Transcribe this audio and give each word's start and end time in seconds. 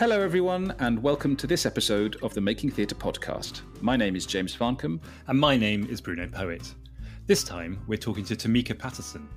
Hello, 0.00 0.22
everyone, 0.22 0.74
and 0.78 1.02
welcome 1.02 1.36
to 1.36 1.46
this 1.46 1.66
episode 1.66 2.16
of 2.22 2.32
the 2.32 2.40
Making 2.40 2.70
Theatre 2.70 2.94
podcast. 2.94 3.60
My 3.82 3.98
name 3.98 4.16
is 4.16 4.24
James 4.24 4.56
Farncombe. 4.56 4.98
And 5.26 5.38
my 5.38 5.58
name 5.58 5.86
is 5.90 6.00
Bruno 6.00 6.26
Poet. 6.26 6.74
This 7.26 7.44
time, 7.44 7.84
we're 7.86 7.98
talking 7.98 8.24
to 8.24 8.34
Tamika 8.34 8.78
Patterson. 8.78 9.28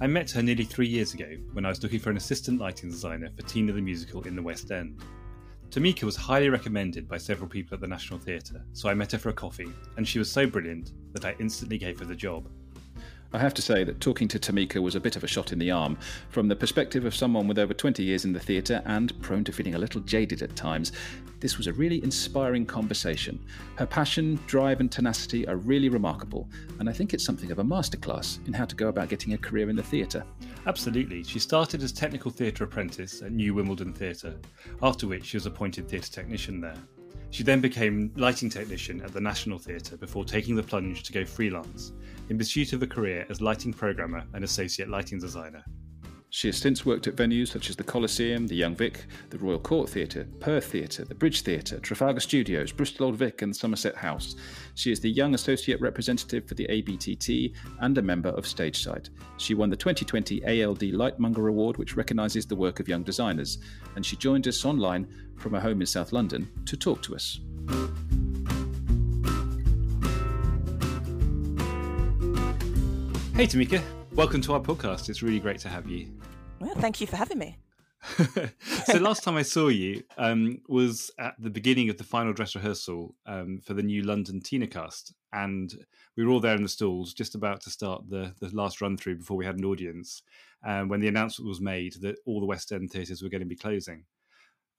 I 0.00 0.06
met 0.06 0.30
her 0.30 0.44
nearly 0.44 0.62
three 0.62 0.86
years 0.86 1.12
ago 1.14 1.26
when 1.54 1.66
I 1.66 1.70
was 1.70 1.82
looking 1.82 1.98
for 1.98 2.10
an 2.10 2.18
assistant 2.18 2.60
lighting 2.60 2.88
designer 2.88 3.30
for 3.34 3.42
Tina 3.42 3.72
the 3.72 3.82
Musical 3.82 4.22
in 4.28 4.36
the 4.36 4.42
West 4.44 4.70
End. 4.70 5.02
Tamika 5.70 6.04
was 6.04 6.14
highly 6.14 6.50
recommended 6.50 7.08
by 7.08 7.18
several 7.18 7.48
people 7.48 7.74
at 7.74 7.80
the 7.80 7.88
National 7.88 8.20
Theatre, 8.20 8.64
so 8.72 8.88
I 8.88 8.94
met 8.94 9.10
her 9.10 9.18
for 9.18 9.30
a 9.30 9.32
coffee, 9.32 9.72
and 9.96 10.06
she 10.06 10.20
was 10.20 10.30
so 10.30 10.46
brilliant 10.46 10.92
that 11.14 11.24
I 11.24 11.34
instantly 11.40 11.78
gave 11.78 11.98
her 11.98 12.04
the 12.04 12.14
job. 12.14 12.48
I 13.32 13.38
have 13.38 13.54
to 13.54 13.62
say 13.62 13.84
that 13.84 14.00
talking 14.00 14.26
to 14.26 14.40
Tamika 14.40 14.82
was 14.82 14.96
a 14.96 15.00
bit 15.00 15.14
of 15.14 15.22
a 15.22 15.28
shot 15.28 15.52
in 15.52 15.60
the 15.60 15.70
arm, 15.70 15.96
from 16.30 16.48
the 16.48 16.56
perspective 16.56 17.04
of 17.04 17.14
someone 17.14 17.46
with 17.46 17.60
over 17.60 17.72
20 17.72 18.02
years 18.02 18.24
in 18.24 18.32
the 18.32 18.40
theatre 18.40 18.82
and 18.86 19.20
prone 19.22 19.44
to 19.44 19.52
feeling 19.52 19.76
a 19.76 19.78
little 19.78 20.00
jaded 20.00 20.42
at 20.42 20.56
times. 20.56 20.90
This 21.38 21.56
was 21.56 21.68
a 21.68 21.72
really 21.72 22.02
inspiring 22.02 22.66
conversation. 22.66 23.38
Her 23.76 23.86
passion, 23.86 24.40
drive, 24.48 24.80
and 24.80 24.90
tenacity 24.90 25.46
are 25.46 25.56
really 25.56 25.88
remarkable, 25.88 26.48
and 26.80 26.90
I 26.90 26.92
think 26.92 27.14
it's 27.14 27.24
something 27.24 27.52
of 27.52 27.60
a 27.60 27.64
masterclass 27.64 28.44
in 28.48 28.52
how 28.52 28.64
to 28.64 28.74
go 28.74 28.88
about 28.88 29.08
getting 29.08 29.34
a 29.34 29.38
career 29.38 29.70
in 29.70 29.76
the 29.76 29.82
theatre. 29.82 30.24
Absolutely. 30.66 31.22
She 31.22 31.38
started 31.38 31.84
as 31.84 31.92
technical 31.92 32.32
theatre 32.32 32.64
apprentice 32.64 33.22
at 33.22 33.30
New 33.30 33.54
Wimbledon 33.54 33.92
Theatre, 33.92 34.34
after 34.82 35.06
which 35.06 35.26
she 35.26 35.36
was 35.36 35.46
appointed 35.46 35.88
theatre 35.88 36.10
technician 36.10 36.60
there. 36.60 36.76
She 37.30 37.44
then 37.44 37.60
became 37.60 38.10
lighting 38.16 38.50
technician 38.50 39.00
at 39.02 39.12
the 39.12 39.20
National 39.20 39.56
Theatre 39.56 39.96
before 39.96 40.24
taking 40.24 40.56
the 40.56 40.64
plunge 40.64 41.04
to 41.04 41.12
go 41.12 41.24
freelance 41.24 41.92
in 42.30 42.38
pursuit 42.38 42.72
of 42.72 42.82
a 42.82 42.86
career 42.86 43.26
as 43.28 43.40
lighting 43.40 43.72
programmer 43.72 44.24
and 44.32 44.44
associate 44.44 44.88
lighting 44.88 45.18
designer. 45.18 45.64
She 46.32 46.46
has 46.46 46.56
since 46.56 46.86
worked 46.86 47.08
at 47.08 47.16
venues 47.16 47.48
such 47.48 47.70
as 47.70 47.76
the 47.76 47.82
Coliseum, 47.82 48.46
the 48.46 48.54
Young 48.54 48.76
Vic, 48.76 49.06
the 49.30 49.38
Royal 49.38 49.58
Court 49.58 49.90
Theatre, 49.90 50.28
Perth 50.38 50.66
Theatre, 50.66 51.04
the 51.04 51.14
Bridge 51.14 51.42
Theatre, 51.42 51.80
Trafalgar 51.80 52.20
Studios, 52.20 52.70
Bristol 52.70 53.06
Old 53.06 53.16
Vic, 53.16 53.42
and 53.42 53.54
Somerset 53.54 53.96
House. 53.96 54.36
She 54.76 54.92
is 54.92 55.00
the 55.00 55.10
Young 55.10 55.34
Associate 55.34 55.80
Representative 55.80 56.46
for 56.46 56.54
the 56.54 56.68
ABTT 56.68 57.52
and 57.80 57.98
a 57.98 58.02
member 58.02 58.28
of 58.28 58.44
StageSight. 58.44 59.10
She 59.38 59.54
won 59.54 59.70
the 59.70 59.76
2020 59.76 60.44
ALD 60.44 60.82
Lightmonger 60.82 61.48
Award, 61.48 61.78
which 61.78 61.96
recognises 61.96 62.46
the 62.46 62.54
work 62.54 62.78
of 62.78 62.86
young 62.86 63.02
designers, 63.02 63.58
and 63.96 64.06
she 64.06 64.14
joined 64.14 64.46
us 64.46 64.64
online 64.64 65.08
from 65.36 65.54
her 65.54 65.60
home 65.60 65.80
in 65.80 65.86
South 65.86 66.12
London 66.12 66.48
to 66.64 66.76
talk 66.76 67.02
to 67.02 67.16
us. 67.16 67.40
Hey, 73.40 73.46
Tamika. 73.46 73.82
Welcome 74.12 74.42
to 74.42 74.52
our 74.52 74.60
podcast. 74.60 75.08
It's 75.08 75.22
really 75.22 75.40
great 75.40 75.58
to 75.60 75.70
have 75.70 75.88
you. 75.88 76.12
Well, 76.58 76.74
thank 76.74 77.00
you 77.00 77.06
for 77.06 77.16
having 77.16 77.38
me. 77.38 77.56
so 78.84 78.98
last 78.98 79.22
time 79.24 79.38
I 79.38 79.40
saw 79.40 79.68
you 79.68 80.02
um, 80.18 80.60
was 80.68 81.10
at 81.18 81.36
the 81.38 81.48
beginning 81.48 81.88
of 81.88 81.96
the 81.96 82.04
final 82.04 82.34
dress 82.34 82.54
rehearsal 82.54 83.14
um, 83.24 83.58
for 83.64 83.72
the 83.72 83.82
new 83.82 84.02
London 84.02 84.42
Tina 84.42 84.66
cast, 84.66 85.14
and 85.32 85.72
we 86.18 86.26
were 86.26 86.30
all 86.30 86.40
there 86.40 86.54
in 86.54 86.62
the 86.62 86.68
stalls, 86.68 87.14
just 87.14 87.34
about 87.34 87.62
to 87.62 87.70
start 87.70 88.02
the 88.10 88.34
the 88.40 88.54
last 88.54 88.82
run 88.82 88.98
through 88.98 89.16
before 89.16 89.38
we 89.38 89.46
had 89.46 89.56
an 89.56 89.64
audience. 89.64 90.20
Um, 90.62 90.90
when 90.90 91.00
the 91.00 91.08
announcement 91.08 91.48
was 91.48 91.62
made 91.62 91.94
that 92.02 92.16
all 92.26 92.40
the 92.40 92.46
West 92.46 92.72
End 92.72 92.90
theatres 92.90 93.22
were 93.22 93.30
going 93.30 93.40
to 93.40 93.46
be 93.46 93.56
closing. 93.56 94.04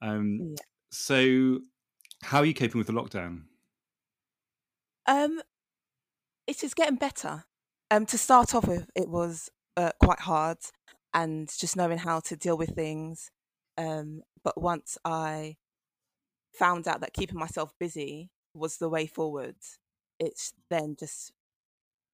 Um, 0.02 0.38
yeah. 0.40 0.62
So, 0.92 1.58
how 2.22 2.38
are 2.38 2.46
you 2.46 2.54
coping 2.54 2.78
with 2.78 2.86
the 2.86 2.92
lockdown? 2.92 3.42
Um, 5.06 5.42
it 6.46 6.62
is 6.62 6.74
getting 6.74 6.94
better. 6.94 7.42
Um, 7.92 8.06
to 8.06 8.16
start 8.16 8.54
off 8.54 8.66
with, 8.66 8.88
it 8.94 9.10
was 9.10 9.50
uh, 9.76 9.90
quite 10.02 10.20
hard, 10.20 10.56
and 11.12 11.46
just 11.58 11.76
knowing 11.76 11.98
how 11.98 12.20
to 12.20 12.36
deal 12.36 12.56
with 12.56 12.70
things. 12.70 13.30
Um, 13.76 14.22
but 14.42 14.58
once 14.58 14.96
I 15.04 15.56
found 16.54 16.88
out 16.88 17.02
that 17.02 17.12
keeping 17.12 17.38
myself 17.38 17.74
busy 17.78 18.30
was 18.54 18.78
the 18.78 18.88
way 18.88 19.04
forward, 19.04 19.56
it's 20.18 20.54
then 20.70 20.96
just 20.98 21.32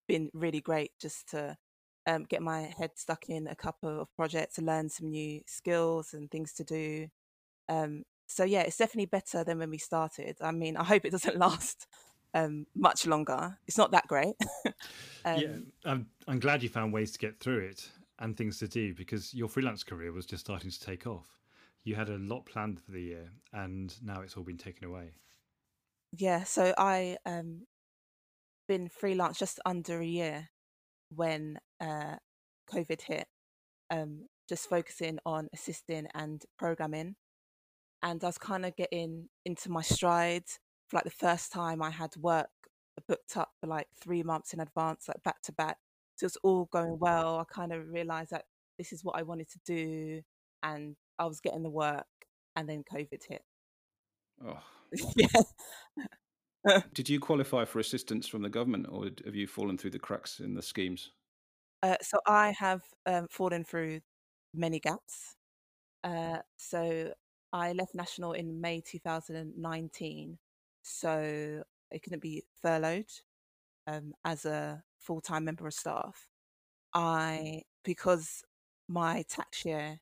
been 0.09 0.31
really 0.35 0.61
great 0.61 0.91
just 1.01 1.29
to 1.29 1.57
um, 2.09 2.25
get 2.25 2.43
my 2.43 2.75
head 2.77 2.91
stuck 2.97 3.29
in 3.29 3.47
a 3.47 3.55
couple 3.55 4.01
of 4.01 4.09
projects, 4.17 4.59
learn 4.59 4.89
some 4.89 5.11
new 5.11 5.43
skills 5.47 6.13
and 6.13 6.29
things 6.29 6.53
to 6.55 6.65
do. 6.65 7.07
Um, 7.69 8.03
so 8.27 8.43
yeah, 8.43 8.63
it's 8.63 8.79
definitely 8.79 9.07
better 9.07 9.45
than 9.45 9.61
when 9.61 9.71
we 9.71 9.79
started. 9.79 10.39
I 10.41 10.51
mean, 10.51 10.77
I 10.77 10.83
hope 10.83 11.05
it 11.05 11.13
doesn't 11.13 11.39
last 11.39 11.87
um, 12.35 12.67
much 12.75 13.07
longer. 13.07 13.59
It's 13.67 13.79
not 13.79 13.93
that 13.93 14.07
great. 14.07 14.35
um, 15.25 15.39
yeah, 15.39 15.57
I'm, 15.85 16.07
I'm 16.27 16.41
glad 16.41 16.63
you 16.63 16.69
found 16.69 16.93
ways 16.93 17.13
to 17.13 17.19
get 17.19 17.41
through 17.41 17.67
it 17.67 17.89
and 18.19 18.37
things 18.37 18.59
to 18.59 18.69
do 18.69 18.95
because 18.95 19.33
your 19.33 19.49
freelance 19.49 19.85
career 19.85 20.13
was 20.13 20.27
just 20.27 20.45
starting 20.45 20.71
to 20.71 20.81
take 20.81 21.07
off. 21.07 21.39
You 21.85 21.95
had 21.95 22.09
a 22.09 22.19
lot 22.19 22.45
planned 22.45 22.81
for 22.81 22.93
the 22.93 23.01
year, 23.01 23.33
and 23.53 23.95
now 24.03 24.21
it's 24.21 24.37
all 24.37 24.43
been 24.43 24.59
taken 24.59 24.87
away. 24.87 25.13
Yeah, 26.13 26.45
so 26.45 26.75
I 26.77 27.17
um 27.25 27.63
been 28.67 28.89
freelance 28.89 29.39
just 29.39 29.59
under 29.65 30.01
a 30.01 30.07
year 30.07 30.49
when 31.15 31.59
uh, 31.81 32.17
COVID 32.71 33.01
hit. 33.03 33.27
Um, 33.91 34.27
just 34.49 34.69
focusing 34.69 35.19
on 35.27 35.49
assisting 35.55 36.07
and 36.15 36.43
programming, 36.59 37.17
and 38.03 38.23
I 38.23 38.27
was 38.27 38.39
kind 38.39 38.67
of 38.67 38.77
getting 38.77 39.29
into 39.45 39.71
my 39.71 39.83
stride. 39.83 40.45
For 40.89 40.97
like 40.97 41.05
the 41.05 41.11
first 41.11 41.53
time, 41.53 41.83
I 41.83 41.91
had 41.91 42.17
work 42.17 42.49
booked 43.07 43.37
up 43.37 43.51
for 43.61 43.67
like 43.67 43.87
three 44.03 44.23
months 44.23 44.53
in 44.53 44.61
advance, 44.61 45.07
like 45.09 45.23
back 45.23 45.41
to 45.43 45.53
back. 45.53 45.77
So 46.17 46.27
it's 46.27 46.39
all 46.43 46.69
going 46.73 46.99
well. 46.99 47.39
I 47.39 47.45
kind 47.53 47.73
of 47.73 47.89
realized 47.89 48.31
that 48.31 48.45
this 48.79 48.93
is 48.93 49.05
what 49.05 49.17
I 49.17 49.23
wanted 49.23 49.49
to 49.51 49.59
do, 49.65 50.23
and 50.63 50.97
I 51.19 51.27
was 51.27 51.41
getting 51.41 51.63
the 51.63 51.71
work, 51.71 52.07
and 52.57 52.69
then 52.69 52.83
COVID 52.91 53.21
hit. 53.29 53.43
Oh, 54.45 54.61
yeah. 55.17 56.79
Did 56.95 57.09
you 57.09 57.21
qualify 57.21 57.65
for 57.65 57.79
assistance 57.79 58.27
from 58.27 58.43
the 58.43 58.49
government, 58.49 58.87
or 58.91 59.09
have 59.25 59.35
you 59.35 59.47
fallen 59.47 59.79
through 59.79 59.91
the 59.91 59.99
cracks 59.99 60.41
in 60.41 60.55
the 60.55 60.63
schemes? 60.63 61.11
Uh, 61.83 61.97
so 62.03 62.19
I 62.27 62.53
have 62.59 62.83
um, 63.07 63.29
fallen 63.31 63.65
through 63.65 64.01
many 64.55 64.81
gaps. 64.81 65.37
Uh, 66.03 66.39
so 66.57 67.13
I 67.53 67.73
left 67.73 67.95
National 67.95 68.33
in 68.33 68.61
May 68.61 68.81
2019, 68.81 70.39
so 70.89 71.63
it 71.91 72.03
couldn't 72.03 72.23
be 72.23 72.45
furloughed 72.61 73.11
um, 73.87 74.15
as 74.25 74.45
a 74.45 74.83
full 74.99 75.21
time 75.21 75.45
member 75.45 75.67
of 75.67 75.75
staff. 75.75 76.29
I 76.95 77.63
because 77.85 78.43
my 78.89 79.25
tax 79.29 79.65
year, 79.65 80.01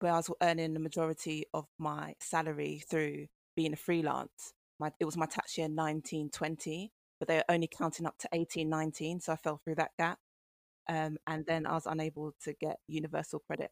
where 0.00 0.12
I 0.12 0.16
was 0.16 0.30
earning 0.42 0.74
the 0.74 0.80
majority 0.80 1.46
of 1.54 1.66
my 1.78 2.14
salary 2.20 2.82
through 2.88 3.26
being 3.56 3.72
a 3.72 3.76
freelance, 3.76 4.52
my 4.78 4.90
it 5.00 5.04
was 5.04 5.16
my 5.16 5.26
tax 5.26 5.56
year 5.56 5.66
1920, 5.66 6.92
but 7.18 7.28
they 7.28 7.36
were 7.36 7.44
only 7.48 7.68
counting 7.68 8.06
up 8.06 8.18
to 8.18 8.28
1819, 8.32 9.20
so 9.20 9.32
I 9.32 9.36
fell 9.36 9.60
through 9.64 9.76
that 9.76 9.92
gap. 9.98 10.18
Um, 10.88 11.16
and 11.26 11.46
then 11.46 11.66
I 11.66 11.72
was 11.72 11.86
unable 11.86 12.34
to 12.44 12.52
get 12.52 12.78
universal 12.88 13.38
credit 13.38 13.70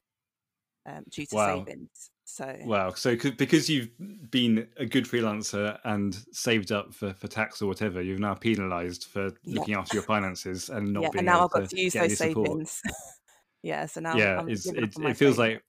um, 0.86 1.04
due 1.10 1.26
to 1.26 1.36
wow. 1.36 1.56
savings. 1.58 2.10
So 2.24 2.56
wow, 2.64 2.92
so 2.94 3.14
because 3.16 3.68
you've 3.68 3.90
been 4.30 4.66
a 4.78 4.86
good 4.86 5.04
freelancer 5.04 5.78
and 5.84 6.16
saved 6.32 6.72
up 6.72 6.94
for, 6.94 7.12
for 7.12 7.28
tax 7.28 7.60
or 7.60 7.66
whatever, 7.66 8.00
you've 8.00 8.20
now 8.20 8.32
penalised 8.32 9.04
for 9.04 9.24
yeah. 9.24 9.58
looking 9.58 9.74
after 9.74 9.96
your 9.96 10.04
finances 10.04 10.70
and 10.70 10.92
not 10.92 11.02
yeah, 11.02 11.08
being. 11.10 11.18
And 11.18 11.26
now 11.26 11.44
I've 11.44 11.50
got 11.50 11.68
to, 11.68 11.76
to 11.76 11.80
use 11.80 11.92
those 11.92 12.16
savings. 12.16 12.80
yeah, 13.62 13.84
so 13.86 14.00
now 14.00 14.16
yeah, 14.16 14.42
it, 14.46 14.60
it 14.64 15.16
feels 15.16 15.38
like 15.38 15.62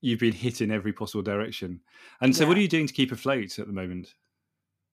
you've 0.00 0.20
been 0.20 0.32
hit 0.32 0.60
in 0.60 0.70
every 0.70 0.92
possible 0.92 1.22
direction. 1.22 1.80
And 2.20 2.34
so, 2.34 2.44
yeah. 2.44 2.48
what 2.48 2.56
are 2.56 2.62
you 2.62 2.68
doing 2.68 2.86
to 2.86 2.94
keep 2.94 3.12
afloat 3.12 3.58
at 3.58 3.66
the 3.66 3.72
moment? 3.72 4.14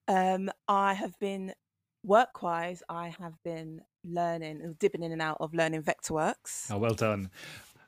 Um, 0.08 0.50
I 0.68 0.92
have 0.92 1.18
been 1.20 1.54
work 2.02 2.42
wise. 2.42 2.82
I 2.88 3.14
have 3.18 3.34
been 3.44 3.80
learning, 4.04 4.76
dipping 4.78 5.02
in 5.02 5.12
and 5.12 5.22
out 5.22 5.38
of 5.40 5.54
learning 5.54 5.82
Vectorworks. 5.82 6.70
Oh, 6.70 6.78
well 6.78 6.94
done. 6.94 7.30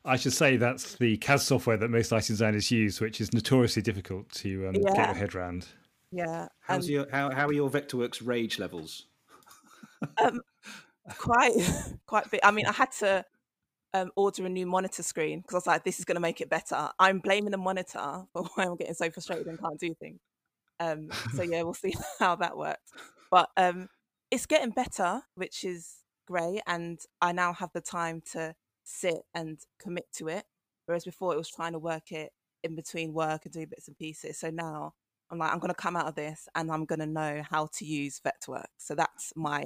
I 0.06 0.16
should 0.16 0.32
say 0.32 0.56
that's 0.56 0.94
the 0.94 1.16
CAD 1.16 1.40
software 1.40 1.76
that 1.76 1.88
most 1.88 2.12
lighting 2.12 2.34
designers 2.34 2.70
use, 2.70 3.00
which 3.00 3.20
is 3.20 3.32
notoriously 3.32 3.82
difficult 3.82 4.30
to 4.34 4.68
um, 4.68 4.74
yeah. 4.76 4.94
get 4.94 5.06
your 5.08 5.14
head 5.16 5.34
around. 5.34 5.66
Yeah. 6.12 6.46
How's 6.60 6.86
um, 6.86 6.90
your 6.90 7.06
how, 7.10 7.30
how 7.30 7.48
are 7.48 7.52
your 7.52 7.68
Vectorworks 7.68 8.24
rage 8.24 8.58
levels? 8.58 9.06
um, 10.22 10.40
quite 11.18 11.54
quite 12.06 12.30
big. 12.30 12.40
I 12.44 12.52
mean, 12.52 12.66
I 12.66 12.72
had 12.72 12.92
to 13.00 13.24
um, 13.94 14.10
order 14.16 14.46
a 14.46 14.48
new 14.48 14.66
monitor 14.66 15.02
screen 15.02 15.40
because 15.40 15.54
I 15.54 15.58
was 15.58 15.66
like, 15.66 15.84
this 15.84 15.98
is 15.98 16.04
going 16.04 16.16
to 16.16 16.20
make 16.20 16.40
it 16.40 16.48
better. 16.48 16.88
I'm 16.98 17.18
blaming 17.18 17.50
the 17.50 17.58
monitor 17.58 18.24
for 18.32 18.44
why 18.54 18.64
I'm 18.64 18.76
getting 18.76 18.94
so 18.94 19.10
frustrated 19.10 19.46
and 19.46 19.60
can't 19.60 19.78
do 19.78 19.94
things. 19.94 20.20
Um, 20.78 21.08
so 21.34 21.42
yeah, 21.42 21.62
we'll 21.62 21.74
see 21.74 21.94
how 22.18 22.36
that 22.36 22.56
works. 22.56 22.92
But 23.30 23.48
um, 23.56 23.88
it's 24.30 24.46
getting 24.46 24.70
better, 24.70 25.22
which 25.34 25.64
is 25.64 25.96
great, 26.26 26.60
and 26.66 26.98
I 27.20 27.32
now 27.32 27.52
have 27.54 27.70
the 27.72 27.80
time 27.80 28.22
to 28.32 28.54
sit 28.86 29.22
and 29.34 29.58
commit 29.78 30.06
to 30.14 30.28
it. 30.28 30.44
Whereas 30.86 31.04
before 31.04 31.34
it 31.34 31.38
was 31.38 31.50
trying 31.50 31.72
to 31.72 31.78
work 31.78 32.12
it 32.12 32.32
in 32.62 32.74
between 32.74 33.12
work 33.12 33.44
and 33.44 33.52
do 33.52 33.66
bits 33.66 33.88
and 33.88 33.98
pieces. 33.98 34.38
So 34.38 34.50
now 34.50 34.94
I'm 35.30 35.38
like, 35.38 35.52
I'm 35.52 35.58
going 35.58 35.68
to 35.68 35.74
come 35.74 35.96
out 35.96 36.06
of 36.06 36.14
this 36.14 36.48
and 36.54 36.70
I'm 36.70 36.84
going 36.84 37.00
to 37.00 37.06
know 37.06 37.42
how 37.48 37.68
to 37.74 37.84
use 37.84 38.20
Vectorworks. 38.24 38.64
So 38.78 38.94
that's 38.94 39.32
my 39.36 39.64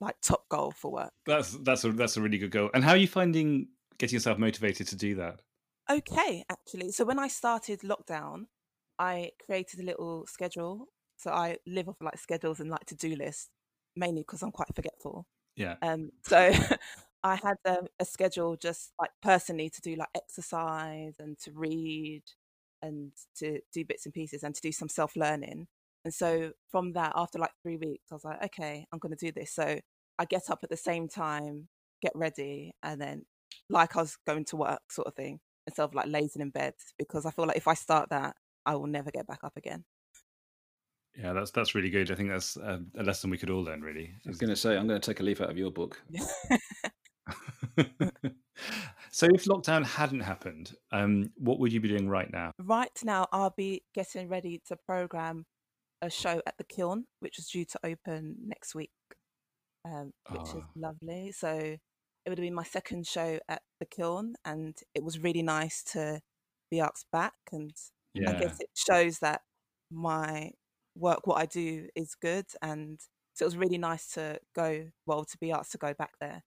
like 0.00 0.16
top 0.20 0.48
goal 0.48 0.72
for 0.72 0.90
work. 0.90 1.12
That's 1.26 1.52
that's 1.58 1.84
a 1.84 1.92
that's 1.92 2.16
a 2.16 2.20
really 2.20 2.38
good 2.38 2.50
goal. 2.50 2.70
And 2.74 2.82
how 2.82 2.90
are 2.90 2.96
you 2.96 3.06
finding 3.06 3.68
getting 3.98 4.16
yourself 4.16 4.38
motivated 4.38 4.88
to 4.88 4.96
do 4.96 5.14
that? 5.14 5.40
Okay, 5.88 6.44
actually. 6.50 6.90
So 6.90 7.04
when 7.04 7.20
I 7.20 7.28
started 7.28 7.80
lockdown, 7.80 8.46
I 8.98 9.30
created 9.46 9.80
a 9.80 9.84
little 9.84 10.26
schedule. 10.26 10.86
So 11.16 11.30
I 11.30 11.58
live 11.66 11.88
off 11.88 11.96
like 12.00 12.18
schedules 12.18 12.58
and 12.58 12.68
like 12.68 12.84
to 12.86 12.96
do 12.96 13.14
lists, 13.14 13.50
mainly 13.94 14.22
because 14.22 14.42
I'm 14.42 14.50
quite 14.50 14.74
forgetful. 14.74 15.26
Yeah. 15.54 15.76
Um, 15.82 16.10
so 16.24 16.52
I 17.24 17.36
had 17.36 17.56
um, 17.64 17.86
a 18.00 18.04
schedule 18.04 18.56
just 18.56 18.92
like 19.00 19.10
personally 19.22 19.70
to 19.70 19.80
do 19.80 19.94
like 19.94 20.08
exercise 20.14 21.14
and 21.18 21.38
to 21.40 21.52
read 21.52 22.22
and 22.82 23.12
to 23.38 23.60
do 23.72 23.84
bits 23.84 24.06
and 24.06 24.14
pieces 24.14 24.42
and 24.42 24.54
to 24.54 24.60
do 24.60 24.72
some 24.72 24.88
self 24.88 25.16
learning. 25.16 25.68
And 26.04 26.12
so 26.12 26.52
from 26.70 26.92
that, 26.94 27.12
after 27.14 27.38
like 27.38 27.52
three 27.62 27.76
weeks, 27.76 28.10
I 28.10 28.14
was 28.14 28.24
like, 28.24 28.42
okay, 28.46 28.86
I'm 28.92 28.98
going 28.98 29.16
to 29.16 29.26
do 29.26 29.32
this. 29.32 29.52
So 29.52 29.78
I 30.18 30.24
get 30.24 30.50
up 30.50 30.60
at 30.64 30.70
the 30.70 30.76
same 30.76 31.08
time, 31.08 31.68
get 32.02 32.12
ready, 32.14 32.74
and 32.82 33.00
then 33.00 33.24
like 33.70 33.96
I 33.96 34.00
was 34.00 34.16
going 34.26 34.44
to 34.46 34.56
work, 34.56 34.80
sort 34.90 35.06
of 35.06 35.14
thing, 35.14 35.38
instead 35.66 35.84
of 35.84 35.94
like 35.94 36.08
lazing 36.08 36.42
in 36.42 36.50
bed, 36.50 36.74
because 36.98 37.24
I 37.24 37.30
feel 37.30 37.46
like 37.46 37.56
if 37.56 37.68
I 37.68 37.74
start 37.74 38.10
that, 38.10 38.34
I 38.66 38.74
will 38.74 38.88
never 38.88 39.12
get 39.12 39.28
back 39.28 39.40
up 39.44 39.56
again. 39.56 39.84
Yeah, 41.16 41.34
that's 41.34 41.50
that's 41.50 41.74
really 41.74 41.90
good. 41.90 42.10
I 42.10 42.14
think 42.14 42.30
that's 42.30 42.56
a, 42.56 42.80
a 42.96 43.02
lesson 43.02 43.30
we 43.30 43.38
could 43.38 43.50
all 43.50 43.62
learn. 43.62 43.82
Really, 43.82 44.14
I 44.26 44.28
was 44.28 44.38
going 44.38 44.50
to 44.50 44.56
say, 44.56 44.76
I'm 44.76 44.88
going 44.88 45.00
to 45.00 45.06
take 45.06 45.20
a 45.20 45.22
leaf 45.22 45.40
out 45.40 45.50
of 45.50 45.58
your 45.58 45.70
book. 45.70 46.02
so, 49.10 49.26
if 49.32 49.44
lockdown 49.44 49.84
hadn't 49.84 50.20
happened, 50.20 50.74
um, 50.92 51.30
what 51.36 51.58
would 51.58 51.72
you 51.72 51.80
be 51.80 51.88
doing 51.88 52.08
right 52.08 52.30
now? 52.32 52.52
right 52.58 52.90
now, 53.04 53.26
I'll 53.32 53.54
be 53.56 53.82
getting 53.94 54.28
ready 54.28 54.60
to 54.68 54.76
program 54.76 55.44
a 56.00 56.10
show 56.10 56.42
at 56.46 56.56
the 56.58 56.64
Kiln, 56.64 57.04
which 57.20 57.38
is 57.38 57.48
due 57.48 57.64
to 57.64 57.78
open 57.84 58.36
next 58.44 58.74
week, 58.74 58.90
um, 59.84 60.12
which 60.30 60.42
is 60.42 60.54
Oh, 60.56 60.64
lovely. 60.76 61.32
So 61.32 61.48
it 61.48 62.28
would 62.28 62.38
have 62.38 62.44
been 62.44 62.54
my 62.54 62.64
second 62.64 63.06
show 63.06 63.38
at 63.48 63.62
the 63.80 63.86
Kiln, 63.86 64.34
and 64.44 64.76
it 64.94 65.02
was 65.02 65.18
really 65.18 65.42
nice 65.42 65.82
to 65.92 66.20
be 66.70 66.80
asked 66.80 67.06
back. 67.12 67.34
And 67.52 67.70
I 68.26 68.32
guess 68.40 68.60
it 68.60 68.68
shows 68.74 69.18
that 69.20 69.42
my 69.90 70.52
work, 70.96 71.26
what 71.26 71.40
I 71.40 71.46
do, 71.46 71.88
is 71.94 72.14
good. 72.20 72.46
And 72.60 73.00
so 73.34 73.44
it 73.44 73.46
was 73.46 73.56
really 73.56 73.78
nice 73.78 74.08
to 74.12 74.38
go, 74.54 74.88
well, 75.06 75.24
to 75.24 75.38
be 75.38 75.50
asked 75.52 75.72
to 75.72 75.78
go 75.78 75.94
back 75.94 76.12
there. 76.20 76.42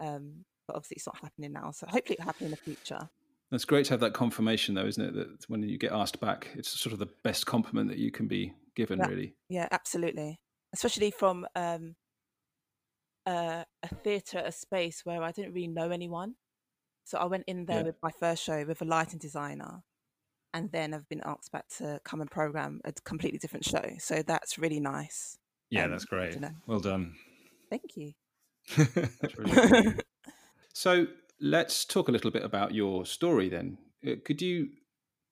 Um, 0.00 0.44
but 0.66 0.76
obviously, 0.76 0.96
it's 0.96 1.06
not 1.06 1.18
happening 1.22 1.52
now. 1.52 1.70
So 1.70 1.86
hopefully, 1.86 2.16
it'll 2.18 2.26
happen 2.26 2.44
in 2.46 2.50
the 2.50 2.56
future. 2.56 3.08
That's 3.50 3.64
great 3.64 3.86
to 3.86 3.92
have 3.94 4.00
that 4.00 4.12
confirmation, 4.12 4.74
though, 4.74 4.84
isn't 4.86 5.02
it? 5.02 5.14
That 5.14 5.48
when 5.48 5.62
you 5.62 5.78
get 5.78 5.92
asked 5.92 6.20
back, 6.20 6.48
it's 6.54 6.68
sort 6.68 6.92
of 6.92 6.98
the 6.98 7.08
best 7.24 7.46
compliment 7.46 7.88
that 7.88 7.98
you 7.98 8.10
can 8.10 8.26
be 8.28 8.52
given, 8.76 8.98
Yeah. 8.98 9.06
really. 9.06 9.34
Yeah, 9.48 9.68
absolutely. 9.70 10.38
Especially 10.74 11.10
from 11.10 11.46
um, 11.56 11.96
a, 13.26 13.64
a 13.82 13.88
theatre, 14.04 14.42
a 14.44 14.52
space 14.52 15.00
where 15.04 15.22
I 15.22 15.32
didn't 15.32 15.54
really 15.54 15.68
know 15.68 15.90
anyone. 15.90 16.34
So 17.04 17.16
I 17.18 17.24
went 17.24 17.44
in 17.46 17.64
there 17.64 17.78
Yeah. 17.78 17.84
with 17.84 17.96
my 18.02 18.10
first 18.10 18.42
show 18.44 18.64
with 18.66 18.82
a 18.82 18.84
lighting 18.84 19.18
designer, 19.18 19.82
and 20.52 20.70
then 20.70 20.92
I've 20.92 21.08
been 21.08 21.22
asked 21.24 21.50
back 21.50 21.68
to 21.78 22.00
come 22.04 22.20
and 22.20 22.30
program 22.30 22.82
a 22.84 22.92
completely 22.92 23.38
different 23.38 23.64
show. 23.64 23.82
So 23.98 24.20
that's 24.22 24.58
really 24.58 24.80
nice. 24.80 25.38
yeah, 25.70 25.84
Um, 25.84 25.90
that's 25.92 26.04
great. 26.04 26.36
Well 26.66 26.80
done. 26.80 27.14
Thank 27.70 27.96
you. 27.96 28.12
Really. 28.76 29.94
So 30.72 31.08
let's 31.40 31.84
talk 31.84 32.08
a 32.08 32.12
little 32.12 32.30
bit 32.30 32.44
about 32.44 32.72
your 32.72 33.04
story 33.04 33.48
then. 33.48 33.78
Uh, 34.06 34.12
Could 34.24 34.40
you 34.40 34.68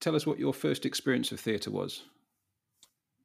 tell 0.01 0.17
us 0.17 0.27
what 0.27 0.41
your 0.41 0.53
first 0.53 0.85
experience 0.85 1.31
of 1.31 1.39
theatre 1.39 1.71
was? 1.71 2.03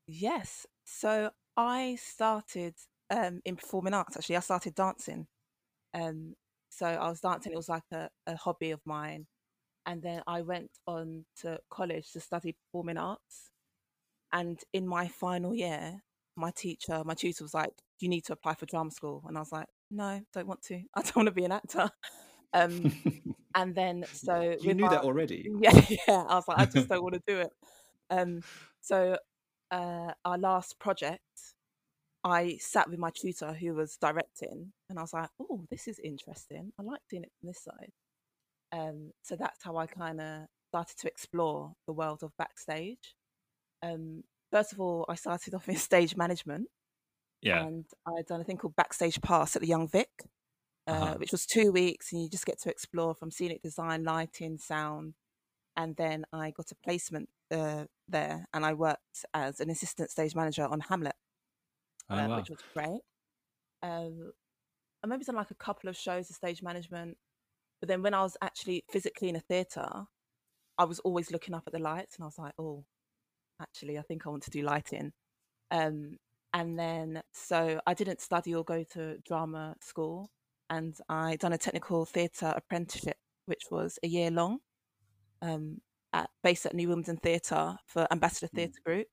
yes. 0.08 0.66
So 0.84 1.32
I 1.58 1.96
started 1.96 2.76
um, 3.10 3.42
in 3.46 3.56
performing 3.56 3.94
arts. 3.94 4.18
Actually, 4.18 4.38
I 4.38 4.42
started 4.42 4.76
dancing. 4.76 5.28
Um, 5.94 6.36
so 6.70 6.86
I 6.86 7.10
was 7.10 7.22
dancing. 7.22 7.54
It 7.54 7.58
was 7.58 7.70
like 7.70 7.84
a, 7.92 8.10
a 8.28 8.36
hobby 8.36 8.72
of 8.72 8.82
mine. 8.86 9.28
And 9.86 10.02
then 10.04 10.22
I 10.28 10.42
went 10.42 10.70
on 10.86 11.26
to 11.42 11.60
college 11.72 12.12
to 12.12 12.20
study 12.20 12.54
performing 12.54 12.98
arts. 12.98 13.50
And 14.32 14.60
in 14.74 14.88
my 14.88 15.08
final 15.08 15.56
year, 15.56 16.04
my 16.36 16.52
teacher, 16.52 17.02
my 17.04 17.16
tutor 17.16 17.44
was 17.44 17.54
like, 17.54 17.72
"You 18.00 18.10
need 18.10 18.26
to 18.26 18.34
apply 18.34 18.54
for 18.56 18.66
drama 18.68 18.92
school." 18.92 19.24
And 19.28 19.38
I 19.38 19.42
was 19.42 19.52
like, 19.52 19.68
"No, 19.92 20.22
don't 20.34 20.48
want 20.48 20.62
to. 20.64 20.82
I 20.96 21.02
don't 21.02 21.16
want 21.16 21.28
to 21.28 21.34
be 21.34 21.46
an 21.46 21.52
actor." 21.52 21.90
Um, 22.54 22.92
and 23.56 23.76
then 23.76 24.06
so 24.12 24.56
you 24.60 24.74
knew 24.74 24.90
that 24.90 25.04
already. 25.04 25.50
yeah, 25.62 25.86
yeah. 25.90 26.24
I 26.28 26.36
was 26.36 26.48
like, 26.48 26.60
I 26.60 26.66
just 26.66 26.88
don't 26.88 27.04
want 27.04 27.16
to 27.16 27.22
do 27.28 27.40
it. 27.40 27.52
Um, 28.10 28.42
so 28.82 29.18
uh, 29.72 30.12
our 30.26 30.38
last 30.38 30.80
project, 30.80 31.22
I 32.24 32.58
sat 32.60 32.90
with 32.90 33.00
my 33.00 33.12
tutor 33.12 33.54
who 33.54 33.74
was 33.74 33.98
directing, 33.98 34.74
and 34.90 35.00
I 35.00 35.02
was 35.02 35.14
like, 35.14 35.30
"Oh, 35.40 35.66
this 35.70 35.88
is 35.88 36.00
interesting. 36.00 36.72
I 36.80 36.84
like 36.84 37.02
doing 37.10 37.24
it 37.24 37.32
from 37.40 37.48
this 37.48 37.64
side." 37.64 37.92
Um, 38.72 39.12
so 39.22 39.36
that's 39.36 39.64
how 39.64 39.78
I 39.78 39.86
kind 39.86 40.22
of 40.22 40.48
started 40.70 40.98
to 40.98 41.08
explore 41.08 41.74
the 41.86 41.94
world 41.94 42.24
of 42.24 42.32
backstage. 42.38 43.16
Um, 43.84 44.24
first 44.52 44.72
of 44.72 44.80
all, 44.80 45.06
I 45.10 45.16
started 45.16 45.54
off 45.54 45.68
in 45.68 45.76
stage 45.76 46.16
management, 46.16 46.68
Yeah, 47.42 47.66
and 47.66 47.86
I 48.06 48.12
had 48.18 48.28
done 48.28 48.42
a 48.42 48.44
thing 48.44 48.58
called 48.58 48.76
Backstage 48.76 49.20
Pass 49.22 49.56
at 49.56 49.62
the 49.62 49.68
Young 49.68 49.88
Vic, 49.88 50.10
uh, 50.88 50.92
Uh-huh. 50.92 51.16
which 51.18 51.32
was 51.32 51.46
two 51.46 51.72
weeks, 51.72 52.12
and 52.12 52.22
you 52.22 52.30
just 52.30 52.46
get 52.46 52.60
to 52.62 52.70
explore 52.70 53.16
from 53.16 53.32
scenic 53.32 53.62
design, 53.62 54.04
lighting, 54.04 54.58
sound, 54.58 55.16
and 55.76 55.96
then 55.96 56.26
I 56.32 56.52
got 56.52 56.72
a 56.72 56.76
placement 56.76 57.30
uh, 57.50 57.86
there, 58.08 58.48
and 58.54 58.66
I 58.66 58.74
worked 58.74 59.26
as 59.34 59.60
an 59.60 59.70
assistant 59.70 60.12
stage 60.12 60.36
manager 60.36 60.66
on 60.66 60.82
Hamlet, 60.82 61.16
oh, 62.10 62.16
uh, 62.16 62.28
wow. 62.28 62.38
which 62.38 62.50
was 62.50 62.60
great. 62.74 63.02
Um, 63.82 64.34
I 65.04 65.08
maybe 65.08 65.24
done 65.24 65.36
like 65.36 65.50
a 65.52 65.56
couple 65.56 65.90
of 65.90 65.98
shows 65.98 66.30
of 66.30 66.36
stage 66.36 66.62
management, 66.62 67.18
but 67.80 67.90
then 67.90 68.04
when 68.04 68.14
I 68.14 68.22
was 68.22 68.38
actually 68.42 68.84
physically 68.92 69.30
in 69.30 69.36
a 69.36 69.40
theatre, 69.40 70.06
I 70.78 70.84
was 70.86 71.00
always 71.00 71.32
looking 71.32 71.56
up 71.56 71.64
at 71.66 71.74
the 71.74 71.80
lights, 71.80 72.16
and 72.16 72.24
I 72.24 72.28
was 72.28 72.38
like, 72.38 72.54
oh, 72.60 72.86
actually, 73.60 73.98
I 73.98 74.04
think 74.04 74.28
I 74.28 74.30
want 74.30 74.44
to 74.44 74.52
do 74.52 74.62
lighting. 74.62 75.14
Um, 75.72 76.18
and 76.54 76.78
then 76.78 77.22
so 77.34 77.80
I 77.86 77.94
didn't 77.94 78.22
study 78.22 78.54
or 78.56 78.64
go 78.64 78.84
to 78.94 79.18
drama 79.20 79.76
school, 79.82 80.32
and 80.70 80.96
I 81.10 81.36
done 81.38 81.54
a 81.54 81.58
technical 81.58 82.06
theatre 82.06 82.54
apprenticeship, 82.56 83.18
which 83.46 83.64
was 83.72 84.00
a 84.04 84.08
year 84.08 84.32
long, 84.32 84.60
um, 85.42 85.82
at 86.14 86.30
based 86.44 86.66
at 86.66 86.74
New 86.74 86.90
Wimbledon 86.90 87.18
Theatre 87.18 87.78
for 87.86 88.08
Ambassador 88.12 88.48
Mm. 88.48 88.56
Theatre 88.56 88.82
Group. 88.86 89.08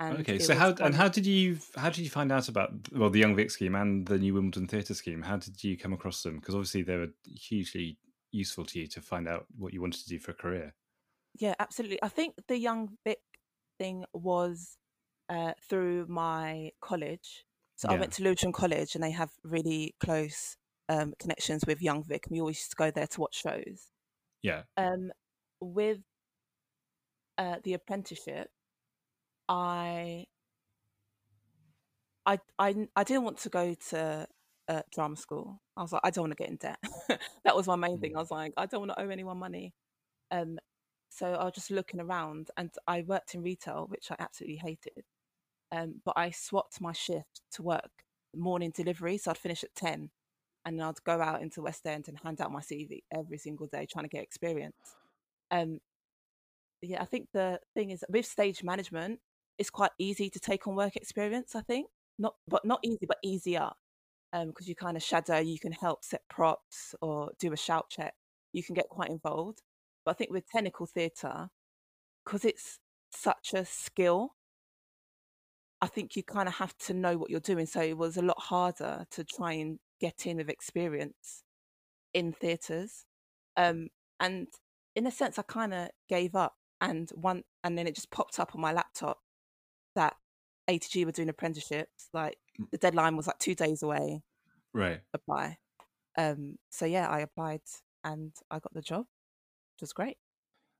And 0.00 0.18
Okay, 0.20 0.38
so 0.38 0.54
how 0.54 0.74
and 0.80 0.94
how 0.94 1.08
did 1.08 1.26
you 1.26 1.58
how 1.74 1.90
did 1.90 1.98
you 1.98 2.10
find 2.10 2.30
out 2.30 2.48
about 2.48 2.70
well 2.92 3.10
the 3.10 3.18
Young 3.18 3.34
Vic 3.34 3.50
scheme 3.50 3.74
and 3.74 4.06
the 4.06 4.18
New 4.18 4.34
Wimbledon 4.34 4.68
Theatre 4.68 4.94
scheme? 4.94 5.22
How 5.22 5.38
did 5.38 5.62
you 5.64 5.76
come 5.76 5.92
across 5.92 6.22
them? 6.22 6.36
Because 6.36 6.54
obviously 6.54 6.82
they 6.82 6.96
were 6.96 7.12
hugely 7.24 7.98
useful 8.30 8.64
to 8.66 8.78
you 8.78 8.86
to 8.86 9.00
find 9.00 9.26
out 9.26 9.46
what 9.56 9.72
you 9.72 9.80
wanted 9.80 10.02
to 10.02 10.08
do 10.08 10.20
for 10.20 10.30
a 10.30 10.34
career. 10.34 10.74
Yeah, 11.40 11.54
absolutely. 11.58 11.98
I 12.02 12.08
think 12.08 12.34
the 12.46 12.58
Young 12.58 12.90
Vic 13.04 13.18
thing 13.78 14.04
was 14.12 14.76
uh, 15.28 15.52
through 15.68 16.06
my 16.08 16.70
college. 16.80 17.44
So 17.76 17.88
I 17.88 17.96
went 17.96 18.12
to 18.14 18.24
Lewisham 18.24 18.52
College, 18.52 18.94
and 18.94 19.04
they 19.04 19.12
have 19.12 19.30
really 19.44 19.94
close 20.00 20.56
um, 20.88 21.14
connections 21.20 21.64
with 21.66 21.80
Young 21.80 22.02
Vic. 22.02 22.26
and 22.26 22.32
We 22.34 22.40
always 22.40 22.58
used 22.58 22.70
to 22.70 22.76
go 22.76 22.90
there 22.90 23.06
to 23.06 23.20
watch 23.20 23.40
shows. 23.40 23.88
Yeah, 24.42 24.62
Um, 24.76 25.12
with 25.60 25.98
uh, 27.36 27.56
the 27.62 27.74
apprenticeship, 27.74 28.48
I, 29.48 30.26
I, 32.26 32.38
I, 32.58 32.88
I 32.96 33.04
didn't 33.04 33.24
want 33.24 33.38
to 33.38 33.48
go 33.48 33.74
to 33.90 34.26
uh, 34.68 34.82
drama 34.92 35.16
school. 35.16 35.60
I 35.76 35.82
was 35.82 35.92
like, 35.92 36.02
I 36.04 36.10
don't 36.10 36.24
want 36.24 36.36
to 36.36 36.42
get 36.42 36.50
in 36.50 36.56
debt. 36.56 36.78
that 37.44 37.56
was 37.56 37.66
my 37.66 37.76
main 37.76 37.98
thing. 38.00 38.16
I 38.16 38.20
was 38.20 38.30
like, 38.30 38.52
I 38.56 38.66
don't 38.66 38.80
want 38.80 38.92
to 38.92 39.00
owe 39.00 39.08
anyone 39.08 39.38
money. 39.38 39.72
Um, 40.30 40.58
so 41.10 41.32
I 41.34 41.44
was 41.44 41.54
just 41.54 41.70
looking 41.70 42.00
around, 42.00 42.50
and 42.56 42.70
I 42.86 43.02
worked 43.02 43.34
in 43.34 43.42
retail, 43.42 43.86
which 43.88 44.10
I 44.10 44.16
absolutely 44.18 44.56
hated. 44.56 45.04
Um, 45.70 46.00
but 46.04 46.14
I 46.16 46.30
swapped 46.30 46.80
my 46.80 46.92
shift 46.92 47.42
to 47.52 47.62
work 47.62 47.90
morning 48.34 48.72
delivery, 48.74 49.18
so 49.18 49.30
I'd 49.30 49.38
finish 49.38 49.64
at 49.64 49.74
ten, 49.74 50.10
and 50.64 50.78
then 50.78 50.86
I'd 50.86 51.02
go 51.04 51.20
out 51.20 51.42
into 51.42 51.62
West 51.62 51.86
End 51.86 52.08
and 52.08 52.18
hand 52.18 52.40
out 52.40 52.52
my 52.52 52.60
CV 52.60 53.02
every 53.14 53.38
single 53.38 53.66
day, 53.66 53.86
trying 53.86 54.04
to 54.04 54.08
get 54.08 54.22
experience. 54.22 54.96
Um, 55.50 55.80
yeah, 56.80 57.02
I 57.02 57.06
think 57.06 57.28
the 57.32 57.60
thing 57.74 57.90
is 57.90 58.04
with 58.08 58.26
stage 58.26 58.62
management, 58.62 59.20
it's 59.58 59.70
quite 59.70 59.90
easy 59.98 60.30
to 60.30 60.38
take 60.38 60.66
on 60.66 60.76
work 60.76 60.96
experience. 60.96 61.54
I 61.54 61.62
think 61.62 61.88
not, 62.18 62.34
but 62.46 62.64
not 62.64 62.80
easy, 62.82 63.06
but 63.06 63.18
easier, 63.22 63.70
because 64.32 64.68
you 64.68 64.74
kind 64.74 64.96
of 64.96 65.02
shadow, 65.02 65.38
you 65.38 65.58
can 65.58 65.72
help 65.72 66.04
set 66.04 66.22
props 66.28 66.94
or 67.00 67.30
do 67.38 67.52
a 67.52 67.56
shout 67.56 67.90
check. 67.90 68.14
You 68.52 68.62
can 68.62 68.74
get 68.74 68.88
quite 68.88 69.10
involved. 69.10 69.62
But 70.04 70.12
I 70.12 70.14
think 70.14 70.30
with 70.30 70.48
technical 70.48 70.86
theatre, 70.86 71.48
because 72.24 72.44
it's 72.44 72.78
such 73.10 73.54
a 73.54 73.64
skill, 73.64 74.34
I 75.80 75.86
think 75.86 76.16
you 76.16 76.22
kind 76.22 76.48
of 76.48 76.54
have 76.56 76.76
to 76.78 76.94
know 76.94 77.16
what 77.16 77.30
you're 77.30 77.40
doing. 77.40 77.66
So 77.66 77.80
it 77.80 77.96
was 77.96 78.16
a 78.16 78.22
lot 78.22 78.40
harder 78.40 79.06
to 79.12 79.24
try 79.24 79.52
and 79.52 79.78
get 80.00 80.26
in 80.26 80.38
with 80.38 80.48
experience 80.48 81.42
in 82.14 82.32
theatres. 82.32 83.04
Um, 83.56 83.88
and 84.20 84.48
in 84.96 85.06
a 85.06 85.10
sense, 85.10 85.38
I 85.38 85.42
kind 85.42 85.72
of 85.74 85.88
gave 86.08 86.34
up. 86.34 86.54
And 86.80 87.10
one, 87.10 87.42
and 87.64 87.76
then 87.76 87.86
it 87.88 87.94
just 87.96 88.10
popped 88.10 88.38
up 88.38 88.54
on 88.54 88.60
my 88.60 88.72
laptop 88.72 89.18
that 89.96 90.14
ATG 90.70 91.04
were 91.04 91.12
doing 91.12 91.28
apprenticeships. 91.28 92.08
Like 92.12 92.38
Mm. 92.60 92.70
the 92.70 92.78
deadline 92.78 93.16
was 93.16 93.26
like 93.28 93.38
two 93.38 93.54
days 93.54 93.82
away. 93.82 94.22
right. 94.72 95.00
Apply. 95.14 95.58
Um, 96.16 96.56
so 96.70 96.86
yeah, 96.86 97.08
I 97.08 97.20
applied 97.20 97.62
and 98.04 98.32
I 98.50 98.58
got 98.58 98.74
the 98.74 98.82
job, 98.82 99.06
which 99.74 99.82
was 99.82 99.92
great. 99.92 100.18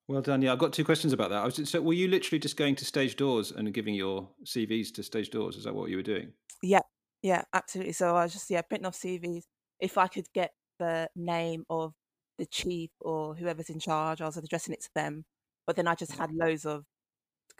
Well 0.08 0.22
done. 0.22 0.40
Yeah, 0.40 0.52
I've 0.52 0.58
got 0.58 0.72
two 0.72 0.84
questions 0.84 1.12
about 1.12 1.28
that. 1.30 1.42
I 1.42 1.44
was, 1.44 1.68
so, 1.68 1.82
were 1.82 1.92
you 1.92 2.08
literally 2.08 2.38
just 2.38 2.56
going 2.56 2.74
to 2.76 2.84
stage 2.86 3.14
doors 3.16 3.52
and 3.52 3.72
giving 3.74 3.94
your 3.94 4.26
CVs 4.44 4.92
to 4.94 5.02
stage 5.02 5.28
doors? 5.28 5.56
Is 5.56 5.64
that 5.64 5.74
what 5.74 5.90
you 5.90 5.96
were 5.96 6.02
doing? 6.02 6.32
Yeah, 6.62 6.80
yeah, 7.22 7.42
absolutely. 7.52 7.92
So 7.92 8.16
I 8.16 8.22
was 8.22 8.32
just 8.32 8.50
yeah 8.50 8.62
printing 8.62 8.86
off 8.86 8.96
CVs. 8.96 9.42
If 9.80 9.98
I 9.98 10.06
could 10.06 10.26
get 10.34 10.52
the 10.78 11.10
name 11.14 11.64
of 11.68 11.92
the 12.38 12.46
chief 12.46 12.90
or 13.00 13.34
whoever's 13.34 13.68
in 13.68 13.80
charge, 13.80 14.22
I 14.22 14.26
was 14.26 14.38
addressing 14.38 14.72
it 14.72 14.82
to 14.82 14.90
them. 14.94 15.26
But 15.66 15.76
then 15.76 15.86
I 15.86 15.94
just 15.94 16.12
had 16.12 16.32
loads 16.32 16.64
of 16.64 16.84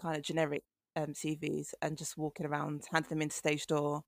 kind 0.00 0.16
of 0.16 0.22
generic 0.22 0.62
um, 0.96 1.08
CVs 1.08 1.74
and 1.82 1.98
just 1.98 2.16
walking 2.16 2.46
around, 2.46 2.84
handing 2.90 3.10
them 3.10 3.22
into 3.22 3.36
stage 3.36 3.66
door. 3.66 4.02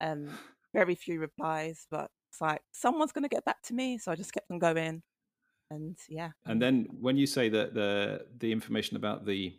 Um, 0.00 0.30
very 0.72 0.94
few 0.94 1.20
replies, 1.20 1.86
but 1.90 2.10
it's 2.30 2.40
like 2.40 2.62
someone's 2.72 3.12
going 3.12 3.24
to 3.24 3.28
get 3.28 3.44
back 3.44 3.62
to 3.64 3.74
me, 3.74 3.98
so 3.98 4.12
I 4.12 4.14
just 4.14 4.32
kept 4.32 4.50
on 4.50 4.58
going 4.58 5.02
and 5.70 5.96
yeah. 6.08 6.30
And 6.44 6.60
then 6.60 6.86
when 7.00 7.16
you 7.16 7.26
say 7.26 7.48
that 7.48 7.74
the 7.74 8.26
the 8.38 8.52
information 8.52 8.96
about 8.96 9.26
the 9.26 9.56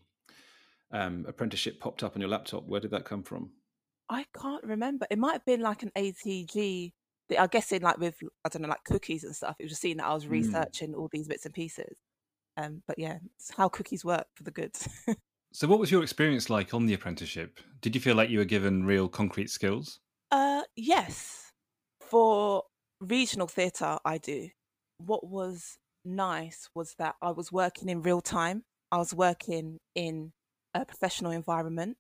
um, 0.92 1.26
apprenticeship 1.28 1.80
popped 1.80 2.04
up 2.04 2.16
on 2.16 2.22
your 2.22 2.30
laptop, 2.30 2.66
where 2.66 2.80
did 2.80 2.92
that 2.92 3.06
come 3.06 3.24
from? 3.24 3.52
I 4.10 4.26
can't 4.40 4.64
remember. 4.64 5.06
It 5.10 5.20
might 5.20 5.34
have 5.34 5.46
been 5.46 5.62
like 5.62 5.84
an 5.84 5.92
ATG. 5.98 6.94
I 7.38 7.48
guess 7.48 7.74
in 7.74 7.82
like 7.82 7.98
with 7.98 8.16
I 8.46 8.50
don't 8.50 8.62
know 8.62 8.70
like 8.70 8.86
cookies 8.86 9.24
and 9.24 9.36
stuff. 9.36 9.56
It 9.60 9.64
was 9.64 9.72
just 9.72 9.82
seeing 9.82 9.98
that 9.98 10.06
I 10.06 10.14
was 10.14 10.24
hmm. 10.24 10.32
researching 10.32 10.94
mm. 10.94 10.98
all 10.98 11.10
these 11.12 11.28
bits 11.28 11.46
and 11.46 11.54
pieces. 11.54 11.98
Um, 12.56 12.82
but 12.88 12.98
yeah, 12.98 13.18
it's 13.36 13.54
how 13.56 13.70
cookies 13.70 14.06
work 14.06 14.26
for 14.36 14.44
the 14.44 14.52
goods. 14.52 14.88
so, 15.54 15.68
what 15.68 15.80
was 15.80 15.92
your 15.92 16.02
experience 16.04 16.50
like 16.50 16.74
on 16.74 16.86
the 16.86 16.94
apprenticeship? 16.94 17.60
Did 17.82 17.96
you 17.96 18.02
feel 18.02 18.16
like 18.16 18.30
you 18.30 18.40
were 18.40 18.46
given 18.46 18.86
real 18.86 19.08
concrete 19.08 19.50
skills? 19.50 20.00
Uh, 20.32 20.64
yes. 20.76 21.52
For 22.02 22.64
regional 23.00 23.48
theatre, 23.48 23.98
I 24.06 24.18
do. 24.18 24.50
What 24.98 25.28
was 25.28 25.78
nice 26.08 26.70
was 26.74 26.96
that 26.98 27.16
I 27.22 27.32
was 27.32 27.52
working 27.52 27.90
in 27.90 28.02
real 28.02 28.22
time. 28.22 28.64
I 28.92 28.98
was 28.98 29.14
working 29.14 29.80
in 29.96 30.32
a 30.74 30.86
professional 30.86 31.32
environment. 31.32 31.98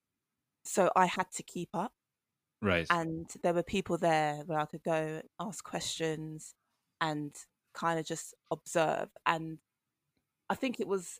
So 0.63 0.91
I 0.95 1.05
had 1.05 1.31
to 1.35 1.43
keep 1.43 1.69
up. 1.73 1.93
Right. 2.61 2.87
And 2.89 3.29
there 3.43 3.53
were 3.53 3.63
people 3.63 3.97
there 3.97 4.43
where 4.45 4.59
I 4.59 4.65
could 4.65 4.83
go 4.83 5.21
ask 5.39 5.63
questions 5.63 6.55
and 6.99 7.35
kind 7.73 7.99
of 7.99 8.05
just 8.05 8.33
observe. 8.51 9.09
And 9.25 9.59
I 10.49 10.55
think 10.55 10.79
it 10.79 10.87
was 10.87 11.19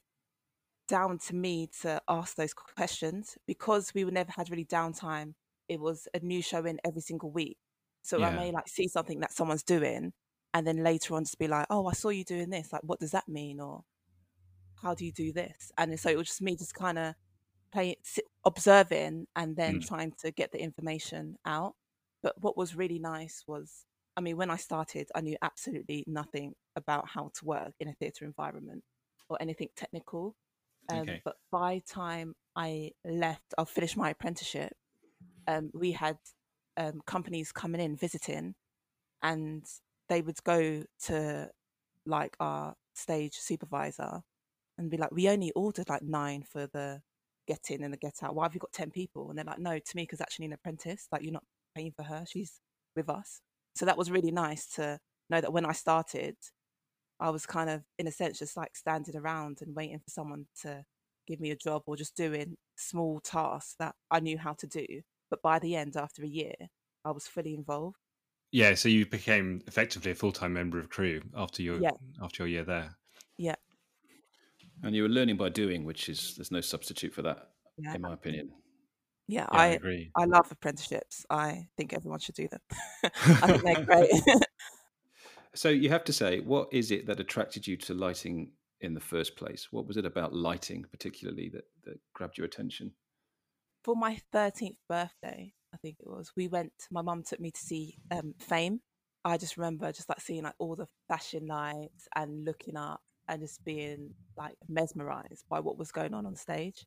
down 0.88 1.20
to 1.20 1.36
me 1.36 1.70
to 1.82 2.02
ask 2.08 2.36
those 2.36 2.54
questions 2.54 3.38
because 3.46 3.94
we 3.94 4.04
never 4.06 4.32
had 4.36 4.50
really 4.50 4.66
downtime. 4.66 5.34
It 5.70 5.80
was 5.80 6.08
a 6.14 6.20
new 6.20 6.42
show 6.42 6.66
in 6.66 6.80
every 6.86 7.02
single 7.02 7.30
week. 7.30 7.58
So 8.04 8.18
yeah. 8.18 8.30
I 8.30 8.36
may 8.36 8.52
like 8.52 8.68
see 8.68 8.88
something 8.88 9.20
that 9.20 9.34
someone's 9.34 9.64
doing 9.64 10.14
and 10.54 10.66
then 10.66 10.84
later 10.84 11.16
on 11.16 11.24
just 11.24 11.40
be 11.40 11.48
like, 11.48 11.68
oh, 11.70 11.88
I 11.88 11.94
saw 11.94 12.10
you 12.10 12.24
doing 12.24 12.50
this. 12.50 12.72
Like, 12.74 12.84
what 12.84 13.00
does 13.00 13.12
that 13.12 13.28
mean? 13.28 13.60
Or 13.60 13.84
how 14.82 14.94
do 14.94 15.06
you 15.06 15.12
do 15.12 15.32
this? 15.32 15.72
And 15.78 16.00
so 16.00 16.10
it 16.10 16.18
was 16.18 16.28
just 16.28 16.42
me 16.42 16.56
just 16.56 16.74
kind 16.74 16.98
of 16.98 17.16
playing, 17.72 17.96
observing, 18.46 19.28
and 19.36 19.56
then 19.56 19.80
mm. 19.80 19.88
trying 19.88 20.14
to 20.22 20.32
get 20.32 20.52
the 20.52 20.62
information 20.62 21.36
out. 21.46 21.76
But 22.24 22.42
what 22.42 22.58
was 22.58 22.76
really 22.76 23.00
nice 23.00 23.44
was, 23.48 23.86
I 24.16 24.22
mean, 24.22 24.38
when 24.38 24.50
I 24.50 24.56
started, 24.56 25.10
I 25.14 25.22
knew 25.22 25.38
absolutely 25.42 26.04
nothing 26.08 26.54
about 26.76 27.08
how 27.08 27.32
to 27.36 27.46
work 27.46 27.74
in 27.80 27.88
a 27.88 27.94
theatre 27.94 28.26
environment 28.26 28.84
or 29.30 29.38
anything 29.40 29.70
technical. 29.76 30.36
Um, 30.90 31.02
okay. 31.02 31.22
But 31.24 31.36
by 31.52 31.82
time 31.88 32.34
I 32.56 32.92
left, 33.06 33.54
I 33.58 33.66
finished 33.66 33.98
my 33.98 34.12
apprenticeship. 34.12 34.74
Um, 35.48 35.70
we 35.74 35.92
had 35.92 36.18
um, 36.78 37.02
companies 37.06 37.52
coming 37.52 37.82
in 37.82 37.96
visiting, 37.96 38.56
and 39.22 39.66
they 40.10 40.22
would 40.22 40.44
go 40.44 40.84
to 41.06 41.50
like 42.06 42.36
our 42.40 42.76
stage 42.96 43.36
supervisor 43.36 44.22
and 44.78 44.90
be 44.92 44.98
like, 44.98 45.12
"We 45.12 45.30
only 45.30 45.52
ordered 45.54 45.90
like 45.90 46.04
nine 46.04 46.44
for 46.44 46.68
the 46.68 47.02
get 47.48 47.72
in 47.72 47.84
and 47.84 47.94
the 47.94 47.98
get 47.98 48.24
out. 48.24 48.36
Why 48.36 48.46
have 48.46 48.54
you 48.56 48.60
got 48.60 48.74
ten 48.74 48.92
people?" 48.92 49.30
And 49.30 49.38
they're 49.38 49.46
like, 49.46 49.60
"No, 49.60 49.80
Tamika's 49.80 50.22
actually 50.22 50.46
an 50.48 50.54
apprentice. 50.54 51.08
Like 51.12 51.24
you're 51.24 51.34
not 51.34 51.46
paying 51.76 51.92
for 51.94 52.04
her. 52.04 52.26
She's 52.28 52.62
with 52.96 53.10
us." 53.10 53.42
So 53.76 53.86
that 53.86 53.98
was 53.98 54.12
really 54.12 54.32
nice 54.32 54.68
to 54.76 55.00
know 55.30 55.42
that 55.42 55.54
when 55.54 55.66
I 55.66 55.74
started, 55.74 56.38
I 57.20 57.30
was 57.32 57.46
kind 57.46 57.70
of 57.70 57.84
in 57.98 58.08
a 58.08 58.12
sense 58.12 58.40
just 58.40 58.58
like 58.58 58.76
standing 58.76 59.16
around 59.16 59.62
and 59.62 59.76
waiting 59.76 60.00
for 60.00 60.10
someone 60.10 60.48
to 60.62 60.86
give 61.28 61.40
me 61.40 61.52
a 61.52 61.56
job 61.56 61.84
or 61.88 61.96
just 61.98 62.16
doing 62.16 62.58
small 62.78 63.20
tasks 63.22 63.76
that 63.80 63.96
I 64.12 64.20
knew 64.20 64.38
how 64.38 64.54
to 64.54 64.68
do. 64.68 64.86
But 65.30 65.42
by 65.42 65.60
the 65.60 65.76
end, 65.76 65.98
after 65.98 66.24
a 66.24 66.28
year, 66.28 66.56
I 67.06 67.12
was 67.12 67.28
fully 67.28 67.54
involved. 67.56 67.98
Yeah, 68.52 68.76
so 68.76 68.88
you 68.90 69.06
became 69.06 69.62
effectively 69.68 70.12
a 70.12 70.16
full 70.16 70.32
time 70.32 70.54
member 70.54 70.80
of 70.80 70.90
crew 70.90 71.22
after 71.36 71.62
your 71.62 71.80
yeah. 71.80 71.92
after 72.22 72.44
your 72.44 72.48
year 72.48 72.64
there. 72.64 72.96
Yeah. 73.38 73.56
And 74.84 74.96
you 74.96 75.04
were 75.04 75.10
learning 75.10 75.38
by 75.38 75.50
doing, 75.50 75.84
which 75.84 76.08
is 76.08 76.36
there's 76.38 76.52
no 76.52 76.62
substitute 76.62 77.14
for 77.14 77.24
that, 77.24 77.50
yeah. 77.78 77.96
in 77.96 78.02
my 78.02 78.14
opinion. 78.14 78.52
Yeah, 79.28 79.42
yeah 79.42 79.48
I, 79.52 79.64
I 79.64 79.68
agree. 79.70 80.12
I 80.16 80.26
love 80.26 80.52
apprenticeships. 80.52 81.26
I 81.30 81.68
think 81.76 81.94
everyone 81.94 82.20
should 82.20 82.36
do 82.36 82.48
them. 82.48 82.62
I 83.04 83.10
think 83.58 83.64
they're 83.64 83.86
great. 83.86 84.12
so 85.56 85.70
you 85.70 85.90
have 85.90 86.04
to 86.06 86.14
say, 86.14 86.40
what 86.40 86.70
is 86.72 86.92
it 86.92 87.08
that 87.08 87.20
attracted 87.20 87.68
you 87.68 87.76
to 87.78 87.94
lighting 87.94 88.52
in 88.82 88.94
the 88.94 89.00
first 89.00 89.36
place? 89.36 89.68
What 89.72 89.88
was 89.88 89.98
it 89.98 90.06
about 90.06 90.34
lighting, 90.34 90.86
particularly, 90.90 91.50
that, 91.50 91.66
that 91.84 92.00
grabbed 92.14 92.38
your 92.38 92.46
attention? 92.46 92.92
For 93.84 93.96
my 93.96 94.20
13th 94.34 94.78
birthday, 94.88 95.54
I 95.67 95.67
think 95.88 96.00
it 96.00 96.10
was. 96.10 96.32
We 96.36 96.48
went. 96.48 96.74
My 96.92 97.02
mum 97.02 97.24
took 97.24 97.40
me 97.40 97.52
to 97.52 97.60
see 97.60 97.98
um, 98.12 98.34
Fame. 98.40 98.82
I 99.24 99.38
just 99.38 99.58
remember 99.58 99.92
just 99.92 100.10
like 100.10 100.22
seeing 100.22 100.44
like 100.44 100.56
all 100.60 100.76
the 100.76 100.88
fashion 101.08 101.48
lights 101.48 102.08
and 102.16 102.46
looking 102.46 102.78
up 102.78 103.02
and 103.28 103.42
just 103.42 103.64
being 103.66 104.12
like 104.38 104.56
mesmerized 104.70 105.44
by 105.50 105.60
what 105.60 105.78
was 105.78 105.92
going 105.92 106.14
on 106.14 106.26
on 106.26 106.36
stage. 106.36 106.86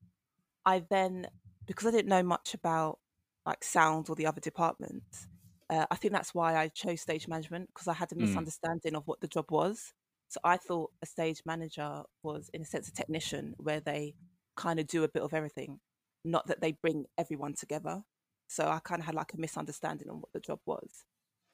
I 0.65 0.85
then, 0.91 1.27
because 1.67 1.87
I 1.87 1.91
didn't 1.91 2.09
know 2.09 2.23
much 2.23 2.55
about 2.55 2.99
like 3.45 3.63
sound 3.65 4.09
or 4.09 4.17
the 4.17 4.27
other 4.27 4.41
departments, 4.41 5.27
uh, 5.69 5.87
I 5.91 5.97
think 5.97 6.13
that's 6.13 6.35
why 6.35 6.57
I 6.57 6.69
chose 6.69 7.01
stage 7.01 7.29
management 7.29 7.69
because 7.73 7.89
I 7.89 7.95
had 7.95 8.13
a 8.13 8.15
mm. 8.15 8.21
misunderstanding 8.21 8.95
of 8.95 9.07
what 9.07 9.21
the 9.21 9.29
job 9.29 9.51
was. 9.51 9.93
So 10.29 10.41
I 10.45 10.57
thought 10.57 10.93
a 11.03 11.07
stage 11.07 11.43
manager 11.45 12.03
was, 12.23 12.51
in 12.55 12.63
a 12.63 12.65
sense, 12.65 12.89
a 12.89 12.93
technician 12.93 13.55
where 13.59 13.81
they 13.81 14.15
kind 14.57 14.79
of 14.79 14.87
do 14.87 15.05
a 15.05 15.09
bit 15.09 15.23
of 15.23 15.35
everything, 15.35 15.81
not 16.25 16.47
that 16.47 16.61
they 16.61 16.73
bring 16.73 17.07
everyone 17.19 17.55
together. 17.55 18.03
So 18.51 18.67
I 18.69 18.81
kind 18.81 19.01
of 19.01 19.07
had 19.07 19.15
like 19.15 19.33
a 19.33 19.41
misunderstanding 19.41 20.11
on 20.11 20.17
what 20.17 20.33
the 20.33 20.41
job 20.41 20.59
was. 20.67 21.05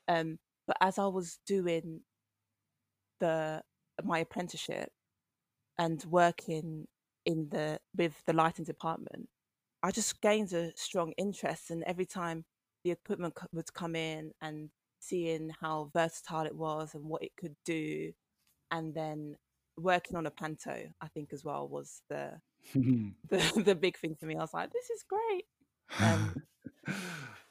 Um, 0.09 0.38
but 0.67 0.79
as 0.81 0.99
I 0.99 1.07
was 1.07 1.38
doing 1.47 2.00
the 3.21 3.62
my 4.03 4.21
apprenticeship 4.21 4.91
and 5.79 6.03
working 6.09 6.87
in 7.26 7.50
the 7.50 7.81
with 7.95 8.15
the 8.26 8.33
lighting 8.33 8.65
department, 8.65 9.29
I 9.83 9.91
just 9.91 10.23
gained 10.23 10.55
a 10.55 10.73
strong 10.75 11.12
interest. 11.19 11.71
And 11.71 11.85
every 11.85 12.07
time 12.07 12.47
the 12.83 12.93
equipment 12.93 13.35
would 13.53 13.75
come 13.75 13.95
in 13.95 14.33
and 14.41 14.71
seeing 14.99 15.50
how 15.61 15.91
versatile 15.93 16.47
it 16.47 16.57
was 16.57 16.95
and 16.95 17.05
what 17.05 17.23
it 17.23 17.33
could 17.38 17.57
do, 17.67 18.11
and 18.71 18.95
then 18.95 19.37
working 19.76 20.17
on 20.17 20.25
a 20.25 20.31
panto, 20.31 20.88
I 21.03 21.09
think 21.09 21.35
as 21.35 21.45
well 21.45 21.69
was 21.69 22.00
the 22.09 22.41
the, 22.75 23.62
the 23.62 23.75
big 23.75 23.99
thing 23.99 24.17
for 24.19 24.25
me. 24.25 24.37
I 24.37 24.41
was 24.41 24.55
like, 24.55 24.73
this 24.73 24.88
is 24.88 25.05
great. 25.07 25.45
Um, 26.00 26.43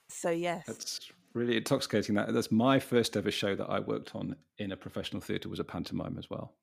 so 0.09 0.29
yes, 0.29 0.65
that's 0.67 1.11
really 1.33 1.57
intoxicating. 1.57 2.15
That 2.15 2.33
that's 2.33 2.51
my 2.51 2.79
first 2.79 3.15
ever 3.15 3.31
show 3.31 3.55
that 3.55 3.69
I 3.69 3.79
worked 3.79 4.15
on 4.15 4.35
in 4.57 4.71
a 4.71 4.77
professional 4.77 5.21
theatre 5.21 5.49
was 5.49 5.59
a 5.59 5.63
pantomime 5.63 6.17
as 6.17 6.29
well. 6.29 6.53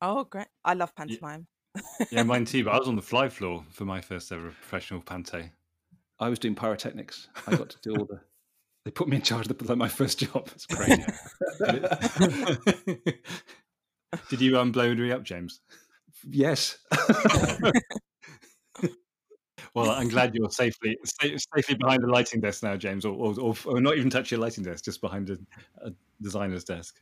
Oh, 0.00 0.24
great! 0.24 0.48
I 0.64 0.74
love 0.74 0.94
pantomime. 0.94 1.46
Yeah, 1.74 2.06
yeah 2.10 2.22
mine 2.22 2.44
too. 2.44 2.64
But 2.64 2.74
I 2.74 2.78
was 2.78 2.88
on 2.88 2.96
the 2.96 3.02
fly 3.02 3.28
floor 3.28 3.64
for 3.70 3.84
my 3.84 4.00
first 4.00 4.30
ever 4.30 4.50
professional 4.50 5.00
panto. 5.00 5.44
I 6.20 6.28
was 6.28 6.38
doing 6.38 6.54
pyrotechnics. 6.54 7.28
I 7.46 7.56
got 7.56 7.70
to 7.70 7.78
do 7.82 7.96
all 7.96 8.04
the. 8.04 8.20
They 8.84 8.90
put 8.90 9.08
me 9.08 9.16
in 9.16 9.22
charge 9.22 9.48
of 9.48 9.56
the, 9.56 9.64
like 9.64 9.78
my 9.78 9.88
first 9.88 10.18
job. 10.18 10.48
It's 10.54 10.66
great. 10.66 10.98
Did 14.28 14.40
you 14.40 14.58
um, 14.58 14.72
blow 14.72 14.94
me 14.94 15.12
up, 15.12 15.22
James? 15.22 15.60
Yes. 16.28 16.78
Well, 19.74 19.90
I'm 19.90 20.08
glad 20.08 20.34
you're 20.34 20.50
safely 20.50 20.98
safely 21.04 21.74
behind 21.76 22.02
the 22.02 22.08
lighting 22.08 22.40
desk 22.40 22.62
now, 22.62 22.76
James, 22.76 23.04
or, 23.06 23.14
or, 23.40 23.54
or 23.64 23.80
not 23.80 23.96
even 23.96 24.10
touch 24.10 24.30
your 24.30 24.40
lighting 24.40 24.64
desk, 24.64 24.84
just 24.84 25.00
behind 25.00 25.30
a, 25.30 25.38
a 25.82 25.92
designer's 26.20 26.64
desk. 26.64 27.00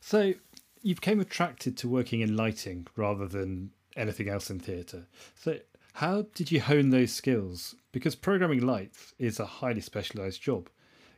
So 0.00 0.34
you 0.82 0.94
became 0.94 1.20
attracted 1.20 1.76
to 1.78 1.88
working 1.88 2.20
in 2.20 2.36
lighting 2.36 2.86
rather 2.96 3.26
than 3.26 3.70
anything 3.96 4.28
else 4.28 4.50
in 4.50 4.58
theatre. 4.58 5.06
So 5.36 5.58
how 5.94 6.26
did 6.34 6.50
you 6.50 6.60
hone 6.60 6.90
those 6.90 7.12
skills? 7.12 7.74
Because 7.92 8.14
programming 8.14 8.66
lights 8.66 9.14
is 9.18 9.40
a 9.40 9.46
highly 9.46 9.80
specialised 9.80 10.42
job. 10.42 10.68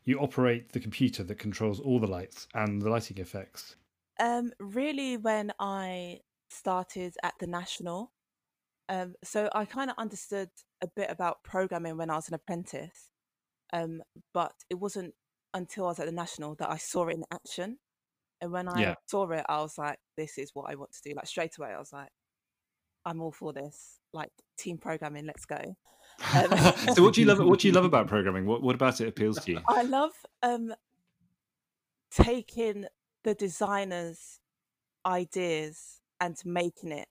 You 0.04 0.18
operate 0.18 0.72
the 0.72 0.80
computer 0.80 1.22
that 1.24 1.38
controls 1.38 1.80
all 1.80 1.98
the 1.98 2.06
lights 2.06 2.46
and 2.54 2.82
the 2.82 2.90
lighting 2.90 3.18
effects. 3.18 3.76
Um, 4.20 4.52
really, 4.60 5.16
when 5.16 5.52
I 5.58 6.20
started 6.50 7.16
at 7.22 7.34
the 7.40 7.46
National, 7.46 8.12
um, 8.88 9.14
so 9.24 9.48
I 9.54 9.64
kind 9.64 9.90
of 9.90 9.96
understood 9.98 10.50
a 10.84 10.88
bit 10.94 11.10
about 11.10 11.42
programming 11.42 11.96
when 11.96 12.10
I 12.10 12.16
was 12.16 12.28
an 12.28 12.34
apprentice, 12.34 13.10
um, 13.72 14.02
but 14.32 14.52
it 14.70 14.76
wasn't 14.76 15.14
until 15.52 15.86
I 15.86 15.88
was 15.88 16.00
at 16.00 16.06
the 16.06 16.12
national 16.12 16.54
that 16.56 16.70
I 16.70 16.76
saw 16.76 17.08
it 17.08 17.14
in 17.14 17.24
action. 17.32 17.78
And 18.40 18.52
when 18.52 18.68
I 18.68 18.80
yeah. 18.80 18.94
saw 19.06 19.28
it, 19.30 19.44
I 19.48 19.60
was 19.62 19.78
like, 19.78 19.98
"This 20.16 20.38
is 20.38 20.50
what 20.54 20.70
I 20.70 20.74
want 20.74 20.92
to 20.92 21.00
do." 21.02 21.14
Like 21.16 21.26
straight 21.26 21.56
away, 21.58 21.72
I 21.72 21.78
was 21.78 21.92
like, 21.92 22.10
I'm 23.04 23.20
all 23.20 23.32
for 23.32 23.52
this. 23.52 24.00
Like 24.12 24.30
team 24.58 24.78
programming, 24.78 25.26
let's 25.26 25.46
go. 25.46 25.76
Um, 26.34 26.56
so 26.94 27.02
what 27.02 27.14
do 27.14 27.20
you 27.20 27.26
love? 27.26 27.38
What 27.38 27.60
do 27.60 27.68
you 27.68 27.74
love 27.74 27.84
about 27.84 28.06
programming? 28.06 28.46
What 28.46 28.62
what 28.62 28.74
about 28.74 29.00
it 29.00 29.08
appeals 29.08 29.38
to 29.44 29.52
you? 29.52 29.60
I 29.68 29.82
love 29.82 30.12
um, 30.42 30.74
taking 32.10 32.86
the 33.22 33.34
designer's 33.34 34.40
ideas 35.06 36.00
and 36.20 36.36
making 36.44 36.92
it 36.92 37.08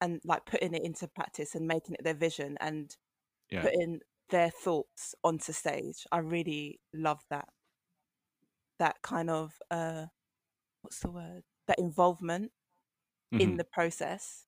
and 0.00 0.20
like 0.24 0.44
putting 0.46 0.74
it 0.74 0.82
into 0.82 1.08
practice 1.08 1.54
and 1.54 1.66
making 1.66 1.94
it 1.94 2.04
their 2.04 2.14
vision 2.14 2.56
and 2.60 2.96
yeah. 3.50 3.62
putting 3.62 4.00
their 4.30 4.50
thoughts 4.50 5.14
onto 5.22 5.52
stage. 5.52 6.04
I 6.12 6.18
really 6.18 6.80
love 6.92 7.20
that. 7.30 7.48
That 8.78 8.96
kind 9.02 9.30
of 9.30 9.52
uh 9.70 10.06
what's 10.82 11.00
the 11.00 11.10
word? 11.10 11.42
That 11.66 11.78
involvement 11.78 12.52
mm-hmm. 13.32 13.40
in 13.40 13.56
the 13.56 13.64
process. 13.64 14.44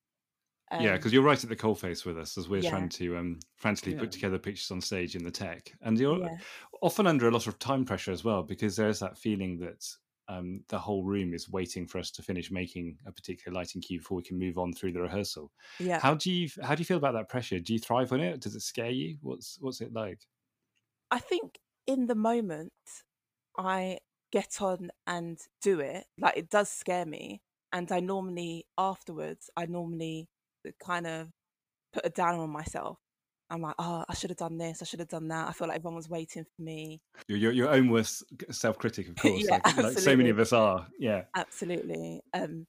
Um, 0.71 0.81
yeah, 0.81 0.93
because 0.93 1.11
you're 1.11 1.23
right 1.23 1.41
at 1.41 1.49
the 1.49 1.55
coalface 1.55 2.05
with 2.05 2.17
us 2.17 2.37
as 2.37 2.47
we're 2.47 2.61
yeah. 2.61 2.69
trying 2.69 2.89
to 2.89 3.17
um, 3.17 3.39
frantically 3.55 3.93
yeah. 3.93 3.99
put 3.99 4.11
together 4.11 4.37
pictures 4.37 4.69
on 4.69 4.81
stage 4.81 5.15
in 5.15 5.23
the 5.23 5.31
tech, 5.31 5.73
and 5.81 5.99
you're 5.99 6.19
yeah. 6.19 6.37
often 6.81 7.07
under 7.07 7.27
a 7.27 7.31
lot 7.31 7.47
of 7.47 7.57
time 7.57 7.85
pressure 7.85 8.11
as 8.11 8.23
well 8.23 8.43
because 8.43 8.75
there's 8.75 8.99
that 8.99 9.17
feeling 9.17 9.57
that 9.59 9.83
um, 10.29 10.61
the 10.69 10.77
whole 10.77 11.03
room 11.03 11.33
is 11.33 11.49
waiting 11.49 11.87
for 11.87 11.97
us 11.97 12.11
to 12.11 12.21
finish 12.21 12.51
making 12.51 12.97
a 13.05 13.11
particular 13.11 13.53
lighting 13.53 13.81
cue 13.81 13.97
before 13.97 14.15
we 14.17 14.23
can 14.23 14.37
move 14.37 14.59
on 14.59 14.71
through 14.71 14.93
the 14.93 15.01
rehearsal. 15.01 15.51
Yeah. 15.79 15.99
How 15.99 16.13
do 16.13 16.31
you 16.31 16.47
how 16.61 16.75
do 16.75 16.81
you 16.81 16.85
feel 16.85 16.97
about 16.97 17.15
that 17.15 17.29
pressure? 17.29 17.59
Do 17.59 17.73
you 17.73 17.79
thrive 17.79 18.13
on 18.13 18.21
it? 18.21 18.39
Does 18.39 18.55
it 18.55 18.61
scare 18.61 18.91
you? 18.91 19.17
What's 19.21 19.57
what's 19.59 19.81
it 19.81 19.91
like? 19.91 20.19
I 21.09 21.17
think 21.17 21.57
in 21.87 22.05
the 22.05 22.15
moment 22.15 22.71
I 23.57 23.97
get 24.31 24.61
on 24.61 24.91
and 25.07 25.39
do 25.61 25.79
it. 25.79 26.05
Like 26.19 26.37
it 26.37 26.49
does 26.49 26.69
scare 26.69 27.05
me, 27.05 27.41
and 27.73 27.91
I 27.91 27.99
normally 27.99 28.67
afterwards 28.77 29.49
I 29.57 29.65
normally 29.65 30.29
kind 30.79 31.07
of 31.07 31.29
put 31.91 32.05
a 32.05 32.09
down 32.09 32.39
on 32.39 32.51
myself 32.51 32.99
I'm 33.49 33.61
like, 33.61 33.75
oh, 33.79 34.05
I 34.07 34.13
should 34.13 34.29
have 34.29 34.37
done 34.37 34.57
this. 34.57 34.81
I 34.81 34.85
should 34.85 34.99
have 34.99 35.09
done 35.09 35.27
that. 35.29 35.47
I 35.47 35.51
feel 35.53 35.67
like 35.67 35.77
everyone 35.77 35.95
was 35.95 36.09
waiting 36.09 36.43
for 36.43 36.61
me. 36.61 37.01
You're 37.27 37.37
your, 37.37 37.51
your 37.51 37.69
own 37.69 37.89
worst 37.89 38.23
self 38.51 38.77
critic, 38.77 39.09
of 39.09 39.15
course, 39.21 39.43
yeah, 39.43 39.59
like, 39.65 39.77
like, 39.77 39.99
so 39.99 40.15
many 40.15 40.29
of 40.29 40.39
us 40.39 40.53
are. 40.53 40.87
Yeah, 40.99 41.23
absolutely. 41.35 42.21
Um, 42.33 42.67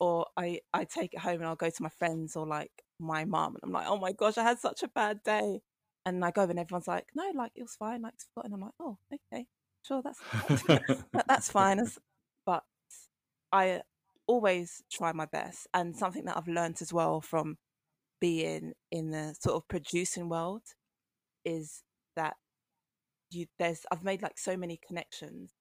or 0.00 0.26
I 0.36 0.60
I 0.72 0.84
take 0.84 1.14
it 1.14 1.20
home 1.20 1.36
and 1.36 1.46
I'll 1.46 1.56
go 1.56 1.70
to 1.70 1.82
my 1.82 1.88
friends 1.88 2.36
or 2.36 2.46
like 2.46 2.70
my 3.00 3.24
mum 3.24 3.54
and 3.54 3.60
I'm 3.64 3.72
like, 3.72 3.86
oh 3.88 3.98
my 3.98 4.12
gosh, 4.12 4.38
I 4.38 4.42
had 4.42 4.58
such 4.58 4.82
a 4.82 4.88
bad 4.88 5.22
day. 5.24 5.60
And 6.06 6.24
I 6.24 6.30
go 6.30 6.42
and 6.42 6.58
everyone's 6.58 6.88
like, 6.88 7.06
no, 7.14 7.30
like 7.34 7.52
it 7.54 7.62
was 7.62 7.74
fine, 7.74 8.02
like 8.02 8.14
it's 8.14 8.26
forgotten. 8.32 8.54
I'm 8.54 8.60
like, 8.60 8.72
oh, 8.80 8.98
okay, 9.12 9.46
sure, 9.86 10.02
that's 10.02 10.18
that, 11.12 11.24
that's 11.26 11.50
fine. 11.50 11.84
But 12.46 12.64
I 13.52 13.82
always 14.26 14.82
try 14.90 15.12
my 15.12 15.26
best, 15.26 15.66
and 15.74 15.96
something 15.96 16.24
that 16.26 16.36
I've 16.36 16.48
learned 16.48 16.78
as 16.80 16.92
well 16.92 17.20
from 17.20 17.56
being 18.20 18.72
in 18.90 19.10
the 19.10 19.34
sort 19.40 19.56
of 19.56 19.68
producing 19.68 20.28
world 20.28 20.62
is 21.44 21.82
that 22.16 22.34
you 23.30 23.46
there's 23.58 23.84
I've 23.90 24.04
made 24.04 24.22
like 24.22 24.38
so 24.38 24.56
many 24.56 24.80
connections 24.86 25.52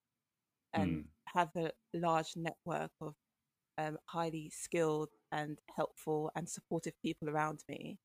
and 0.73 0.91
mm. 0.91 1.03
have 1.27 1.49
a 1.55 1.71
large 1.93 2.33
network 2.35 2.91
of 3.01 3.15
um, 3.77 3.97
highly 4.05 4.51
skilled 4.53 5.09
and 5.31 5.59
helpful 5.75 6.31
and 6.35 6.49
supportive 6.49 6.93
people 7.03 7.29
around 7.29 7.63
me 7.69 7.99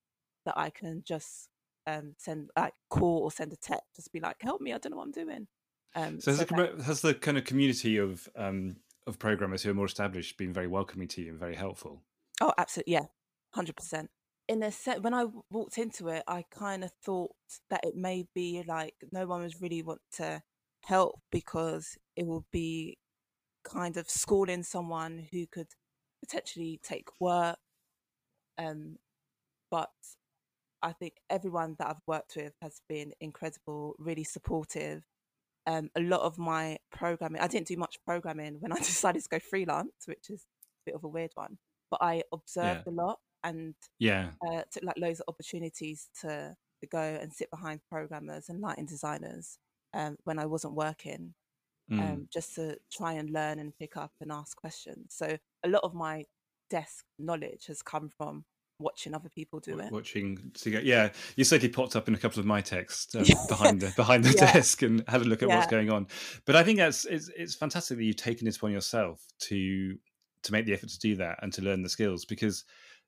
that 0.44 0.58
I 0.58 0.70
can 0.70 1.02
just 1.06 1.48
um, 1.86 2.14
send 2.18 2.50
like 2.56 2.74
call 2.90 3.22
or 3.22 3.30
send 3.30 3.52
a 3.52 3.56
text, 3.56 3.96
just 3.96 4.12
be 4.12 4.20
like, 4.20 4.36
"Help 4.40 4.60
me! 4.60 4.72
I 4.72 4.78
don't 4.78 4.90
know 4.90 4.98
what 4.98 5.06
I'm 5.06 5.12
doing." 5.12 5.46
Um, 5.94 6.20
so, 6.20 6.30
has, 6.30 6.40
so 6.40 6.44
the, 6.44 6.54
that... 6.54 6.84
has 6.84 7.00
the 7.00 7.14
kind 7.14 7.38
of 7.38 7.44
community 7.44 7.96
of 7.96 8.28
um, 8.36 8.76
of 9.06 9.18
programmers 9.18 9.62
who 9.62 9.70
are 9.70 9.74
more 9.74 9.86
established 9.86 10.36
been 10.36 10.52
very 10.52 10.68
welcoming 10.68 11.08
to 11.08 11.22
you 11.22 11.30
and 11.30 11.38
very 11.38 11.54
helpful? 11.54 12.02
Oh, 12.40 12.52
absolutely, 12.58 12.94
yeah, 12.94 13.06
hundred 13.54 13.76
percent 13.76 14.10
in 14.52 14.62
a 14.62 14.70
set 14.70 15.02
when 15.02 15.14
I 15.14 15.24
walked 15.50 15.78
into 15.78 16.08
it, 16.08 16.22
I 16.28 16.44
kind 16.50 16.84
of 16.84 16.92
thought 17.02 17.32
that 17.70 17.84
it 17.84 17.96
may 17.96 18.26
be 18.34 18.62
like 18.66 18.94
no 19.10 19.26
one 19.26 19.42
was 19.42 19.62
really 19.62 19.82
want 19.82 20.02
to 20.16 20.42
help 20.84 21.20
because 21.30 21.96
it 22.16 22.26
will 22.26 22.44
be 22.52 22.98
kind 23.64 23.96
of 23.96 24.10
schooling 24.10 24.62
someone 24.62 25.26
who 25.32 25.46
could 25.46 25.68
potentially 26.22 26.78
take 26.82 27.08
work. 27.18 27.56
Um, 28.58 28.98
but 29.70 29.90
I 30.82 30.92
think 30.92 31.14
everyone 31.30 31.76
that 31.78 31.88
I've 31.88 32.06
worked 32.06 32.36
with 32.36 32.52
has 32.60 32.82
been 32.90 33.12
incredible, 33.20 33.94
really 33.98 34.24
supportive. 34.24 35.02
Um, 35.66 35.88
a 35.96 36.02
lot 36.02 36.20
of 36.20 36.36
my 36.36 36.76
programming, 36.90 37.40
I 37.40 37.46
didn't 37.46 37.68
do 37.68 37.76
much 37.78 37.96
programming 38.04 38.56
when 38.60 38.72
I 38.72 38.76
decided 38.80 39.22
to 39.22 39.28
go 39.30 39.38
freelance, 39.38 39.94
which 40.04 40.28
is 40.28 40.42
a 40.42 40.90
bit 40.90 40.94
of 40.94 41.04
a 41.04 41.08
weird 41.08 41.30
one. 41.36 41.56
But 41.90 42.02
I 42.02 42.22
observed 42.32 42.82
yeah. 42.86 42.92
a 42.92 42.94
lot 42.94 43.18
and 43.44 43.74
yeah, 43.98 44.30
uh, 44.46 44.62
took 44.70 44.84
like 44.84 44.98
loads 44.98 45.20
of 45.20 45.26
opportunities 45.28 46.08
to 46.20 46.56
to 46.80 46.86
go 46.86 47.00
and 47.00 47.32
sit 47.32 47.50
behind 47.50 47.80
programmers 47.88 48.48
and 48.48 48.60
lighting 48.60 48.86
designers 48.86 49.58
um, 49.94 50.16
when 50.24 50.38
I 50.38 50.46
wasn't 50.46 50.74
working, 50.74 51.34
mm. 51.90 52.00
um, 52.00 52.28
just 52.32 52.54
to 52.56 52.76
try 52.92 53.12
and 53.14 53.30
learn 53.30 53.58
and 53.58 53.76
pick 53.76 53.96
up 53.96 54.12
and 54.20 54.32
ask 54.32 54.56
questions. 54.56 55.14
So 55.14 55.36
a 55.64 55.68
lot 55.68 55.84
of 55.84 55.94
my 55.94 56.24
desk 56.70 57.04
knowledge 57.18 57.66
has 57.66 57.82
come 57.82 58.08
from 58.08 58.44
watching 58.78 59.14
other 59.14 59.28
people 59.28 59.60
do 59.60 59.78
it. 59.78 59.92
Watching, 59.92 60.52
yeah, 60.64 61.10
you 61.36 61.44
certainly 61.44 61.72
popped 61.72 61.94
up 61.94 62.08
in 62.08 62.14
a 62.14 62.18
couple 62.18 62.40
of 62.40 62.46
my 62.46 62.60
texts 62.60 63.14
um, 63.14 63.24
behind 63.48 63.80
the 63.80 63.92
behind 63.96 64.24
the 64.24 64.32
yeah. 64.32 64.52
desk 64.52 64.82
and 64.82 65.04
had 65.08 65.22
a 65.22 65.24
look 65.24 65.42
at 65.42 65.48
yeah. 65.48 65.56
what's 65.56 65.70
going 65.70 65.90
on. 65.90 66.08
But 66.44 66.56
I 66.56 66.64
think 66.64 66.78
that's 66.78 67.04
it's, 67.04 67.30
it's 67.36 67.54
fantastic 67.54 67.96
that 67.98 68.04
you've 68.04 68.16
taken 68.16 68.46
it 68.46 68.56
upon 68.56 68.72
yourself 68.72 69.24
to 69.42 69.96
to 70.42 70.52
make 70.52 70.66
the 70.66 70.72
effort 70.72 70.90
to 70.90 70.98
do 70.98 71.16
that 71.16 71.38
and 71.42 71.52
to 71.52 71.62
learn 71.62 71.82
the 71.82 71.88
skills 71.88 72.24
because 72.24 72.64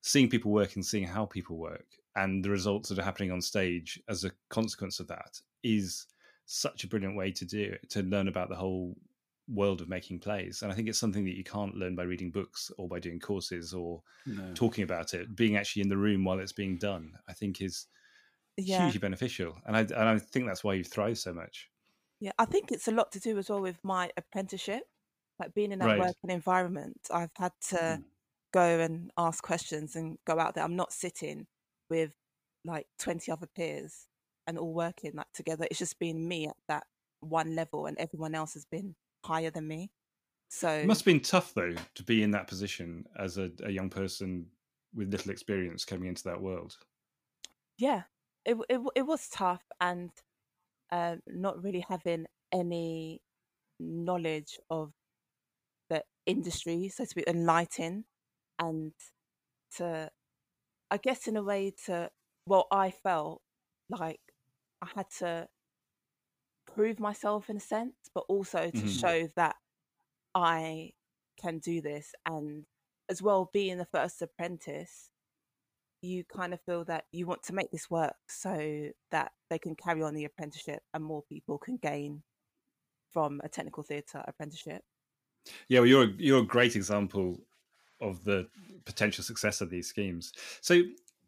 seeing 0.07 0.29
people 0.29 0.51
work 0.51 0.75
and 0.75 0.85
seeing 0.85 1.07
how 1.07 1.25
people 1.25 1.57
work 1.57 1.87
and 2.14 2.45
the 2.45 2.51
results 2.51 2.90
that 2.90 2.99
are 2.99 3.05
happening 3.05 3.33
on 3.33 3.40
stage 3.40 3.99
as 4.07 4.23
a 4.23 4.31
consequence 4.51 5.01
of 5.01 5.09
that 5.09 5.40
is 5.62 6.07
such 6.45 6.85
a 6.85 6.87
brilliant 6.87 7.17
way 7.17 7.31
to 7.33 7.47
do 7.47 7.73
it 7.73 7.88
to 7.88 8.03
learn 8.03 8.29
about 8.29 8.51
the 8.51 8.55
whole 8.55 8.95
world 9.49 9.81
of 9.81 9.88
making 9.88 10.19
plays 10.19 10.61
and 10.61 10.71
i 10.71 10.75
think 10.75 10.88
it's 10.88 10.99
something 10.99 11.25
that 11.25 11.37
you 11.37 11.43
can't 11.43 11.75
learn 11.75 11.97
by 11.97 12.03
reading 12.03 12.31
books 12.31 12.71
or 12.77 12.87
by 12.87 12.99
doing 12.99 13.19
courses 13.19 13.73
or 13.73 14.03
no. 14.27 14.53
talking 14.55 14.85
about 14.85 15.14
it 15.14 15.35
being 15.35 15.57
actually 15.57 15.81
in 15.81 15.88
the 15.88 15.97
room 15.97 16.23
while 16.23 16.38
it's 16.38 16.53
being 16.53 16.77
done 16.77 17.12
i 17.27 17.33
think 17.33 17.62
is 17.62 17.87
yeah. 18.59 18.83
hugely 18.83 19.01
beneficial 19.01 19.57
and 19.67 19.75
I, 19.75 19.81
and 19.81 20.09
I 20.09 20.19
think 20.19 20.47
that's 20.47 20.62
why 20.62 20.75
you 20.75 20.85
thrive 20.85 21.17
so 21.17 21.33
much 21.33 21.71
yeah 22.21 22.33
i 22.38 22.45
think 22.45 22.73
it's 22.73 22.88
a 22.88 22.93
lot 22.93 23.11
to 23.12 23.21
do 23.21 23.38
as 23.38 23.49
well 23.49 23.62
with 23.62 23.79
my 23.83 24.11
apprenticeship 24.19 24.83
like 25.38 25.55
being 25.55 25.73
in 25.73 25.79
that 25.79 25.87
right. 25.87 25.99
working 25.99 26.29
environment 26.29 27.01
i've 27.11 27.33
had 27.38 27.53
to 27.71 27.77
mm 27.77 28.05
go 28.55 28.79
and 28.79 29.11
ask 29.19 29.43
questions 29.43 29.97
and 29.97 30.17
go 30.25 30.38
out 30.38 30.55
there. 30.55 30.62
I'm 30.62 30.77
not 30.77 30.93
sitting 30.93 31.47
with 31.90 32.12
like 32.64 32.87
20 33.01 33.33
other 33.33 33.49
peers 33.55 34.07
and 34.47 34.57
all 34.59 34.73
working 34.73 35.11
like 35.14 35.33
together. 35.35 35.67
It's 35.69 35.81
just 35.81 35.99
been 35.99 36.29
me 36.29 36.47
at 36.47 36.57
that 36.69 36.85
one 37.19 37.57
level 37.57 37.87
and 37.87 37.99
everyone 37.99 38.35
else 38.35 38.55
has 38.55 38.64
been 38.64 38.95
higher 39.25 39.51
than 39.51 39.67
me. 39.67 39.90
So 40.49 40.69
it 40.69 40.87
must 40.87 41.01
have 41.01 41.07
been 41.07 41.21
tough 41.21 41.53
though 41.55 41.75
to 41.97 42.03
be 42.05 42.23
in 42.23 42.31
that 42.31 42.47
position 42.47 43.07
as 43.19 43.38
a, 43.38 43.51
a 43.64 43.73
young 43.73 43.90
person 43.90 44.47
with 44.95 45.11
little 45.11 45.33
experience 45.33 45.85
coming 45.85 46.09
into 46.09 46.23
that 46.25 46.40
world. 46.40 46.77
Yeah, 47.77 48.03
it 48.45 48.57
it, 48.69 48.81
it 48.95 49.03
was 49.03 49.29
tough 49.29 49.64
and 49.81 50.11
uh, 50.93 51.17
not 51.27 51.61
really 51.64 51.85
having 51.88 52.27
any 52.53 53.21
knowledge 53.81 54.61
of 54.71 54.93
the 55.90 56.05
industry, 56.25 56.88
so 56.88 57.05
to 57.05 57.14
be 57.17 57.25
enlightened 57.27 58.05
and 58.59 58.93
to 59.77 60.11
I 60.90 60.97
guess 60.97 61.27
in 61.27 61.37
a 61.37 61.43
way 61.43 61.73
to 61.87 62.11
well 62.47 62.67
I 62.71 62.90
felt 62.90 63.43
like 63.90 64.21
I 64.83 64.88
had 64.95 65.07
to 65.19 65.49
prove 66.67 66.99
myself 66.99 67.49
in 67.49 67.57
a 67.57 67.61
sense, 67.61 67.95
but 68.14 68.25
also 68.29 68.71
to 68.71 68.77
mm-hmm. 68.77 68.88
show 68.88 69.29
that 69.37 69.57
I 70.35 70.93
can 71.40 71.59
do 71.59 71.81
this 71.81 72.12
and 72.27 72.64
as 73.11 73.21
well 73.21 73.51
being 73.53 73.79
the 73.79 73.87
first 73.87 74.23
apprentice 74.23 75.11
you 76.05 76.23
kind 76.25 76.53
of 76.53 76.61
feel 76.61 76.85
that 76.85 77.05
you 77.12 77.27
want 77.27 77.43
to 77.43 77.55
make 77.55 77.71
this 77.71 77.90
work 77.90 78.14
so 78.29 78.90
that 79.11 79.33
they 79.51 79.59
can 79.59 79.75
carry 79.75 80.03
on 80.03 80.14
the 80.14 80.25
apprenticeship 80.25 80.81
and 80.93 81.03
more 81.03 81.23
people 81.29 81.59
can 81.59 81.79
gain 81.79 82.23
from 83.12 83.40
a 83.43 83.49
technical 83.49 83.83
theatre 83.83 84.23
apprenticeship. 84.27 84.83
Yeah, 85.69 85.81
well, 85.81 85.87
you're 85.87 86.11
you're 86.19 86.40
a 86.40 86.47
great 86.47 86.77
example 86.77 87.40
of 88.00 88.24
the 88.24 88.48
potential 88.85 89.24
success 89.24 89.61
of 89.61 89.70
these 89.70 89.88
schemes. 89.88 90.33
So 90.61 90.83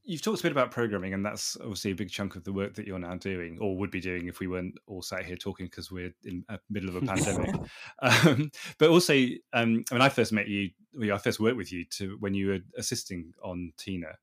you've 0.07 0.23
talked 0.23 0.41
a 0.41 0.43
bit 0.43 0.53
about 0.53 0.71
programming, 0.71 1.13
and 1.13 1.27
that's 1.27 1.57
obviously 1.61 1.91
a 1.91 1.95
big 1.95 2.11
chunk 2.11 2.37
of 2.37 2.45
the 2.45 2.53
work 2.53 2.75
that 2.75 2.87
you're 2.87 2.99
now 2.99 3.17
doing, 3.17 3.59
or 3.61 3.77
would 3.77 3.91
be 3.91 4.01
doing 4.01 4.29
if 4.29 4.39
we 4.39 4.47
weren't 4.47 4.75
all 4.87 5.03
sat 5.03 5.25
here 5.25 5.37
talking 5.37 5.67
because 5.67 5.91
we're 5.91 6.13
in 6.25 6.45
the 6.49 6.61
middle 6.71 6.89
of 6.89 6.97
a 6.97 7.03
pandemic. 7.03 7.55
Um, 8.03 8.51
but 8.79 8.91
also, 8.91 9.15
um, 9.53 9.85
I 9.91 9.95
mean, 9.95 10.03
I 10.03 10.09
first 10.09 10.33
met 10.33 10.49
you. 10.49 10.71
Well, 10.95 11.15
I 11.15 11.19
first 11.19 11.41
worked 11.41 11.57
with 11.57 11.73
you 11.73 11.85
to 11.93 12.17
when 12.21 12.35
you 12.35 12.49
were 12.49 12.59
assisting 12.79 13.33
on 13.43 13.73
Tina, 13.77 14.19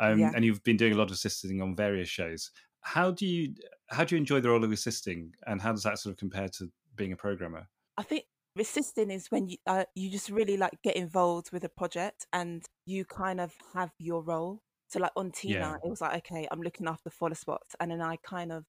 um, 0.00 0.18
yeah. 0.18 0.32
and 0.34 0.44
you've 0.44 0.64
been 0.64 0.76
doing 0.76 0.92
a 0.92 0.96
lot 0.96 1.04
of 1.04 1.12
assisting 1.12 1.62
on 1.62 1.76
various 1.76 2.08
shows. 2.08 2.50
How 2.80 3.10
do 3.10 3.26
you 3.26 3.54
how 3.88 4.04
do 4.04 4.14
you 4.14 4.18
enjoy 4.18 4.40
the 4.40 4.48
role 4.48 4.64
of 4.64 4.72
assisting, 4.72 5.34
and 5.46 5.60
how 5.60 5.72
does 5.72 5.82
that 5.84 5.98
sort 5.98 6.12
of 6.12 6.18
compare 6.18 6.48
to 6.48 6.70
being 6.96 7.12
a 7.12 7.16
programmer? 7.16 7.68
I 7.96 8.02
think 8.02 8.24
assisting 8.60 9.10
is 9.10 9.28
when 9.30 9.48
you 9.48 9.56
uh, 9.66 9.84
you 9.94 10.10
just 10.10 10.30
really 10.30 10.56
like 10.56 10.80
get 10.82 10.96
involved 10.96 11.50
with 11.52 11.64
a 11.64 11.68
project 11.68 12.26
and 12.32 12.64
you 12.86 13.04
kind 13.04 13.40
of 13.40 13.54
have 13.74 13.92
your 13.98 14.22
role. 14.22 14.62
So 14.88 15.00
like 15.00 15.12
on 15.16 15.30
Tina, 15.32 15.74
Yeah. 15.74 15.78
it 15.84 15.88
was 15.90 16.00
like 16.00 16.16
okay, 16.26 16.48
I'm 16.50 16.62
looking 16.62 16.86
after 16.88 17.10
follow 17.10 17.34
spots, 17.34 17.74
and 17.80 17.90
then 17.90 18.00
I 18.02 18.16
kind 18.16 18.52
of 18.52 18.64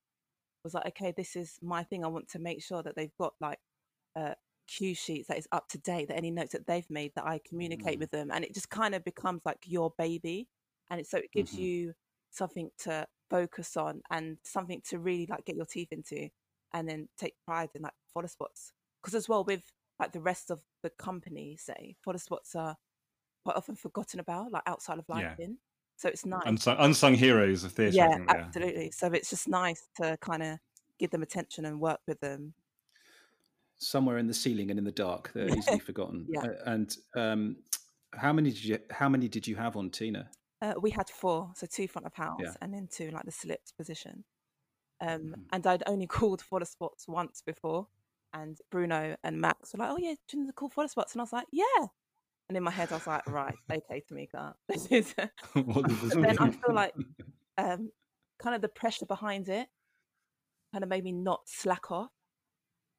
was 0.63 0.73
like 0.73 0.87
okay, 0.87 1.13
this 1.15 1.35
is 1.35 1.59
my 1.61 1.83
thing. 1.83 2.03
I 2.05 2.07
want 2.09 2.29
to 2.29 2.39
make 2.39 2.63
sure 2.63 2.83
that 2.83 2.95
they've 2.95 3.15
got 3.19 3.33
like 3.41 3.59
uh, 4.15 4.33
cue 4.67 4.95
sheets 4.95 5.27
that 5.27 5.37
is 5.37 5.47
up 5.51 5.67
to 5.69 5.77
date, 5.79 6.09
that 6.09 6.17
any 6.17 6.31
notes 6.31 6.53
that 6.53 6.67
they've 6.67 6.89
made 6.89 7.13
that 7.15 7.25
I 7.25 7.39
communicate 7.47 7.99
Mm. 7.99 7.99
with 7.99 8.11
them, 8.11 8.31
and 8.31 8.43
it 8.45 8.53
just 8.53 8.69
kind 8.69 8.95
of 8.95 9.03
becomes 9.03 9.41
like 9.45 9.59
your 9.65 9.93
baby, 9.97 10.47
and 10.89 10.99
it, 11.01 11.07
so 11.07 11.17
it 11.17 11.31
gives 11.33 11.53
Mhm. 11.53 11.57
you 11.57 11.93
something 12.31 12.69
to 12.79 13.07
focus 13.29 13.77
on 13.77 14.01
and 14.11 14.37
something 14.43 14.81
to 14.89 14.99
really 14.99 15.27
like 15.29 15.45
get 15.45 15.55
your 15.55 15.65
teeth 15.65 15.89
into, 15.91 16.29
and 16.73 16.87
then 16.89 17.07
take 17.17 17.35
pride 17.45 17.69
in 17.75 17.81
like 17.83 17.93
follow 18.13 18.27
spots. 18.27 18.73
Because 19.01 19.15
as 19.15 19.29
well 19.29 19.43
with 19.45 19.63
like 19.99 20.11
the 20.11 20.21
rest 20.21 20.49
of 20.51 20.63
the 20.81 20.89
company, 20.89 21.57
say 21.57 21.95
follow 22.03 22.17
spots 22.17 22.55
are 22.55 22.77
quite 23.43 23.57
often 23.57 23.75
forgotten 23.75 24.19
about, 24.19 24.51
like 24.51 24.63
outside 24.65 24.99
of 24.99 25.05
Yeah. 25.09 25.35
So 25.97 26.07
it's 26.07 26.25
nice. 26.25 26.43
Unsung, 26.45 26.77
unsung 26.79 27.13
heroes 27.15 27.63
of 27.65 27.73
theatre. 27.73 28.01
I 28.03 28.07
yeah, 28.07 28.15
think 28.15 28.29
they 28.29 28.35
are. 28.35 28.39
absolutely. 28.45 28.91
So 28.91 29.07
it's 29.07 29.29
just 29.29 29.47
nice 29.47 29.87
to 29.95 30.17
kind 30.21 30.43
of 30.43 30.59
give 30.97 31.11
them 31.11 31.21
attention 31.23 31.65
and 31.65 31.79
work 31.79 31.99
with 32.07 32.19
them. 32.21 32.53
somewhere 33.77 34.17
in 34.17 34.27
the 34.27 34.33
ceiling 34.33 34.69
and 34.69 34.79
in 34.79 34.85
the 34.85 34.91
dark. 34.91 35.31
They're 35.33 35.55
easily 35.57 35.79
forgotten. 35.89 36.27
Yeah. 36.29 36.41
Uh, 36.41 36.53
and 36.65 36.97
um, 37.15 37.57
how 38.13 38.33
many 38.33 38.51
did 38.51 38.63
you 38.63 38.79
how 38.91 39.09
many 39.09 39.27
did 39.27 39.47
you 39.47 39.55
have 39.55 39.75
on 39.77 39.89
Tina? 39.89 40.29
Uh, 40.61 40.73
we 40.81 40.91
had 40.91 41.09
four, 41.09 41.51
so 41.55 41.65
two 41.67 41.87
front 41.87 42.05
of 42.05 42.13
house 42.13 42.39
Yeah. 42.43 42.53
and 42.61 42.73
then 42.73 42.87
two 42.91 43.05
in 43.05 43.13
like 43.13 43.25
the 43.25 43.31
slips 43.31 43.71
position. 43.71 44.23
Um, 45.01 45.35
Mhm. 45.35 45.45
and 45.53 45.67
I'd 45.67 45.83
only 45.87 46.07
called 46.17 46.41
for 46.41 46.59
the 46.59 46.65
spots 46.65 47.07
once 47.07 47.41
before, 47.41 47.87
and 48.33 48.57
Bruno 48.71 49.15
and 49.23 49.39
Max 49.39 49.73
were 49.73 49.79
like, 49.79 49.91
"Oh 49.91 49.97
yeah, 49.97 50.13
do 50.27 50.37
you 50.37 50.39
want 50.39 50.49
to 50.49 50.53
call 50.53 50.69
for 50.69 50.87
spots?" 50.87 51.13
And 51.13 51.21
I 51.21 51.23
was 51.23 51.33
like, 51.33 51.47
"Yeah." 51.51 51.87
And 52.47 52.57
in 52.57 52.63
my 52.63 52.71
head, 52.71 52.91
I 52.91 52.95
was 52.95 53.07
like, 53.07 53.27
"Right, 53.27 53.55
okay, 53.71 54.03
Tamika, 54.09 54.53
this 54.67 54.87
is." 54.87 55.13
what 55.53 55.87
does 55.87 56.01
this 56.01 56.13
then 56.13 56.37
I 56.39 56.51
feel 56.51 56.73
like 56.73 56.93
um, 57.57 57.91
kind 58.39 58.55
of 58.55 58.61
the 58.61 58.69
pressure 58.69 59.05
behind 59.05 59.49
it 59.49 59.67
kind 60.71 60.83
of 60.83 60.89
made 60.89 61.03
me 61.03 61.11
not 61.11 61.41
slack 61.45 61.91
off 61.91 62.11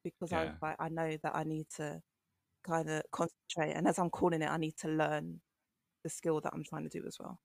because 0.03 0.33
I 0.33 0.43
was 0.43 0.55
like, 0.61 0.75
I 0.79 0.89
know 0.89 1.17
that 1.23 1.35
I 1.35 1.43
need 1.43 1.67
to 1.77 2.01
kind 2.63 2.89
of 2.89 3.03
concentrate, 3.11 3.73
and 3.75 3.87
as 3.87 3.99
I'm 3.99 4.09
calling 4.09 4.41
it, 4.41 4.49
I 4.49 4.57
need 4.57 4.77
to 4.77 4.87
learn 4.87 5.41
the 6.03 6.09
skill 6.09 6.41
that 6.41 6.53
I'm 6.53 6.63
trying 6.63 6.83
to 6.83 6.89
do 6.89 7.05
as 7.07 7.17
well. 7.19 7.39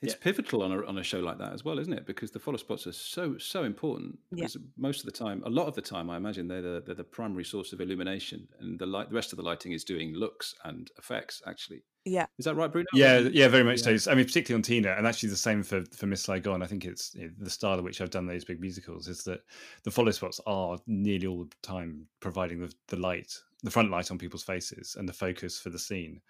It's 0.00 0.14
pivotal 0.14 0.62
on 0.62 0.72
a 0.72 0.84
on 0.84 0.98
a 0.98 1.02
show 1.02 1.20
like 1.20 1.38
that 1.38 1.52
as 1.52 1.64
well, 1.64 1.78
isn't 1.78 1.92
it? 1.92 2.06
Because 2.06 2.30
the 2.30 2.38
follow 2.40 2.56
spots 2.56 2.86
are 2.86 2.92
so 2.92 3.38
so 3.38 3.64
important. 3.64 4.18
Yeah. 4.30 4.46
Because 4.46 4.56
most 4.76 5.00
of 5.00 5.06
the 5.06 5.12
time, 5.12 5.42
a 5.44 5.50
lot 5.50 5.66
of 5.68 5.74
the 5.74 5.82
time, 5.82 6.10
I 6.10 6.16
imagine 6.16 6.48
they're 6.48 6.62
the 6.62 6.82
they're 6.84 6.94
the 6.94 7.04
primary 7.04 7.44
source 7.44 7.72
of 7.72 7.80
illumination, 7.80 8.48
and 8.60 8.78
the 8.78 8.86
light 8.86 9.10
the 9.10 9.14
rest 9.14 9.32
of 9.32 9.36
the 9.36 9.42
lighting 9.44 9.72
is 9.72 9.84
doing 9.84 10.14
looks 10.14 10.54
and 10.64 10.90
effects. 10.98 11.40
Actually, 11.46 11.84
Yeah. 12.04 12.26
is 12.38 12.44
that 12.46 12.56
right, 12.56 12.70
Bruno? 12.72 12.86
Yeah, 12.94 13.18
yeah, 13.20 13.46
very 13.48 13.62
much 13.64 13.86
Yeah. 13.86 13.96
so. 13.96 14.10
I 14.10 14.14
mean, 14.16 14.24
particularly 14.24 14.58
on 14.58 14.62
Tina, 14.62 14.90
and 14.98 15.06
actually 15.06 15.28
the 15.28 15.36
same 15.36 15.62
for 15.62 15.84
for 15.92 16.06
Miss 16.06 16.22
Saigon. 16.22 16.62
I 16.62 16.66
think 16.66 16.84
it's 16.84 17.14
you 17.14 17.26
know, 17.28 17.32
the 17.38 17.50
style 17.50 17.78
at 17.78 17.84
which 17.84 18.00
I've 18.00 18.10
done 18.10 18.26
those 18.26 18.44
big 18.44 18.60
musicals 18.60 19.06
is 19.08 19.22
that 19.24 19.42
the 19.84 19.90
follow 19.92 20.10
spots 20.10 20.40
are 20.46 20.78
nearly 20.86 21.26
all 21.28 21.44
the 21.44 21.50
time 21.62 22.08
providing 22.20 22.58
the 22.60 22.74
the 22.88 22.96
light, 22.96 23.38
the 23.62 23.70
front 23.70 23.90
light 23.92 24.10
on 24.10 24.18
people's 24.18 24.42
faces, 24.42 24.96
and 24.98 25.08
the 25.08 25.12
focus 25.12 25.60
for 25.60 25.70
the 25.70 25.78
scene. 25.78 26.20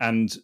And 0.00 0.34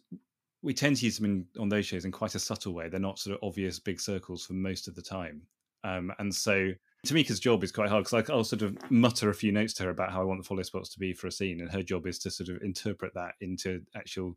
we 0.67 0.73
tend 0.73 0.97
to 0.97 1.05
use 1.05 1.17
them 1.17 1.25
in, 1.25 1.45
on 1.61 1.69
those 1.69 1.85
shows 1.85 2.03
in 2.03 2.11
quite 2.11 2.35
a 2.35 2.39
subtle 2.39 2.73
way. 2.73 2.89
They're 2.89 2.99
not 2.99 3.19
sort 3.19 3.37
of 3.37 3.47
obvious 3.47 3.79
big 3.79 4.01
circles 4.01 4.45
for 4.45 4.51
most 4.51 4.89
of 4.89 4.95
the 4.95 5.01
time. 5.01 5.41
Um, 5.85 6.11
and 6.19 6.35
so 6.35 6.73
Tamika's 7.05 7.39
job 7.39 7.63
is 7.63 7.71
quite 7.71 7.87
hard 7.89 8.03
because 8.03 8.29
I'll 8.29 8.43
sort 8.43 8.63
of 8.63 8.77
mutter 8.91 9.29
a 9.29 9.33
few 9.33 9.53
notes 9.53 9.73
to 9.75 9.83
her 9.83 9.91
about 9.91 10.11
how 10.11 10.19
I 10.19 10.25
want 10.25 10.41
the 10.41 10.45
follow 10.45 10.63
spots 10.63 10.89
to 10.89 10.99
be 10.99 11.13
for 11.13 11.27
a 11.27 11.31
scene, 11.31 11.61
and 11.61 11.71
her 11.71 11.81
job 11.81 12.05
is 12.05 12.19
to 12.19 12.29
sort 12.29 12.49
of 12.49 12.61
interpret 12.63 13.13
that 13.13 13.35
into 13.39 13.81
actual 13.95 14.35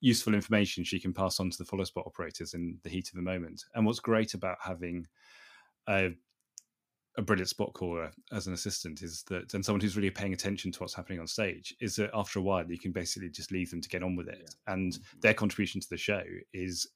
useful 0.00 0.32
information 0.32 0.82
she 0.82 0.98
can 0.98 1.12
pass 1.12 1.40
on 1.40 1.50
to 1.50 1.58
the 1.58 1.66
follow 1.66 1.84
spot 1.84 2.04
operators 2.06 2.54
in 2.54 2.78
the 2.82 2.88
heat 2.88 3.10
of 3.10 3.16
the 3.16 3.20
moment. 3.20 3.62
And 3.74 3.84
what's 3.84 4.00
great 4.00 4.32
about 4.32 4.56
having 4.64 5.06
a, 5.90 6.12
a 7.20 7.22
brilliant 7.22 7.48
spot 7.48 7.72
caller 7.74 8.10
as 8.32 8.46
an 8.46 8.54
assistant 8.54 9.02
is 9.02 9.22
that, 9.28 9.54
and 9.54 9.64
someone 9.64 9.80
who's 9.80 9.96
really 9.96 10.10
paying 10.10 10.32
attention 10.32 10.72
to 10.72 10.80
what's 10.80 10.94
happening 10.94 11.20
on 11.20 11.26
stage, 11.26 11.74
is 11.80 11.94
that 11.96 12.10
after 12.14 12.38
a 12.38 12.42
while 12.42 12.68
you 12.68 12.78
can 12.78 12.92
basically 12.92 13.28
just 13.28 13.52
leave 13.52 13.70
them 13.70 13.80
to 13.80 13.88
get 13.88 14.02
on 14.02 14.16
with 14.16 14.28
it. 14.28 14.54
And 14.66 14.98
their 15.20 15.34
contribution 15.34 15.80
to 15.80 15.88
the 15.88 15.96
show 15.96 16.22
is 16.52 16.88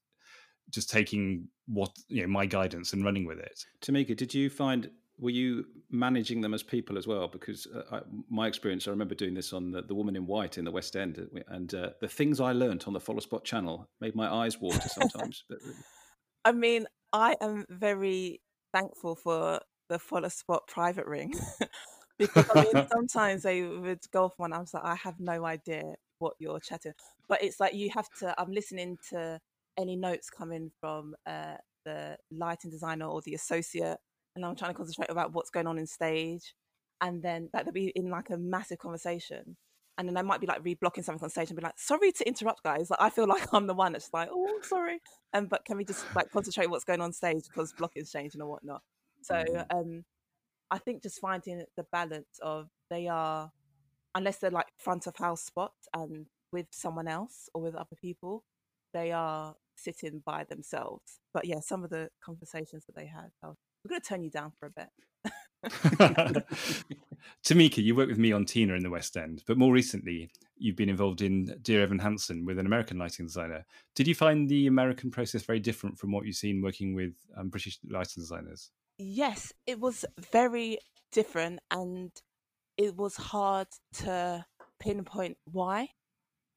just 0.71 0.91
taking 0.91 1.47
what 1.67 1.91
you 2.09 2.23
know 2.23 2.29
my 2.29 2.47
guidance 2.47 2.95
and 2.95 3.05
running 3.05 3.27
with 3.27 3.39
it. 3.39 3.65
Tamika, 3.83 4.17
did 4.17 4.33
you 4.33 4.49
find 4.49 4.91
were 5.19 5.31
you 5.31 5.67
managing 5.91 6.41
them 6.41 6.55
as 6.55 6.63
people 6.63 6.99
as 6.99 7.07
well? 7.07 7.29
Because 7.29 7.67
uh, 7.67 7.83
I, 7.97 8.01
my 8.31 8.49
experience, 8.49 8.89
I 8.89 8.91
remember 8.91 9.15
doing 9.15 9.35
this 9.35 9.53
on 9.53 9.71
the, 9.71 9.83
the 9.83 9.95
Woman 9.95 10.17
in 10.17 10.27
White 10.27 10.59
in 10.59 10.65
the 10.65 10.73
West 10.73 10.97
End, 10.97 11.19
uh, 11.19 11.41
and 11.49 11.73
uh, 11.75 11.91
the 12.01 12.09
things 12.09 12.41
I 12.41 12.53
learnt 12.53 12.89
on 12.89 12.95
the 12.95 13.01
Follow 13.01 13.21
Spot 13.21 13.45
channel 13.45 13.89
made 14.01 14.17
my 14.17 14.33
eyes 14.33 14.61
water 14.61 14.89
sometimes. 14.89 15.45
but 15.49 15.59
I 16.45 16.53
mean, 16.53 16.87
I 17.13 17.37
am 17.41 17.65
very 17.69 18.41
thankful 18.73 19.15
for 19.15 19.61
the 19.89 19.99
follow 19.99 20.29
spot 20.29 20.67
private 20.67 21.07
ring 21.07 21.35
because 22.19 22.47
I 22.55 22.63
mean, 22.73 22.87
sometimes 22.93 23.43
they 23.43 23.63
would 23.63 24.01
go 24.13 24.25
off 24.25 24.35
one. 24.37 24.53
I 24.53 24.59
was 24.59 24.75
like, 24.75 24.85
I 24.85 24.95
have 24.97 25.19
no 25.19 25.45
idea 25.45 25.83
what 26.19 26.35
you're 26.39 26.61
chatting, 26.61 26.93
but 27.29 27.43
it's 27.43 27.61
like 27.61 27.75
you 27.75 27.91
have 27.91 28.09
to. 28.21 28.35
I'm 28.41 28.53
listening 28.53 28.99
to 29.11 29.41
any 29.79 29.97
notes 29.97 30.31
coming 30.31 30.71
from 30.81 31.15
uh, 31.27 31.57
the 31.85 32.17
lighting 32.31 32.71
designer 32.71 33.07
or 33.07 33.21
the 33.23 33.35
associate, 33.35 33.99
and 34.37 34.45
I'm 34.45 34.57
trying 34.57 34.71
to 34.71 34.77
concentrate 34.77 35.11
about 35.11 35.33
what's 35.33 35.51
going 35.51 35.67
on 35.67 35.79
in 35.79 35.87
stage, 35.87 36.55
and 37.01 37.23
then 37.23 37.51
like 37.53 37.65
they'll 37.65 37.73
be 37.73 37.93
in 37.95 38.11
like 38.11 38.31
a 38.31 38.39
massive 38.39 38.79
conversation. 38.79 39.57
And 39.97 40.09
then 40.09 40.17
I 40.17 40.23
might 40.23 40.41
be 40.41 40.49
like 40.49 40.65
re-blocking 40.65 41.05
something 41.05 41.23
on 41.23 41.31
stage 41.31 41.51
and 41.51 41.57
be 41.57 41.63
like, 41.63 41.79
"Sorry 41.79 42.11
to 42.11 42.27
interrupt, 42.27 42.65
guys." 42.65 42.91
Like 42.91 43.01
I 43.01 43.11
feel 43.11 43.29
like 43.29 43.47
I'm 43.55 43.69
the 43.69 43.75
one 43.75 43.93
that's 43.93 44.13
like, 44.13 44.29
"Oh, 44.33 44.59
sorry," 44.63 44.99
And 45.33 45.49
but 45.49 45.65
can 45.65 45.77
we 45.77 45.85
just 45.85 46.05
like 46.17 46.31
concentrate 46.31 46.69
what's 46.69 46.85
going 46.85 47.01
on 47.01 47.13
stage 47.13 47.45
because 47.49 47.73
blocking's 47.73 48.11
changing 48.11 48.41
or 48.41 48.49
whatnot. 48.49 48.83
So 49.25 49.35
Mhm. 49.35 49.67
um, 49.71 50.05
I 50.71 50.79
think 50.79 51.03
just 51.03 51.21
finding 51.21 51.65
the 51.77 51.85
balance 51.91 52.39
of 52.43 52.69
they 52.91 53.09
are, 53.09 53.51
unless 54.15 54.39
they're 54.39 54.51
like 54.51 54.69
front 54.79 55.07
of 55.07 55.17
house 55.17 55.43
spots 55.43 55.89
and 55.95 56.27
with 56.53 56.67
someone 56.71 57.09
else 57.09 57.49
or 57.55 57.63
with 57.63 57.75
other 57.75 57.97
people, 57.97 58.45
they 58.93 59.13
are 59.13 59.57
sitting 59.77 60.23
by 60.25 60.45
themselves. 60.45 61.21
But 61.33 61.47
yeah, 61.47 61.61
some 61.61 61.85
of 61.85 61.91
the 61.91 62.11
conversations 62.23 62.85
that 62.87 62.95
they 62.95 63.07
had, 63.07 63.31
was, 63.43 63.57
we're 63.83 63.89
going 63.89 64.01
to 64.01 64.09
turn 64.09 64.23
you 64.23 64.31
down 64.31 64.53
for 64.59 64.67
a 64.67 64.71
bit. 64.71 64.91
Tamika, 67.45 67.83
you 67.83 67.95
worked 67.95 68.11
with 68.11 68.19
me 68.19 68.33
on 68.33 68.45
Tina 68.45 68.75
in 68.75 68.83
the 68.83 68.91
West 68.91 69.17
End, 69.17 69.43
but 69.47 69.57
more 69.57 69.73
recently 69.73 70.31
you've 70.57 70.77
been 70.77 70.89
involved 70.91 71.23
in 71.23 71.57
Dear 71.63 71.83
Evan 71.83 71.99
Hansen 71.99 72.45
with 72.45 72.59
an 72.59 72.67
American 72.67 72.99
lighting 72.99 73.27
designer. 73.27 73.65
Did 73.95 74.07
you 74.07 74.15
find 74.15 74.49
the 74.49 74.67
American 74.67 75.11
process 75.11 75.43
very 75.43 75.61
different 75.61 75.99
from 75.99 76.13
what 76.13 76.27
you've 76.27 76.37
seen 76.37 76.63
working 76.63 76.95
with 76.95 77.15
um, 77.37 77.49
British 77.49 77.79
lighting 77.89 78.23
designers? 78.23 78.71
Yes, 78.99 79.53
it 79.67 79.81
was 79.81 80.05
very 80.33 80.79
different 81.13 81.61
and 81.71 82.11
it 82.77 82.97
was 82.97 83.17
hard 83.17 83.69
to 83.95 84.45
pinpoint 84.81 85.39
why. 85.45 85.89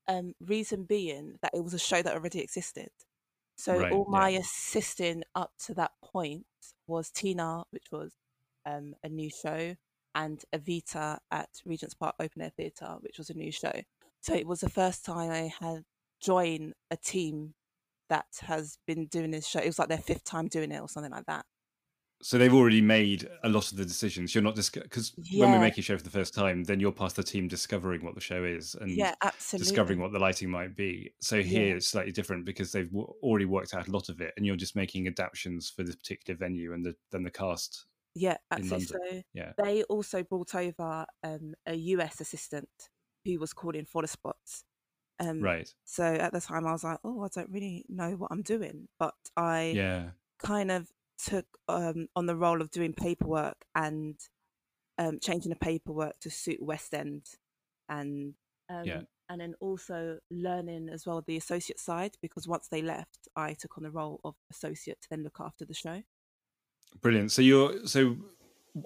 Um, 0.09 0.35
reason 0.39 0.85
being 0.85 1.35
that 1.41 1.51
it 1.53 1.63
was 1.63 1.73
a 1.73 1.79
show 1.79 2.01
that 2.01 2.13
already 2.13 2.39
existed. 2.39 2.89
So 3.57 3.77
Right, 3.77 3.91
all 3.91 4.05
yeah. 4.07 4.19
my 4.19 4.29
assisting 4.29 5.23
up 5.35 5.51
to 5.65 5.73
that 5.73 5.91
point 6.01 6.45
was 6.87 7.09
Tina, 7.09 7.63
which 7.71 7.87
was 7.91 8.13
um, 8.65 8.93
a 9.03 9.09
new 9.09 9.29
show, 9.29 9.75
and 10.15 10.41
Evita 10.53 11.17
at 11.29 11.49
Regent's 11.65 11.93
Park 11.95 12.15
Open 12.19 12.41
Air 12.41 12.51
Theatre, 12.55 12.95
which 13.01 13.17
was 13.17 13.29
a 13.29 13.33
new 13.33 13.51
show. 13.51 13.73
So 14.21 14.33
it 14.33 14.47
was 14.47 14.61
the 14.61 14.69
first 14.69 15.03
time 15.03 15.29
I 15.29 15.51
had 15.59 15.83
joined 16.21 16.73
a 16.89 16.97
team 16.97 17.53
that 18.09 18.27
has 18.41 18.77
been 18.87 19.07
doing 19.07 19.31
this 19.31 19.47
show. 19.47 19.59
It 19.59 19.67
was 19.67 19.79
like 19.79 19.89
their 19.89 19.97
fifth 19.97 20.23
time 20.23 20.47
doing 20.47 20.71
it 20.71 20.79
or 20.79 20.87
something 20.87 21.11
like 21.11 21.25
that. 21.25 21.45
So 22.21 22.37
they've 22.37 22.53
already 22.53 22.81
made 22.81 23.29
a 23.43 23.49
lot 23.49 23.71
of 23.71 23.77
the 23.77 23.85
decisions. 23.85 24.33
You're 24.33 24.43
not 24.43 24.55
just 24.55 24.73
because 24.73 25.15
when 25.33 25.51
we 25.51 25.57
Yeah. 25.57 25.59
make 25.59 25.77
a 25.77 25.81
show 25.83 25.97
for 25.97 26.03
the 26.03 26.09
first 26.09 26.33
time, 26.33 26.63
then 26.63 26.79
you're 26.79 26.91
past 26.91 27.15
the 27.15 27.23
team 27.23 27.47
discovering 27.47 28.03
what 28.03 28.15
the 28.15 28.21
show 28.21 28.43
is 28.43 28.73
and 28.75 28.91
yeah, 28.95 29.15
absolutely. 29.21 29.59
discovering 29.59 29.99
what 29.99 30.11
the 30.11 30.19
lighting 30.19 30.49
might 30.49 30.75
be. 30.75 31.13
So 31.21 31.41
here 31.43 31.75
Yeah. 31.75 31.77
it's 31.77 31.87
slightly 31.87 32.11
different 32.11 32.45
because 32.45 32.71
they've 32.71 32.89
w- 32.91 33.13
already 33.21 33.45
worked 33.45 33.73
out 33.75 33.87
a 33.87 33.91
lot 33.91 34.09
of 34.09 34.19
it, 34.19 34.33
and 34.35 34.45
you're 34.45 34.55
just 34.55 34.75
making 34.75 35.07
adaptations 35.07 35.69
for 35.69 35.83
this 35.83 35.95
particular 35.95 36.37
venue 36.37 36.73
and 36.73 36.83
the 36.85 36.95
then 37.11 37.23
the 37.23 37.31
cast. 37.31 37.85
Yeah, 38.15 38.37
absolutely. 38.51 38.87
So 38.87 39.23
Yeah. 39.33 39.53
they 39.57 39.83
also 39.83 40.23
brought 40.23 40.55
over 40.55 41.05
um, 41.23 41.55
a 41.65 41.75
US 41.75 42.21
assistant 42.21 42.89
who 43.25 43.39
was 43.39 43.53
called 43.53 43.75
in 43.75 43.85
for 43.85 44.01
the 44.01 44.07
spots. 44.07 44.63
Um, 45.19 45.49
Right. 45.49 45.73
So 45.85 46.05
at 46.05 46.33
the 46.33 46.41
time, 46.41 46.67
I 46.67 46.73
was 46.73 46.83
like, 46.85 46.99
oh, 47.03 47.23
I 47.23 47.29
don't 47.29 47.51
really 47.51 47.85
know 47.89 48.11
what 48.17 48.31
I'm 48.31 48.43
doing, 48.43 48.89
but 48.99 49.15
I 49.37 49.79
Yeah. 49.79 50.11
kind 50.39 50.71
of 50.71 50.91
took 51.17 51.45
um, 51.67 52.07
on 52.15 52.25
the 52.25 52.35
role 52.35 52.61
of 52.61 52.71
doing 52.71 52.93
paperwork 52.93 53.65
and 53.75 54.15
um, 54.97 55.19
changing 55.19 55.49
the 55.49 55.55
paperwork 55.57 56.19
to 56.21 56.29
suit 56.29 56.61
West 56.61 56.93
End, 56.93 57.25
and 57.89 58.33
um, 58.69 58.85
Yeah. 58.85 59.01
and 59.29 59.41
then 59.41 59.53
also 59.59 60.19
learning 60.31 60.89
as 60.89 61.05
well 61.05 61.23
the 61.25 61.37
associate 61.37 61.79
side 61.79 62.15
because 62.21 62.47
once 62.47 62.67
they 62.69 62.81
left, 62.81 63.27
I 63.35 63.53
took 63.53 63.77
on 63.77 63.83
the 63.83 63.91
role 63.91 64.19
of 64.23 64.35
associate 64.51 65.01
to 65.01 65.07
then 65.09 65.23
look 65.23 65.37
after 65.39 65.65
the 65.65 65.73
show. 65.73 66.01
Brilliant. 67.01 67.31
So 67.31 67.41
you're 67.41 67.85
so 67.85 68.17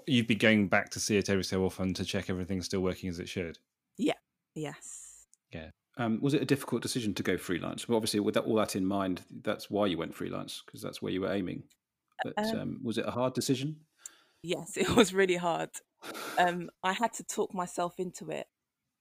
you'd 0.08 0.28
be 0.28 0.36
going 0.36 0.68
back 0.68 0.90
to 0.90 1.00
see 1.00 1.18
it 1.18 1.30
every 1.30 1.44
so 1.44 1.66
often 1.66 1.94
to 1.94 2.06
check 2.06 2.30
everything's 2.30 2.66
still 2.66 2.82
working 2.82 3.10
as 3.10 3.20
it 3.20 3.30
should. 3.30 3.58
Yeah. 3.98 4.14
Yes. 4.56 5.28
Yeah. 5.52 5.70
Um, 5.98 6.20
was 6.22 6.34
it 6.34 6.42
a 6.42 6.46
difficult 6.46 6.82
decision 6.82 7.14
to 7.16 7.24
go 7.24 7.38
freelance? 7.38 7.88
Well, 7.88 7.98
obviously, 7.98 8.22
with 8.22 8.36
that, 8.36 8.46
all 8.46 8.56
that 8.56 8.76
in 8.76 8.86
mind, 8.86 9.22
that's 9.44 9.70
why 9.70 9.88
you 9.88 9.98
went 9.98 10.16
freelance 10.16 10.64
because 10.66 10.82
that's 10.82 11.02
where 11.02 11.12
you 11.12 11.22
were 11.22 11.32
aiming. 11.32 11.64
But 12.24 12.38
Um, 12.38 12.54
um, 12.54 12.80
was 12.84 12.98
it 12.98 13.06
a 13.08 13.12
hard 13.12 13.34
decision? 13.34 13.86
Yes, 14.44 14.78
it 14.78 14.90
was 14.96 15.14
really 15.14 15.36
hard. 15.38 15.70
Um, 16.38 16.70
I 16.84 16.94
had 16.94 17.14
to 17.14 17.24
talk 17.24 17.54
myself 17.54 17.96
into 18.00 18.30
it 18.32 18.48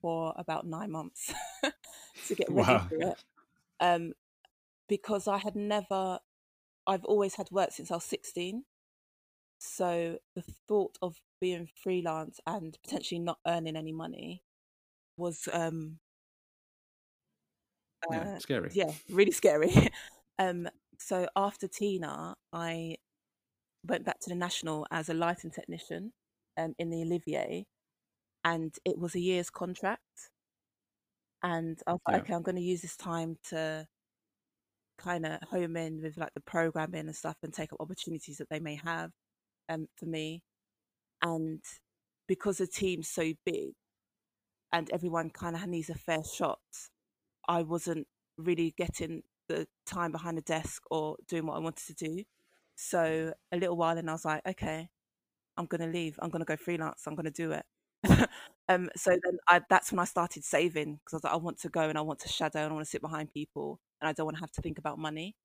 for 0.01 0.33
about 0.37 0.65
nine 0.67 0.91
months 0.91 1.33
to 2.27 2.35
get 2.35 2.51
ready 2.51 2.77
Wow. 2.77 2.87
for 2.89 2.95
it. 3.09 3.17
Um, 3.79 4.13
because 4.87 5.27
I 5.27 5.37
had 5.37 5.55
never, 5.55 6.19
I've 6.87 7.05
always 7.05 7.35
had 7.35 7.49
work 7.51 7.71
since 7.71 7.91
I 7.91 7.95
was 7.95 8.03
16. 8.03 8.65
So 9.59 10.19
the 10.35 10.43
thought 10.67 10.97
of 11.01 11.17
being 11.39 11.69
freelance 11.83 12.39
and 12.47 12.77
potentially 12.83 13.19
not 13.19 13.39
earning 13.47 13.75
any 13.75 13.93
money 13.93 14.43
was, 15.17 15.47
um, 15.53 15.99
yeah, 18.09 18.25
uh, 18.25 18.39
scary. 18.39 18.71
yeah, 18.73 18.91
really 19.09 19.31
scary. 19.31 19.71
um, 20.39 20.67
so 20.99 21.27
after 21.35 21.67
Tina, 21.67 22.35
I 22.53 22.97
went 23.85 24.05
back 24.05 24.19
to 24.21 24.29
the 24.29 24.35
National 24.35 24.85
as 24.91 25.09
a 25.09 25.13
lighting 25.13 25.51
technician 25.51 26.13
um, 26.57 26.73
in 26.79 26.89
the 26.89 27.01
Olivier, 27.01 27.65
and 28.43 28.75
it 28.85 28.97
was 28.97 29.15
a 29.15 29.19
year's 29.19 29.49
contract. 29.49 30.31
And 31.43 31.79
I 31.87 31.93
was 31.93 32.01
like, 32.07 32.17
Yeah. 32.17 32.21
okay, 32.23 32.33
I'm 32.33 32.43
going 32.43 32.55
to 32.55 32.61
use 32.61 32.81
this 32.81 32.95
time 32.97 33.37
to 33.49 33.87
kind 34.97 35.25
of 35.25 35.41
home 35.49 35.75
in 35.77 36.01
with 36.01 36.17
like 36.17 36.33
the 36.35 36.41
programming 36.41 37.07
and 37.07 37.15
stuff 37.15 37.37
and 37.43 37.53
take 37.53 37.73
up 37.73 37.81
opportunities 37.81 38.37
that 38.37 38.49
they 38.49 38.59
may 38.59 38.75
have 38.75 39.11
um, 39.69 39.87
for 39.97 40.05
me. 40.05 40.43
And 41.21 41.61
because 42.27 42.57
the 42.57 42.67
team's 42.67 43.09
so 43.09 43.33
big 43.45 43.71
and 44.71 44.89
everyone 44.91 45.29
kind 45.31 45.55
of 45.55 45.67
needs 45.67 45.89
a 45.89 45.95
fair 45.95 46.23
shot, 46.23 46.59
I 47.47 47.63
wasn't 47.63 48.07
really 48.37 48.73
getting 48.77 49.23
the 49.47 49.67
time 49.85 50.11
behind 50.11 50.37
the 50.37 50.41
desk 50.43 50.83
or 50.91 51.17
doing 51.27 51.45
what 51.45 51.55
I 51.55 51.59
wanted 51.59 51.85
to 51.87 51.93
do. 51.93 52.23
So 52.75 53.33
a 53.51 53.57
little 53.57 53.77
while 53.77 53.97
and 53.97 54.09
I 54.09 54.13
was 54.13 54.25
like, 54.25 54.45
okay, 54.45 54.89
I'm 55.57 55.65
going 55.65 55.81
to 55.81 55.87
leave. 55.87 56.17
I'm 56.21 56.29
going 56.29 56.41
to 56.41 56.45
go 56.45 56.55
freelance. 56.55 57.03
I'm 57.05 57.15
going 57.15 57.25
to 57.25 57.31
do 57.31 57.51
it. 57.51 57.65
um, 58.69 58.89
so 58.95 59.11
then 59.11 59.37
I, 59.47 59.61
that's 59.69 59.91
when 59.91 59.99
I 59.99 60.05
started 60.05 60.43
saving 60.43 60.95
because 60.95 61.13
I 61.13 61.17
was 61.17 61.23
like, 61.25 61.33
I 61.33 61.37
want 61.37 61.59
to 61.59 61.69
go 61.69 61.81
and 61.81 61.97
I 61.97 62.01
want 62.01 62.19
to 62.19 62.29
shadow 62.29 62.61
and 62.63 62.71
I 62.71 62.73
want 62.73 62.85
to 62.85 62.89
sit 62.89 63.01
behind 63.01 63.33
people 63.33 63.79
and 64.01 64.09
I 64.09 64.13
don't 64.13 64.25
want 64.25 64.37
to 64.37 64.41
have 64.41 64.51
to 64.53 64.61
think 64.61 64.79
about 64.79 64.97
money. 64.97 65.35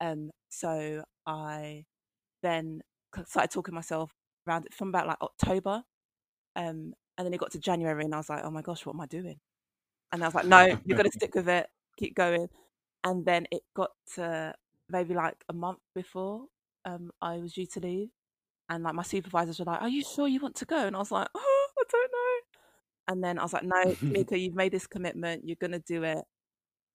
Um, 0.00 0.30
so 0.48 1.04
I 1.26 1.84
then 2.42 2.80
started 3.26 3.50
talking 3.50 3.74
myself 3.74 4.12
around 4.46 4.66
it 4.66 4.74
from 4.74 4.88
about 4.88 5.06
like 5.06 5.20
October. 5.20 5.82
Um, 6.56 6.94
and 7.16 7.26
then 7.26 7.34
it 7.34 7.40
got 7.40 7.50
to 7.52 7.58
January 7.58 8.04
and 8.04 8.14
I 8.14 8.18
was 8.18 8.30
like, 8.30 8.44
oh 8.44 8.50
my 8.50 8.62
gosh, 8.62 8.86
what 8.86 8.94
am 8.94 9.00
I 9.00 9.06
doing? 9.06 9.40
And 10.12 10.22
I 10.22 10.26
was 10.26 10.34
like, 10.34 10.46
no, 10.46 10.66
you've 10.84 10.96
got 10.96 11.04
to 11.04 11.12
stick 11.12 11.34
with 11.34 11.48
it, 11.48 11.66
keep 11.98 12.14
going. 12.14 12.48
And 13.04 13.24
then 13.24 13.46
it 13.50 13.62
got 13.74 13.90
to 14.14 14.54
maybe 14.88 15.14
like 15.14 15.36
a 15.48 15.52
month 15.52 15.80
before 15.94 16.46
um, 16.88 17.10
I 17.20 17.38
was 17.38 17.52
due 17.52 17.66
to 17.66 17.80
leave. 17.80 18.08
And 18.68 18.84
like 18.84 18.94
my 18.94 19.02
supervisors 19.02 19.58
were 19.58 19.64
like, 19.64 19.80
are 19.80 19.88
you 19.88 20.02
sure 20.04 20.28
you 20.28 20.40
want 20.40 20.56
to 20.56 20.66
go? 20.66 20.86
And 20.86 20.94
I 20.94 20.98
was 20.98 21.10
like, 21.10 21.28
oh, 21.34 21.68
I 21.78 21.82
don't 21.90 22.12
know. 22.12 22.58
And 23.08 23.24
then 23.24 23.38
I 23.38 23.42
was 23.42 23.52
like, 23.52 23.64
no, 23.64 23.96
Mika, 24.02 24.38
you've 24.38 24.54
made 24.54 24.72
this 24.72 24.86
commitment, 24.86 25.42
you're 25.46 25.56
going 25.60 25.72
to 25.72 25.78
do 25.78 26.02
it. 26.04 26.24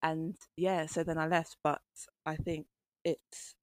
And 0.03 0.35
yeah, 0.57 0.85
so 0.85 1.03
then 1.03 1.17
I 1.17 1.27
left. 1.27 1.57
But 1.63 1.81
I 2.25 2.35
think 2.35 2.67
it's 3.03 3.55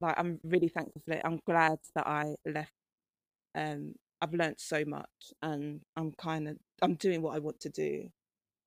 like, 0.00 0.14
I'm 0.18 0.40
really 0.42 0.68
thankful 0.68 1.02
for 1.04 1.12
it. 1.12 1.22
I'm 1.24 1.40
glad 1.46 1.78
that 1.94 2.06
I 2.06 2.34
left. 2.44 2.72
Um, 3.54 3.94
I've 4.20 4.34
learned 4.34 4.56
so 4.58 4.84
much 4.86 5.32
and 5.42 5.80
I'm 5.96 6.12
kind 6.12 6.48
of, 6.48 6.56
I'm 6.82 6.94
doing 6.94 7.22
what 7.22 7.36
I 7.36 7.38
want 7.38 7.60
to 7.60 7.70
do. 7.70 8.08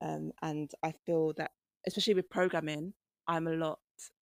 Um, 0.01 0.31
and 0.41 0.71
I 0.83 0.93
feel 1.05 1.33
that, 1.37 1.51
especially 1.87 2.13
with 2.13 2.29
programming, 2.29 2.93
I'm 3.27 3.47
a 3.47 3.53
lot 3.53 3.79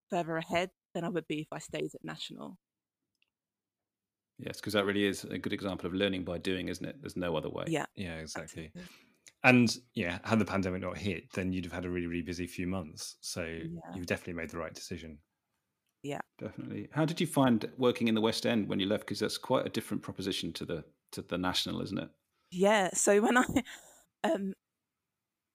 further 0.10 0.38
ahead 0.38 0.72
than 0.98 1.06
I 1.06 1.10
would 1.10 1.28
be 1.28 1.42
if 1.42 1.48
I 1.52 1.60
stayed 1.60 1.94
at 1.94 2.04
National. 2.04 2.58
Yes, 4.40 4.58
because 4.58 4.74
that 4.74 4.86
really 4.86 5.06
is 5.06 5.24
a 5.24 5.38
good 5.38 5.54
example 5.54 5.86
of 5.88 5.94
learning 5.94 6.24
by 6.24 6.38
doing, 6.40 6.70
isn't 6.70 6.86
it? 6.86 6.96
There's 7.02 7.16
no 7.16 7.36
other 7.36 7.50
way. 7.50 7.66
Yeah, 7.68 7.86
Yeah, 7.96 8.16
exactly. 8.16 8.72
And 9.44 9.76
yeah, 9.94 10.18
had 10.24 10.40
the 10.40 10.46
pandemic 10.46 10.82
not 10.82 10.98
hit, 10.98 11.32
then 11.34 11.52
you'd 11.54 11.66
have 11.66 11.74
had 11.74 11.86
a 11.86 11.90
really, 11.90 12.08
really 12.08 12.22
busy 12.24 12.48
few 12.48 12.68
months. 12.68 13.18
So 13.22 13.44
Yeah. 13.44 13.96
you've 13.96 14.08
definitely 14.08 14.34
made 14.34 14.50
the 14.50 14.58
right 14.58 14.74
decision. 14.74 15.20
Yeah. 16.04 16.22
Definitely. 16.40 16.90
How 16.92 17.06
did 17.06 17.22
you 17.22 17.28
find 17.28 17.72
working 17.78 18.08
in 18.08 18.16
the 18.16 18.22
West 18.22 18.46
End 18.46 18.68
when 18.68 18.80
you 18.80 18.88
left? 18.88 19.06
Because 19.06 19.20
that's 19.20 19.38
quite 19.38 19.66
a 19.66 19.70
different 19.70 20.04
proposition 20.04 20.54
to 20.54 20.66
the 20.66 20.84
to 21.12 21.22
the 21.22 21.38
national, 21.38 21.82
isn't 21.82 21.98
it? 22.00 22.10
Yeah. 22.52 22.90
So 22.94 23.22
when 23.22 23.38
I, 23.38 23.46
um, 24.24 24.54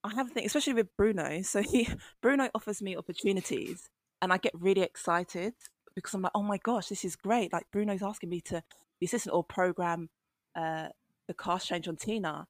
I 0.03 0.13
have 0.15 0.27
a 0.27 0.33
thing, 0.33 0.45
especially 0.45 0.73
with 0.73 0.87
Bruno. 0.97 1.41
So 1.43 1.61
he, 1.61 1.87
Bruno 2.21 2.49
offers 2.55 2.81
me 2.81 2.97
opportunities, 2.97 3.87
and 4.23 4.31
I 4.31 4.37
get 4.37 4.53
really 4.57 4.81
excited 4.81 5.53
because 5.95 6.13
I'm 6.13 6.21
like, 6.21 6.31
oh 6.33 6.41
my 6.41 6.57
gosh, 6.57 6.87
this 6.87 7.03
is 7.03 7.17
great! 7.17 7.51
Like 7.51 7.65
Bruno's 7.71 8.01
asking 8.01 8.29
me 8.29 8.39
to 8.41 8.63
be 8.99 9.05
assistant 9.05 9.35
or 9.35 9.43
program 9.43 10.09
uh, 10.55 10.87
the 11.27 11.33
cast 11.33 11.67
change 11.67 11.89
on 11.89 11.97
Tina, 11.97 12.47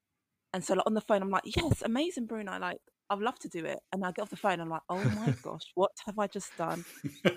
and 0.54 0.64
so 0.64 0.76
like 0.76 0.86
on 0.86 0.94
the 0.94 1.02
phone, 1.02 1.24
I'm 1.24 1.32
like, 1.32 1.44
yes, 1.58 1.82
amazing, 1.82 2.28
Bruno. 2.28 2.60
Like 2.60 2.78
I'd 3.10 3.18
love 3.18 3.40
to 3.40 3.50
do 3.50 3.66
it, 3.66 3.80
and 3.92 4.06
I 4.06 4.12
get 4.12 4.22
off 4.22 4.30
the 4.30 4.36
phone, 4.36 4.62
I'm 4.62 4.70
like, 4.70 4.84
oh 4.88 5.04
my 5.04 5.34
gosh, 5.42 5.64
what 5.74 5.92
have 6.06 6.20
I 6.20 6.28
just 6.28 6.56
done? 6.58 6.86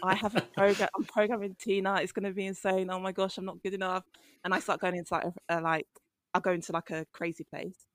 I 0.05 0.15
have 0.15 0.37
a 0.37 0.43
program. 0.43 0.91
I'm 0.95 1.05
programming 1.05 1.57
Tina. 1.59 2.01
It's 2.03 2.13
going 2.13 2.27
to 2.27 2.33
be 2.33 2.45
insane. 2.45 2.91
Oh 2.91 3.01
my 3.01 3.13
gosh, 3.13 3.39
I'm 3.39 3.47
not 3.47 3.63
good 3.63 3.75
enough. 3.75 4.05
And 4.45 4.53
I 4.53 4.61
start 4.61 4.81
going 4.81 4.97
into 4.97 5.15
like, 5.15 5.25
a, 5.25 5.59
a, 5.59 5.61
like 5.63 5.87
I 6.35 6.41
go 6.41 6.53
into 6.53 6.73
like 6.73 6.91
a 6.91 7.07
crazy 7.11 7.45
place. 7.45 7.87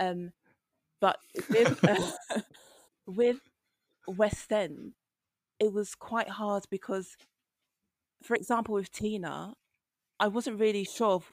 Um, 0.00 0.32
but 1.02 1.18
with 1.50 1.84
uh, 1.84 2.40
with 3.06 3.40
West 4.06 4.50
End, 4.50 4.94
it 5.62 5.72
was 5.72 5.94
quite 5.94 6.28
hard 6.28 6.64
because, 6.70 7.16
for 8.22 8.34
example, 8.34 8.74
with 8.74 8.90
Tina, 8.90 9.54
I 10.18 10.28
wasn't 10.28 10.60
really 10.60 10.84
sure 10.84 11.12
of 11.14 11.32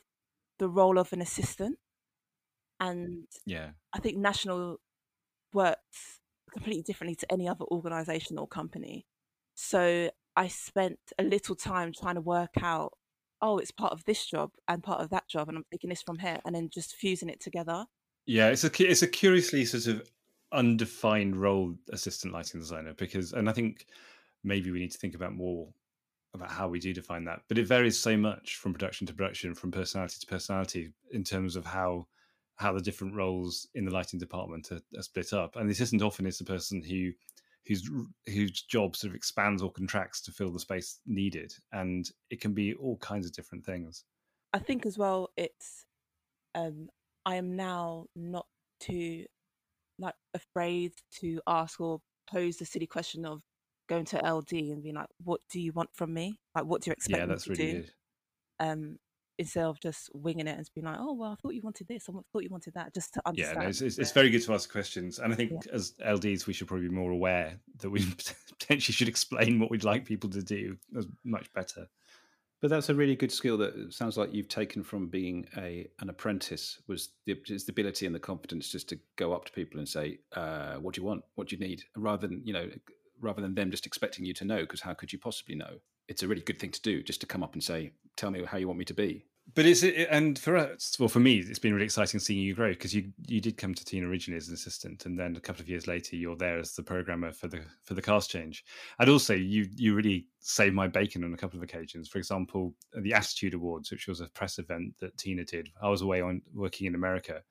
the 0.59 0.69
role 0.69 0.97
of 0.99 1.11
an 1.13 1.21
assistant, 1.21 1.79
and 2.79 3.27
Yeah. 3.45 3.71
I 3.93 3.99
think 3.99 4.17
National 4.17 4.77
works 5.53 6.19
completely 6.51 6.83
differently 6.83 7.15
to 7.15 7.31
any 7.31 7.47
other 7.47 7.65
organisation 7.71 8.37
or 8.37 8.47
company. 8.47 9.05
So 9.55 10.11
I 10.35 10.47
spent 10.47 10.99
a 11.17 11.23
little 11.23 11.55
time 11.55 11.91
trying 11.91 12.15
to 12.15 12.21
work 12.21 12.61
out, 12.61 12.93
oh, 13.41 13.57
it's 13.57 13.71
part 13.71 13.93
of 13.93 14.05
this 14.05 14.25
job 14.25 14.51
and 14.67 14.83
part 14.83 15.01
of 15.01 15.09
that 15.09 15.27
job, 15.27 15.49
and 15.49 15.57
I'm 15.57 15.65
taking 15.71 15.89
this 15.89 16.03
from 16.03 16.19
here, 16.19 16.39
and 16.45 16.55
then 16.55 16.69
just 16.69 16.95
fusing 16.95 17.29
it 17.29 17.39
together. 17.41 17.85
Yeah, 18.25 18.49
it's 18.49 18.63
a 18.63 18.71
it's 18.79 19.01
a 19.01 19.07
curiously 19.07 19.65
sort 19.65 19.87
of 19.87 20.09
undefined 20.51 21.35
role, 21.35 21.75
assistant 21.91 22.33
lighting 22.33 22.59
designer, 22.59 22.93
because 22.93 23.33
and 23.33 23.49
I 23.49 23.53
think 23.53 23.87
maybe 24.43 24.71
we 24.71 24.79
need 24.79 24.91
to 24.91 24.97
think 24.97 25.15
about 25.15 25.33
more 25.33 25.67
about 26.33 26.51
how 26.51 26.67
we 26.67 26.79
do 26.79 26.93
define 26.93 27.25
that. 27.25 27.41
But 27.47 27.57
it 27.57 27.67
varies 27.67 27.99
so 27.99 28.15
much 28.15 28.57
from 28.57 28.73
production 28.73 29.07
to 29.07 29.13
production, 29.13 29.55
from 29.55 29.71
personality 29.71 30.17
to 30.19 30.27
personality, 30.27 30.93
in 31.11 31.23
terms 31.23 31.55
of 31.55 31.65
how 31.65 32.07
how 32.55 32.73
the 32.73 32.81
different 32.81 33.15
roles 33.15 33.67
in 33.73 33.85
the 33.85 33.91
lighting 33.91 34.19
department 34.19 34.69
are, 34.71 34.81
are 34.97 35.01
split 35.01 35.31
up. 35.31 35.55
And 35.55 35.67
the 35.67 35.71
assistant 35.71 36.01
often 36.01 36.25
is 36.25 36.37
the 36.37 36.43
person 36.43 36.83
who 36.83 37.11
whose 37.65 37.89
whose 38.27 38.61
job 38.63 38.95
sort 38.95 39.11
of 39.11 39.15
expands 39.15 39.61
or 39.61 39.71
contracts 39.71 40.21
to 40.21 40.31
fill 40.31 40.51
the 40.51 40.59
space 40.59 40.99
needed, 41.05 41.53
and 41.71 42.09
it 42.29 42.41
can 42.41 42.53
be 42.53 42.73
all 42.73 42.97
kinds 42.97 43.25
of 43.25 43.33
different 43.33 43.65
things. 43.65 44.03
I 44.53 44.59
think 44.59 44.85
as 44.85 44.97
well, 44.97 45.29
it's 45.37 45.85
um, 46.55 46.89
I 47.25 47.35
am 47.35 47.55
now 47.55 48.05
not 48.15 48.47
too 48.79 49.25
like 49.97 50.15
afraid 50.33 50.93
to 51.19 51.41
ask 51.47 51.79
or 51.79 52.01
pose 52.31 52.57
the 52.57 52.65
silly 52.65 52.87
question 52.87 53.25
of 53.25 53.41
going 53.89 54.05
to 54.05 54.25
LD 54.25 54.71
and 54.71 54.83
being 54.83 54.95
like, 54.95 55.09
"What 55.23 55.41
do 55.51 55.59
you 55.61 55.73
want 55.73 55.89
from 55.95 56.13
me? 56.13 56.39
Like, 56.55 56.65
what 56.65 56.81
do 56.83 56.91
you 56.91 56.93
expect 56.93 57.25
yeah, 57.25 57.31
me 57.31 57.35
to 57.35 57.49
really 57.49 57.65
do?" 57.65 57.81
good. 57.81 57.93
Um, 58.59 58.99
instead 59.37 59.65
of 59.65 59.79
just 59.79 60.09
winging 60.13 60.47
it 60.47 60.57
and 60.57 60.69
being 60.75 60.85
like, 60.85 60.97
"Oh 60.99 61.13
well, 61.13 61.31
I 61.33 61.35
thought 61.35 61.55
you 61.55 61.61
wanted 61.63 61.87
this. 61.87 62.09
I 62.09 62.13
thought 62.13 62.43
you 62.43 62.49
wanted 62.49 62.73
that," 62.75 62.93
just 62.93 63.13
to 63.15 63.21
Yeah, 63.33 63.47
understand. 63.47 63.63
no, 63.63 63.69
it's, 63.69 63.81
it's, 63.81 63.97
it's 63.97 64.11
very 64.11 64.29
good 64.29 64.41
to 64.43 64.53
ask 64.53 64.71
questions, 64.71 65.19
and 65.19 65.31
I 65.31 65.35
think 65.35 65.67
as 65.67 65.93
LDs 66.03 66.47
we 66.47 66.53
should 66.53 66.67
probably 66.67 66.87
be 66.87 66.95
more 66.95 67.11
aware 67.11 67.59
that 67.77 67.89
we 67.89 68.05
potentially 68.59 68.93
should 68.93 69.07
explain 69.07 69.59
what 69.59 69.69
we'd 69.69 69.83
like 69.83 70.05
people 70.05 70.29
to 70.31 70.41
do 70.41 70.77
as 70.97 71.07
much 71.23 71.51
better. 71.53 71.87
But 72.61 72.69
that's 72.69 72.89
a 72.89 72.95
really 72.95 73.15
good 73.15 73.31
skill 73.31 73.57
that 73.59 73.93
sounds 73.93 74.17
like 74.17 74.33
you've 74.33 74.49
taken 74.49 74.83
from 74.83 75.07
being 75.07 75.47
a 75.57 75.87
an 75.99 76.09
apprentice 76.09 76.81
was 76.87 77.13
the, 77.25 77.39
is 77.47 77.65
the 77.65 77.71
ability 77.71 78.05
and 78.05 78.13
the 78.13 78.19
confidence 78.19 78.69
just 78.69 78.89
to 78.89 78.99
go 79.15 79.33
up 79.33 79.45
to 79.45 79.51
people 79.53 79.79
and 79.79 79.87
say, 79.87 80.19
uh, 80.33 80.75
"What 80.77 80.95
do 80.95 81.01
you 81.01 81.07
want? 81.07 81.23
What 81.35 81.49
do 81.49 81.55
you 81.55 81.61
need?" 81.65 81.83
Rather 81.95 82.27
than 82.27 82.41
you 82.45 82.53
know, 82.53 82.69
rather 83.21 83.41
than 83.41 83.55
them 83.55 83.71
just 83.71 83.85
expecting 83.85 84.25
you 84.25 84.33
to 84.35 84.45
know, 84.45 84.61
because 84.61 84.81
how 84.81 84.93
could 84.93 85.11
you 85.13 85.19
possibly 85.19 85.55
know? 85.55 85.79
It's 86.07 86.23
a 86.23 86.27
really 86.27 86.41
good 86.41 86.59
thing 86.59 86.71
to 86.71 86.81
do, 86.81 87.03
just 87.03 87.21
to 87.21 87.27
come 87.27 87.43
up 87.43 87.53
and 87.53 87.63
say, 87.63 87.91
"Tell 88.15 88.31
me 88.31 88.43
how 88.45 88.57
you 88.57 88.67
want 88.67 88.79
me 88.79 88.85
to 88.85 88.93
be." 88.93 89.25
But 89.55 89.65
it's 89.65 89.81
it, 89.81 90.07
and 90.11 90.37
for 90.37 90.57
us, 90.57 90.95
well, 90.99 91.09
for 91.09 91.19
me, 91.19 91.37
it's 91.39 91.59
been 91.59 91.73
really 91.73 91.85
exciting 91.85 92.19
seeing 92.19 92.39
you 92.39 92.53
grow 92.53 92.69
because 92.69 92.93
you 92.93 93.11
you 93.27 93.41
did 93.41 93.57
come 93.57 93.73
to 93.73 93.83
Tina 93.83 94.07
originally 94.07 94.37
as 94.37 94.47
an 94.47 94.53
assistant, 94.53 95.05
and 95.05 95.17
then 95.17 95.35
a 95.35 95.39
couple 95.39 95.61
of 95.61 95.69
years 95.69 95.87
later, 95.87 96.15
you're 96.15 96.35
there 96.35 96.59
as 96.59 96.73
the 96.73 96.83
programmer 96.83 97.31
for 97.31 97.47
the 97.47 97.61
for 97.83 97.95
the 97.95 98.01
cast 98.01 98.29
change. 98.29 98.63
And 98.99 99.09
also, 99.09 99.33
you 99.33 99.67
you 99.75 99.95
really 99.95 100.27
saved 100.39 100.75
my 100.75 100.87
bacon 100.87 101.23
on 101.23 101.33
a 101.33 101.37
couple 101.37 101.57
of 101.57 101.63
occasions. 101.63 102.09
For 102.09 102.19
example, 102.19 102.75
the 102.93 103.13
Attitude 103.13 103.55
Awards, 103.55 103.91
which 103.91 104.07
was 104.07 104.21
a 104.21 104.29
press 104.29 104.59
event 104.59 104.93
that 104.99 105.17
Tina 105.17 105.45
did. 105.45 105.69
I 105.81 105.89
was 105.89 106.01
away 106.01 106.21
on 106.21 106.41
working 106.53 106.85
in 106.85 106.93
America, 106.93 107.41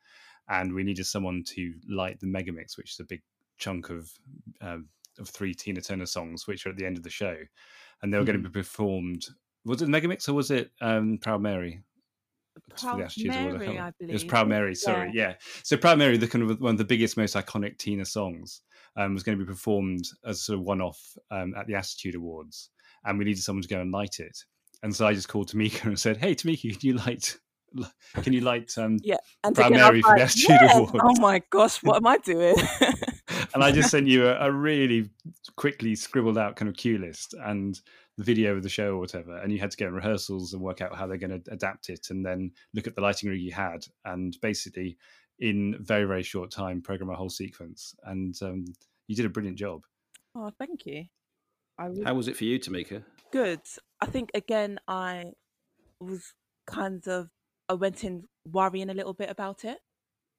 and 0.48 0.72
we 0.72 0.84
needed 0.84 1.06
someone 1.06 1.42
to 1.48 1.74
light 1.88 2.20
the 2.20 2.26
megamix, 2.26 2.76
which 2.76 2.92
is 2.92 3.00
a 3.00 3.04
big 3.04 3.22
chunk 3.58 3.90
of 3.90 4.08
uh, 4.60 4.78
of 5.18 5.28
three 5.28 5.54
Tina 5.54 5.80
Turner 5.80 6.06
songs, 6.06 6.46
which 6.46 6.66
are 6.66 6.70
at 6.70 6.76
the 6.76 6.86
end 6.86 6.96
of 6.96 7.02
the 7.02 7.10
show, 7.10 7.36
and 8.02 8.12
they 8.12 8.18
were 8.18 8.24
mm-hmm. 8.24 8.32
going 8.32 8.42
to 8.42 8.48
be 8.48 8.60
performed. 8.60 9.26
Was 9.64 9.82
it 9.82 9.88
Megamix 9.88 10.28
or 10.28 10.34
was 10.34 10.50
it 10.50 10.70
um, 10.80 11.18
Proud 11.18 11.42
Mary? 11.42 11.82
Proud 12.80 12.98
Mary, 13.24 13.78
I 13.78 13.92
believe. 13.98 14.10
It 14.10 14.12
was 14.12 14.24
Proud 14.24 14.48
Mary. 14.48 14.74
Sorry, 14.74 15.10
yeah. 15.14 15.28
yeah. 15.28 15.34
So 15.62 15.76
Proud 15.76 15.98
Mary, 15.98 16.16
the 16.16 16.26
kind 16.26 16.48
of 16.48 16.60
one 16.60 16.72
of 16.72 16.78
the 16.78 16.84
biggest, 16.84 17.16
most 17.16 17.36
iconic 17.36 17.78
Tina 17.78 18.04
songs, 18.04 18.62
um, 18.96 19.14
was 19.14 19.22
going 19.22 19.38
to 19.38 19.44
be 19.44 19.48
performed 19.48 20.04
as 20.24 20.42
sort 20.42 20.58
of 20.58 20.64
one-off 20.64 21.16
um, 21.30 21.54
at 21.56 21.66
the 21.66 21.74
Attitude 21.74 22.14
Awards, 22.14 22.70
and 23.04 23.18
we 23.18 23.24
needed 23.24 23.42
someone 23.42 23.62
to 23.62 23.68
go 23.68 23.80
and 23.80 23.92
light 23.92 24.18
it. 24.18 24.36
And 24.82 24.94
so 24.94 25.06
I 25.06 25.14
just 25.14 25.28
called 25.28 25.50
Tamika 25.50 25.84
and 25.84 25.98
said, 25.98 26.16
"Hey, 26.16 26.34
Tamika, 26.34 26.78
can 26.78 26.88
you 26.88 26.94
light 26.94 27.38
can 28.22 28.32
you 28.32 28.40
light 28.40 28.72
um 28.78 28.98
yeah 29.02 29.16
and 29.44 29.54
Proud 29.54 29.72
Mary 29.72 30.00
for 30.00 30.16
the 30.16 30.22
Attitude 30.22 30.48
yes! 30.48 30.76
Awards? 30.76 30.92
Oh 31.02 31.20
my 31.20 31.42
gosh, 31.50 31.82
what 31.82 31.96
am 31.96 32.06
I 32.06 32.18
doing? 32.18 32.56
and 33.54 33.64
I 33.64 33.72
just 33.72 33.90
sent 33.90 34.06
you 34.06 34.26
a, 34.26 34.46
a, 34.46 34.52
really 34.52 35.10
quickly 35.56 35.94
scribbled 35.94 36.38
out 36.38 36.56
kind 36.56 36.68
of 36.68 36.76
cue 36.76 36.98
list 36.98 37.34
and 37.44 37.80
the 38.16 38.24
video 38.24 38.56
of 38.56 38.62
the 38.62 38.68
show 38.68 38.94
or 38.94 38.98
whatever, 38.98 39.36
and 39.38 39.52
you 39.52 39.58
had 39.58 39.70
to 39.70 39.76
get 39.76 39.88
in 39.88 39.94
rehearsals 39.94 40.52
and 40.52 40.62
work 40.62 40.80
out 40.80 40.94
how 40.94 41.06
they're 41.06 41.16
going 41.16 41.42
to 41.42 41.52
adapt 41.52 41.88
it, 41.88 42.08
and 42.10 42.24
then 42.24 42.50
look 42.74 42.86
at 42.86 42.94
the 42.94 43.00
lighting 43.00 43.30
rig 43.30 43.40
you 43.40 43.52
had, 43.52 43.84
and 44.04 44.36
basically 44.42 44.96
in 45.40 45.76
very 45.80 46.04
very 46.04 46.22
short 46.22 46.50
time 46.50 46.82
program 46.82 47.10
a 47.10 47.14
whole 47.14 47.30
sequence, 47.30 47.94
and 48.04 48.34
um, 48.42 48.64
you 49.06 49.16
did 49.16 49.26
a 49.26 49.30
brilliant 49.30 49.58
job. 49.58 49.82
Oh, 50.34 50.50
thank 50.58 50.86
you. 50.86 51.04
How 51.78 52.14
was 52.14 52.26
it 52.26 52.36
for 52.36 52.44
you, 52.44 52.58
Tamika? 52.58 53.04
Good. 53.32 53.60
I 54.00 54.06
think 54.06 54.30
again, 54.34 54.80
I 54.88 55.32
was 56.00 56.34
kind 56.66 57.06
of 57.06 57.28
I 57.68 57.74
went 57.74 58.02
in 58.02 58.24
worrying 58.50 58.90
a 58.90 58.94
little 58.94 59.14
bit 59.14 59.30
about 59.30 59.64
it, 59.64 59.78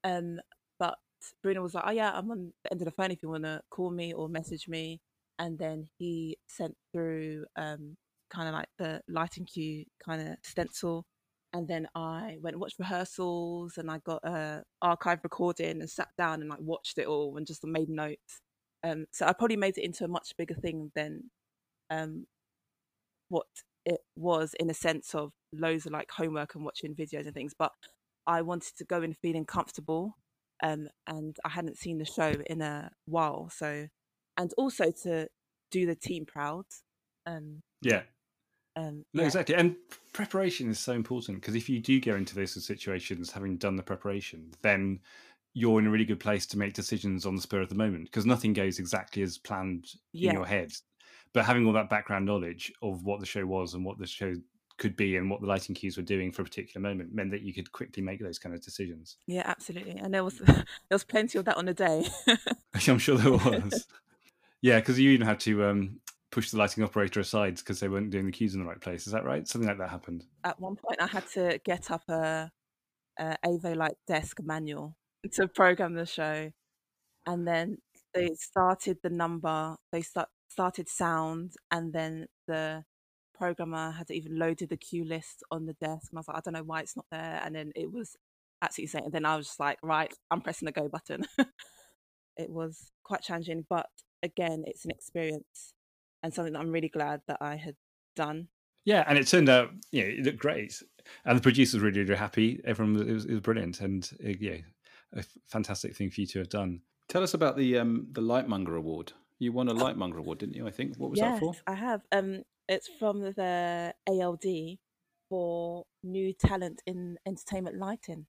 um, 0.03 0.39
but 0.79 0.97
Bruno 1.43 1.61
was 1.61 1.73
like, 1.73 1.85
"Oh 1.87 1.91
yeah, 1.91 2.11
I'm 2.13 2.31
on 2.31 2.53
the 2.63 2.71
end 2.71 2.81
of 2.81 2.85
the 2.85 2.91
phone 2.91 3.11
if 3.11 3.21
you 3.23 3.29
want 3.29 3.43
to 3.43 3.61
call 3.69 3.91
me 3.91 4.13
or 4.13 4.29
message 4.29 4.67
me." 4.67 5.01
And 5.39 5.57
then 5.57 5.87
he 5.97 6.37
sent 6.47 6.75
through 6.91 7.45
um, 7.55 7.97
kind 8.29 8.47
of 8.49 8.53
like 8.53 8.69
the 8.77 9.01
lighting 9.07 9.45
cue 9.45 9.85
kind 10.05 10.21
of 10.29 10.37
stencil, 10.43 11.05
and 11.53 11.67
then 11.67 11.87
I 11.95 12.37
went 12.41 12.55
and 12.55 12.61
watched 12.61 12.79
rehearsals, 12.79 13.77
and 13.77 13.89
I 13.91 13.99
got 13.99 14.23
a 14.23 14.63
archive 14.81 15.19
recording 15.23 15.81
and 15.81 15.89
sat 15.89 16.09
down 16.17 16.41
and 16.41 16.49
like 16.49 16.59
watched 16.61 16.97
it 16.97 17.07
all 17.07 17.37
and 17.37 17.47
just 17.47 17.63
made 17.65 17.89
notes. 17.89 18.41
Um, 18.83 19.05
so 19.11 19.25
I 19.25 19.33
probably 19.33 19.57
made 19.57 19.77
it 19.77 19.83
into 19.83 20.05
a 20.05 20.07
much 20.07 20.33
bigger 20.37 20.55
thing 20.55 20.91
than 20.95 21.31
um, 21.89 22.27
what 23.29 23.47
it 23.85 24.01
was 24.15 24.53
in 24.59 24.69
a 24.69 24.73
sense 24.73 25.15
of 25.15 25.31
loads 25.53 25.85
of 25.85 25.93
like 25.93 26.11
homework 26.11 26.55
and 26.55 26.63
watching 26.65 26.95
videos 26.95 27.25
and 27.25 27.33
things. 27.33 27.53
But 27.57 27.71
I 28.27 28.41
wanted 28.41 28.75
to 28.77 28.85
go 28.85 29.01
in 29.01 29.13
feeling 29.13 29.45
comfortable 29.45 30.15
um, 30.63 30.89
and 31.07 31.37
I 31.45 31.49
hadn't 31.49 31.77
seen 31.77 31.97
the 31.97 32.05
show 32.05 32.33
in 32.47 32.61
a 32.61 32.91
while. 33.05 33.49
So, 33.51 33.87
and 34.37 34.53
also 34.57 34.91
to 35.03 35.27
do 35.71 35.85
the 35.85 35.95
team 35.95 36.25
proud. 36.25 36.65
Um, 37.25 37.61
yeah. 37.81 38.01
Um, 38.75 39.03
no, 39.13 39.21
yeah. 39.21 39.27
exactly. 39.27 39.55
And 39.55 39.75
preparation 40.13 40.69
is 40.69 40.79
so 40.79 40.93
important 40.93 41.41
because 41.41 41.55
if 41.55 41.69
you 41.69 41.79
do 41.79 41.99
go 41.99 42.15
into 42.15 42.35
those 42.35 42.63
situations 42.65 43.31
having 43.31 43.57
done 43.57 43.75
the 43.75 43.83
preparation, 43.83 44.51
then 44.61 44.99
you're 45.53 45.79
in 45.79 45.87
a 45.87 45.89
really 45.89 46.05
good 46.05 46.19
place 46.19 46.45
to 46.47 46.57
make 46.57 46.73
decisions 46.73 47.25
on 47.25 47.35
the 47.35 47.41
spur 47.41 47.61
of 47.61 47.69
the 47.69 47.75
moment 47.75 48.05
because 48.05 48.25
nothing 48.25 48.53
goes 48.53 48.79
exactly 48.79 49.21
as 49.21 49.37
planned 49.37 49.87
yeah. 50.13 50.29
in 50.29 50.35
your 50.35 50.45
head. 50.45 50.71
But 51.33 51.45
having 51.45 51.65
all 51.65 51.73
that 51.73 51.89
background 51.89 52.25
knowledge 52.25 52.71
of 52.81 53.03
what 53.03 53.19
the 53.19 53.25
show 53.25 53.45
was 53.45 53.73
and 53.73 53.83
what 53.83 53.97
the 53.97 54.07
show 54.07 54.33
could 54.79 54.95
be 54.95 55.17
and 55.17 55.29
what 55.29 55.41
the 55.41 55.47
lighting 55.47 55.75
cues 55.75 55.97
were 55.97 56.03
doing 56.03 56.31
for 56.31 56.41
a 56.41 56.45
particular 56.45 56.81
moment 56.81 57.13
meant 57.13 57.31
that 57.31 57.41
you 57.41 57.53
could 57.53 57.71
quickly 57.71 58.01
make 58.01 58.19
those 58.19 58.39
kind 58.39 58.55
of 58.55 58.61
decisions. 58.61 59.17
Yeah, 59.27 59.43
absolutely. 59.45 59.97
And 59.97 60.13
there 60.13 60.23
was 60.23 60.37
there 60.39 60.65
was 60.89 61.03
plenty 61.03 61.37
of 61.37 61.45
that 61.45 61.57
on 61.57 61.65
the 61.65 61.73
day. 61.73 62.07
I'm 62.87 62.97
sure 62.97 63.17
there 63.17 63.31
was. 63.31 63.85
yeah, 64.61 64.79
because 64.79 64.99
you 64.99 65.11
even 65.11 65.27
had 65.27 65.39
to 65.41 65.65
um, 65.65 65.99
push 66.31 66.49
the 66.49 66.57
lighting 66.57 66.83
operator 66.83 67.19
aside 67.19 67.57
because 67.57 67.79
they 67.79 67.89
weren't 67.89 68.09
doing 68.09 68.25
the 68.25 68.31
cues 68.31 68.55
in 68.55 68.61
the 68.61 68.67
right 68.67 68.81
place. 68.81 69.05
Is 69.05 69.13
that 69.13 69.25
right? 69.25 69.47
Something 69.47 69.67
like 69.67 69.77
that 69.77 69.89
happened. 69.89 70.25
At 70.43 70.59
one 70.59 70.75
point, 70.75 71.01
I 71.01 71.07
had 71.07 71.27
to 71.33 71.59
get 71.63 71.91
up 71.91 72.03
a, 72.09 72.51
a 73.19 73.37
Avolites 73.45 73.97
desk 74.07 74.39
manual 74.41 74.95
to 75.33 75.47
program 75.47 75.93
the 75.93 76.05
show, 76.05 76.51
and 77.27 77.47
then 77.47 77.77
they 78.13 78.29
started 78.35 78.97
the 79.03 79.09
number. 79.09 79.75
They 79.91 80.01
start, 80.01 80.29
started 80.47 80.87
sound, 80.87 81.53
and 81.69 81.91
then 81.91 82.27
the 82.47 82.85
programmer 83.39 83.91
had 83.91 84.11
even 84.11 84.37
loaded 84.37 84.69
the 84.69 84.77
cue 84.77 85.05
list 85.05 85.43
on 85.49 85.65
the 85.65 85.73
desk, 85.73 86.09
and 86.11 86.17
I 86.17 86.19
was 86.19 86.27
like, 86.27 86.37
I 86.37 86.41
don't 86.41 86.53
know 86.53 86.63
why 86.63 86.81
it's 86.81 86.95
not 86.95 87.05
there. 87.09 87.41
And 87.43 87.55
then 87.55 87.71
it 87.75 87.91
was 87.91 88.15
absolutely 88.61 88.85
insane. 88.87 89.05
And 89.05 89.13
then 89.13 89.25
I 89.25 89.37
was 89.37 89.47
just 89.47 89.59
like, 89.59 89.79
right, 89.81 90.13
I'm 90.29 90.41
pressing 90.41 90.65
the 90.65 90.71
go 90.71 90.87
button. 90.89 91.25
it 92.37 92.49
was 92.49 92.91
quite 93.03 93.21
challenging, 93.21 93.65
but 93.69 93.87
again, 94.21 94.63
it's 94.67 94.85
an 94.85 94.91
experience 94.91 95.73
and 96.21 96.33
something 96.33 96.53
that 96.53 96.59
I'm 96.59 96.71
really 96.71 96.89
glad 96.89 97.21
that 97.27 97.37
I 97.41 97.55
had 97.55 97.75
done. 98.15 98.49
Yeah, 98.85 99.03
and 99.07 99.17
it 99.17 99.27
turned 99.27 99.49
out, 99.49 99.71
you 99.91 100.01
know, 100.01 100.09
it 100.09 100.23
looked 100.23 100.39
great, 100.39 100.81
and 101.25 101.37
the 101.37 101.41
producers 101.41 101.81
really, 101.81 102.01
really 102.01 102.15
happy. 102.15 102.61
Everyone 102.65 102.95
it 103.07 103.13
was, 103.13 103.25
it 103.25 103.31
was 103.31 103.41
brilliant, 103.41 103.81
and 103.81 104.09
uh, 104.25 104.33
yeah, 104.39 104.57
a 105.13 105.23
fantastic 105.47 105.95
thing 105.95 106.09
for 106.09 106.21
you 106.21 106.27
to 106.27 106.39
have 106.39 106.49
done. 106.49 106.81
Tell 107.07 107.23
us 107.23 107.33
about 107.33 107.57
the 107.57 107.77
um, 107.77 108.07
the 108.11 108.21
Lightmonger 108.21 108.77
Award. 108.77 109.13
You 109.37 109.51
won 109.51 109.67
a 109.67 109.73
Lightmonger 109.73 110.17
Award, 110.17 110.39
didn't 110.39 110.55
you? 110.55 110.65
I 110.65 110.71
think. 110.71 110.95
What 110.97 111.11
was 111.11 111.19
yes, 111.19 111.33
that 111.33 111.39
for? 111.39 111.53
I 111.67 111.75
have. 111.75 112.01
Um, 112.11 112.43
it's 112.69 112.87
from 112.99 113.21
the 113.21 113.93
ALD 114.07 114.77
for 115.27 115.85
new 116.03 116.33
talent 116.33 116.81
in 116.85 117.17
entertainment 117.25 117.77
lighting. 117.77 118.27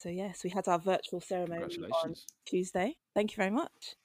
So 0.00 0.10
yes, 0.10 0.44
we 0.44 0.50
had 0.50 0.68
our 0.68 0.78
virtual 0.78 1.20
ceremony 1.20 1.76
on 2.04 2.14
Tuesday. 2.46 2.96
Thank 3.14 3.32
you 3.32 3.36
very 3.36 3.50
much. 3.50 3.96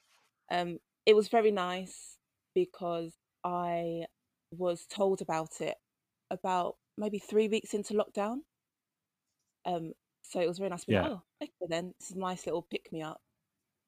Um, 0.50 0.78
it 1.06 1.14
was 1.14 1.28
very 1.28 1.52
nice 1.52 2.16
because 2.54 3.12
I 3.44 4.06
was 4.50 4.86
told 4.86 5.20
about 5.20 5.60
it 5.60 5.76
about 6.30 6.76
maybe 6.96 7.18
three 7.18 7.46
weeks 7.46 7.74
into 7.74 7.94
lockdown. 7.94 8.38
Um, 9.66 9.92
so 10.22 10.40
it 10.40 10.48
was 10.48 10.58
very 10.58 10.70
nice. 10.70 10.84
yeah. 10.88 11.06
Oh, 11.06 11.22
okay, 11.42 11.52
then 11.68 11.94
this 12.00 12.10
is 12.10 12.16
a 12.16 12.18
nice 12.18 12.46
little 12.46 12.62
pick 12.62 12.90
me 12.92 13.02
up. 13.02 13.20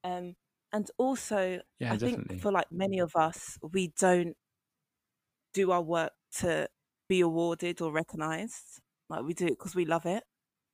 Um, 0.05 0.37
and 0.73 0.89
also, 0.99 1.61
yeah, 1.81 1.93
I 1.93 1.97
definitely. 1.97 2.25
think 2.29 2.43
for 2.43 2.53
like 2.53 2.71
many 2.71 2.99
of 3.01 3.17
us, 3.17 3.59
we 3.73 3.93
don't 3.99 4.37
do 5.57 5.71
our 5.73 5.83
work 5.83 6.13
to 6.41 6.69
be 7.09 7.21
awarded 7.21 7.81
or 7.81 7.91
recognized. 7.91 8.81
Like 9.09 9.25
we 9.25 9.33
do 9.33 9.47
it 9.47 9.59
because 9.59 9.75
we 9.75 9.87
love 9.87 10.05
it. 10.05 10.23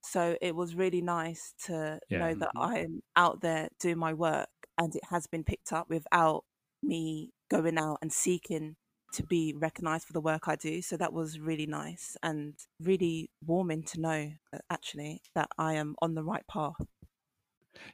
So 0.02 0.36
it 0.42 0.56
was 0.56 0.74
really 0.74 1.00
nice 1.00 1.54
to 1.66 2.00
yeah. 2.10 2.18
know 2.18 2.34
that 2.34 2.50
I'm 2.56 3.02
out 3.14 3.40
there 3.40 3.68
doing 3.78 3.98
my 3.98 4.12
work 4.12 4.48
and 4.76 4.94
it 4.96 5.04
has 5.10 5.28
been 5.28 5.44
picked 5.44 5.72
up 5.72 5.88
without 5.88 6.44
me 6.82 7.30
going 7.48 7.78
out 7.78 7.98
and 8.02 8.12
seeking 8.12 8.74
to 9.14 9.22
be 9.22 9.54
recognized 9.56 10.06
for 10.06 10.14
the 10.14 10.20
work 10.20 10.48
I 10.48 10.56
do. 10.56 10.82
So 10.82 10.96
that 10.96 11.12
was 11.12 11.38
really 11.38 11.66
nice 11.66 12.16
and 12.22 12.54
really 12.80 13.30
warming 13.46 13.84
to 13.84 14.00
know 14.00 14.32
actually 14.68 15.22
that 15.36 15.50
I 15.58 15.74
am 15.74 15.94
on 16.02 16.14
the 16.14 16.24
right 16.24 16.46
path. 16.50 16.74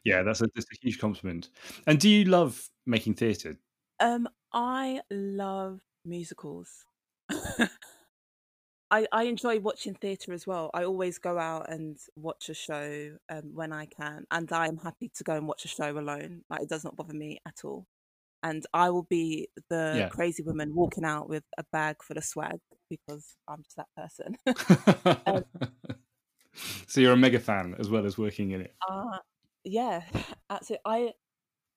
Yeah, 0.04 0.22
that's 0.22 0.40
a, 0.40 0.46
that's 0.54 0.66
a 0.72 0.78
huge 0.80 0.98
compliment. 0.98 1.50
And 1.86 2.00
do 2.00 2.08
you 2.08 2.24
love 2.24 2.70
making 2.86 3.14
theatre? 3.14 3.56
Um, 4.00 4.28
I 4.52 5.00
love 5.10 5.80
musicals. 6.08 6.84
I, 8.90 9.06
I 9.12 9.24
enjoy 9.24 9.60
watching 9.60 9.94
theatre 9.94 10.32
as 10.32 10.46
well. 10.46 10.70
I 10.72 10.84
always 10.84 11.18
go 11.18 11.38
out 11.38 11.70
and 11.70 11.98
watch 12.16 12.48
a 12.48 12.54
show 12.54 13.16
um, 13.28 13.50
when 13.54 13.72
I 13.72 13.86
can, 13.86 14.24
and 14.30 14.50
I 14.50 14.66
am 14.66 14.78
happy 14.78 15.10
to 15.16 15.24
go 15.24 15.34
and 15.34 15.46
watch 15.46 15.64
a 15.64 15.68
show 15.68 15.98
alone. 15.98 16.42
Like 16.48 16.62
it 16.62 16.68
does 16.68 16.84
not 16.84 16.96
bother 16.96 17.14
me 17.14 17.38
at 17.46 17.60
all. 17.64 17.86
And 18.42 18.64
I 18.72 18.90
will 18.90 19.02
be 19.02 19.48
the 19.68 19.94
yeah. 19.96 20.08
crazy 20.08 20.42
woman 20.42 20.74
walking 20.74 21.04
out 21.04 21.28
with 21.28 21.42
a 21.58 21.64
bag 21.72 21.96
full 22.02 22.16
of 22.16 22.24
swag 22.24 22.60
because 22.88 23.36
I'm 23.48 23.62
just 23.62 23.76
that 23.76 23.88
person. 23.96 24.36
um, 25.26 25.44
so 26.86 27.00
you're 27.00 27.12
a 27.12 27.16
mega 27.16 27.40
fan 27.40 27.74
as 27.78 27.90
well 27.90 28.06
as 28.06 28.16
working 28.16 28.52
in 28.52 28.62
it. 28.62 28.74
Uh, 28.88 29.18
yeah, 29.64 30.02
absolutely. 30.48 30.82
I 30.86 31.12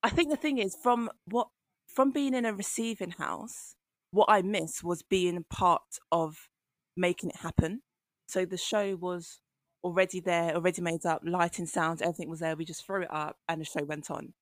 I 0.03 0.09
think 0.09 0.29
the 0.29 0.37
thing 0.37 0.59
is 0.59 0.77
from 0.81 1.09
what 1.25 1.49
from 1.87 2.11
being 2.11 2.33
in 2.33 2.45
a 2.45 2.53
receiving 2.53 3.11
house 3.11 3.75
what 4.11 4.29
I 4.29 4.41
missed 4.41 4.83
was 4.83 5.01
being 5.01 5.43
part 5.49 5.81
of 6.11 6.47
making 6.95 7.29
it 7.31 7.37
happen. 7.37 7.81
So 8.27 8.45
the 8.45 8.57
show 8.57 8.95
was 8.95 9.39
already 9.83 10.19
there, 10.19 10.53
already 10.53 10.81
made 10.81 11.05
up, 11.05 11.21
light 11.25 11.59
and 11.59 11.67
sound, 11.67 12.01
everything 12.01 12.29
was 12.29 12.39
there. 12.39 12.55
We 12.55 12.65
just 12.65 12.85
threw 12.85 13.03
it 13.03 13.11
up 13.11 13.37
and 13.47 13.61
the 13.61 13.65
show 13.65 13.83
went 13.83 14.11
on. 14.11 14.33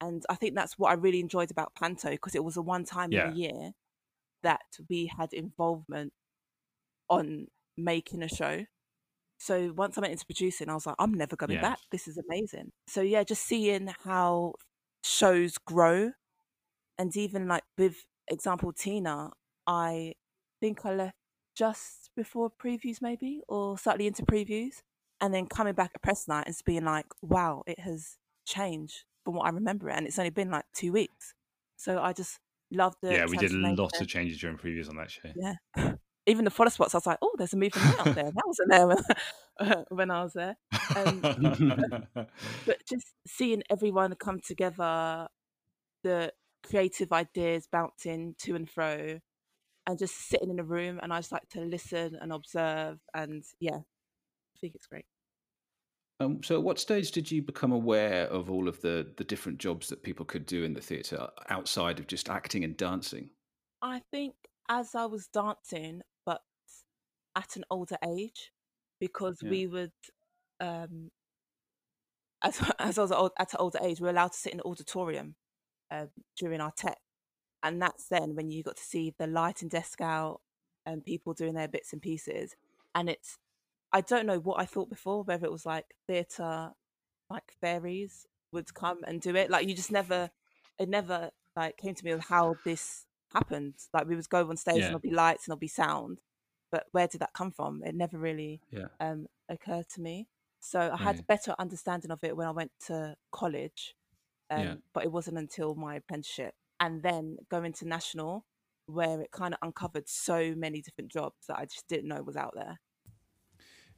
And 0.00 0.22
I 0.28 0.34
think 0.34 0.54
that's 0.54 0.78
what 0.78 0.90
I 0.90 0.94
really 0.94 1.20
enjoyed 1.20 1.50
about 1.50 1.74
Panto 1.74 2.10
because 2.10 2.34
it 2.34 2.44
was 2.44 2.56
a 2.56 2.62
one 2.62 2.84
time 2.84 3.12
yeah. 3.12 3.28
in 3.28 3.32
a 3.32 3.36
year 3.36 3.72
that 4.42 4.60
we 4.88 5.10
had 5.18 5.32
involvement 5.32 6.12
on 7.08 7.46
making 7.76 8.22
a 8.22 8.28
show. 8.28 8.66
So 9.38 9.72
once 9.76 9.96
I 9.96 10.02
went 10.02 10.12
into 10.12 10.26
producing, 10.26 10.68
I 10.68 10.74
was 10.74 10.86
like, 10.86 10.96
I'm 10.98 11.14
never 11.14 11.36
going 11.36 11.60
back. 11.60 11.78
This 11.90 12.08
is 12.08 12.18
amazing. 12.18 12.72
So 12.86 13.00
yeah, 13.00 13.22
just 13.22 13.44
seeing 13.46 13.88
how 14.04 14.54
shows 15.02 15.58
grow 15.58 16.12
and 16.98 17.16
even 17.16 17.48
like 17.48 17.64
with 17.76 17.96
example, 18.28 18.72
Tina, 18.72 19.30
I 19.66 20.14
think 20.60 20.84
I 20.84 20.94
left 20.94 21.16
just 21.54 22.10
before 22.16 22.50
previews, 22.50 23.00
maybe, 23.00 23.42
or 23.48 23.78
slightly 23.78 24.06
into 24.06 24.22
previews. 24.24 24.82
and 25.20 25.32
then 25.32 25.46
coming 25.46 25.72
back 25.72 25.92
at 25.94 26.02
press 26.02 26.28
night 26.28 26.44
and 26.46 26.54
being 26.66 26.84
like, 26.84 27.06
wow, 27.22 27.62
it 27.66 27.80
has 27.80 28.18
changed 28.46 29.04
from 29.24 29.34
what 29.34 29.46
I 29.46 29.50
remember 29.50 29.88
it, 29.88 29.96
and 29.96 30.06
it's 30.06 30.18
only 30.18 30.30
been 30.30 30.50
like 30.50 30.64
two 30.74 30.92
weeks. 30.92 31.34
So 31.76 32.00
I 32.00 32.12
just 32.12 32.38
love 32.70 32.94
the 33.02 33.12
yeah. 33.12 33.26
We 33.26 33.36
did 33.36 33.52
lots 33.52 34.00
of 34.00 34.08
changes 34.08 34.38
during 34.38 34.56
previews 34.56 34.88
on 34.88 34.96
that 34.96 35.10
show. 35.10 35.30
Yeah. 35.34 35.54
Even 36.28 36.44
the 36.44 36.50
follow 36.50 36.70
spots, 36.70 36.92
I 36.92 36.98
was 36.98 37.06
like, 37.06 37.18
oh, 37.22 37.32
there's 37.38 37.52
a 37.52 37.56
moving 37.56 37.82
light 37.82 38.00
up 38.00 38.14
there. 38.14 38.24
That 38.24 38.42
wasn't 38.44 38.70
there 38.70 38.86
when, 38.88 39.84
when 39.90 40.10
I 40.10 40.24
was 40.24 40.32
there. 40.32 40.56
Um, 40.96 41.20
but 42.66 42.84
just 42.88 43.06
seeing 43.28 43.62
everyone 43.70 44.12
come 44.16 44.40
together, 44.40 45.28
the 46.02 46.32
creative 46.64 47.12
ideas 47.12 47.68
bouncing 47.70 48.34
to 48.40 48.54
and 48.56 48.68
fro, 48.68 49.20
and 49.86 49.98
just 49.98 50.16
sitting 50.28 50.50
in 50.50 50.60
a 50.60 50.64
room, 50.64 51.00
and 51.02 51.12
I 51.12 51.18
just 51.18 51.32
like 51.32 51.48
to 51.50 51.60
listen 51.62 52.16
and 52.20 52.32
observe, 52.32 53.00
and 53.14 53.44
yeah, 53.60 53.78
I 53.78 54.58
think 54.60 54.74
it's 54.76 54.86
great. 54.86 55.06
Um, 56.18 56.42
so, 56.42 56.56
at 56.56 56.62
what 56.62 56.78
stage 56.78 57.10
did 57.10 57.30
you 57.30 57.42
become 57.42 57.72
aware 57.72 58.26
of 58.28 58.50
all 58.50 58.68
of 58.68 58.80
the 58.80 59.12
the 59.16 59.24
different 59.24 59.58
jobs 59.58 59.88
that 59.88 60.02
people 60.02 60.24
could 60.24 60.46
do 60.46 60.64
in 60.64 60.72
the 60.72 60.80
theatre 60.80 61.28
outside 61.48 61.98
of 61.98 62.06
just 62.06 62.28
acting 62.30 62.64
and 62.64 62.76
dancing? 62.76 63.30
I 63.82 64.00
think 64.10 64.34
as 64.68 64.94
I 64.94 65.06
was 65.06 65.28
dancing, 65.28 66.02
but 66.24 66.42
at 67.34 67.56
an 67.56 67.64
older 67.70 67.96
age, 68.04 68.52
because 69.00 69.42
Yeah. 69.42 69.50
we 69.50 69.66
would, 69.66 69.92
um, 70.60 71.10
as 72.42 72.58
as 72.78 72.98
I 72.98 73.02
was 73.02 73.12
old, 73.12 73.32
at 73.38 73.52
an 73.52 73.58
older 73.60 73.78
age, 73.82 74.00
we 74.00 74.04
were 74.04 74.10
allowed 74.10 74.32
to 74.32 74.38
sit 74.38 74.52
in 74.52 74.58
the 74.58 74.64
auditorium 74.64 75.36
um, 75.90 76.08
during 76.36 76.60
our 76.60 76.72
tech, 76.72 76.98
and 77.62 77.80
that's 77.80 78.08
then 78.08 78.34
when 78.34 78.50
you 78.50 78.62
got 78.62 78.76
to 78.76 78.82
see 78.82 79.14
the 79.18 79.26
lighting 79.26 79.68
desk 79.68 80.00
out 80.00 80.40
and 80.84 81.04
people 81.04 81.32
doing 81.34 81.54
their 81.54 81.68
bits 81.68 81.92
and 81.92 82.00
pieces. 82.02 82.54
And 82.94 83.08
it's, 83.10 83.38
I 83.92 84.00
don't 84.00 84.26
know 84.26 84.38
what 84.38 84.60
I 84.60 84.64
thought 84.66 84.88
before, 84.88 85.22
whether 85.24 85.46
it 85.46 85.52
was 85.52 85.66
like 85.66 85.86
theatre, 86.06 86.70
like 87.28 87.52
fairies 87.60 88.26
would 88.52 88.72
come 88.74 89.00
and 89.06 89.20
do 89.20 89.34
it. 89.34 89.50
Like 89.50 89.68
you 89.68 89.74
just 89.74 89.90
never, 89.90 90.30
it 90.78 90.88
never 90.88 91.30
like 91.56 91.76
came 91.76 91.94
to 91.94 92.04
me 92.04 92.12
of 92.12 92.20
how 92.26 92.56
this 92.64 93.06
happened. 93.32 93.74
Like 93.92 94.06
we 94.06 94.14
would 94.14 94.28
go 94.28 94.48
on 94.48 94.56
stage 94.56 94.76
Yeah. 94.76 94.82
and 94.84 94.90
there'll 94.90 95.00
be 95.00 95.10
lights 95.10 95.46
and 95.46 95.50
there'll 95.52 95.58
be 95.58 95.68
sound, 95.68 96.20
but 96.70 96.86
where 96.92 97.08
did 97.08 97.20
that 97.20 97.32
come 97.32 97.50
from? 97.50 97.82
It 97.84 97.94
never 97.94 98.18
really 98.18 98.60
Yeah. 98.70 98.86
um, 99.00 99.26
occurred 99.48 99.88
to 99.94 100.00
me. 100.00 100.28
So 100.60 100.90
I 100.92 100.96
had 100.96 101.20
a 101.20 101.22
better 101.22 101.54
understanding 101.58 102.10
of 102.10 102.22
it 102.24 102.36
when 102.36 102.46
I 102.48 102.50
went 102.50 102.72
to 102.86 103.16
college, 103.30 103.94
um, 104.50 104.62
Yeah. 104.62 104.74
but 104.92 105.04
it 105.04 105.12
wasn't 105.12 105.38
until 105.38 105.74
my 105.74 105.96
apprenticeship 105.96 106.54
and 106.80 107.02
then 107.02 107.36
going 107.50 107.72
to 107.74 107.88
national 107.88 108.44
where 108.86 109.20
it 109.20 109.30
kind 109.32 109.52
of 109.52 109.58
uncovered 109.62 110.08
so 110.08 110.54
many 110.56 110.80
different 110.80 111.10
jobs 111.10 111.46
that 111.48 111.58
I 111.58 111.64
just 111.64 111.88
didn't 111.88 112.08
know 112.08 112.22
was 112.22 112.36
out 112.36 112.54
there. 112.54 112.78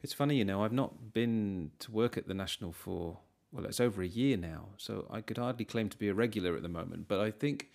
It's 0.01 0.13
funny, 0.13 0.37
you 0.37 0.45
know, 0.45 0.63
I've 0.63 0.73
not 0.73 1.13
been 1.13 1.71
to 1.79 1.91
work 1.91 2.17
at 2.17 2.27
the 2.27 2.33
National 2.33 2.71
for, 2.71 3.19
well, 3.51 3.65
it's 3.65 3.79
over 3.79 4.01
a 4.01 4.07
year 4.07 4.37
now. 4.37 4.69
So 4.77 5.05
I 5.11 5.21
could 5.21 5.37
hardly 5.37 5.65
claim 5.65 5.89
to 5.89 5.97
be 5.97 6.07
a 6.07 6.13
regular 6.13 6.55
at 6.55 6.63
the 6.63 6.69
moment. 6.69 7.07
But 7.07 7.19
I 7.19 7.31
think 7.31 7.67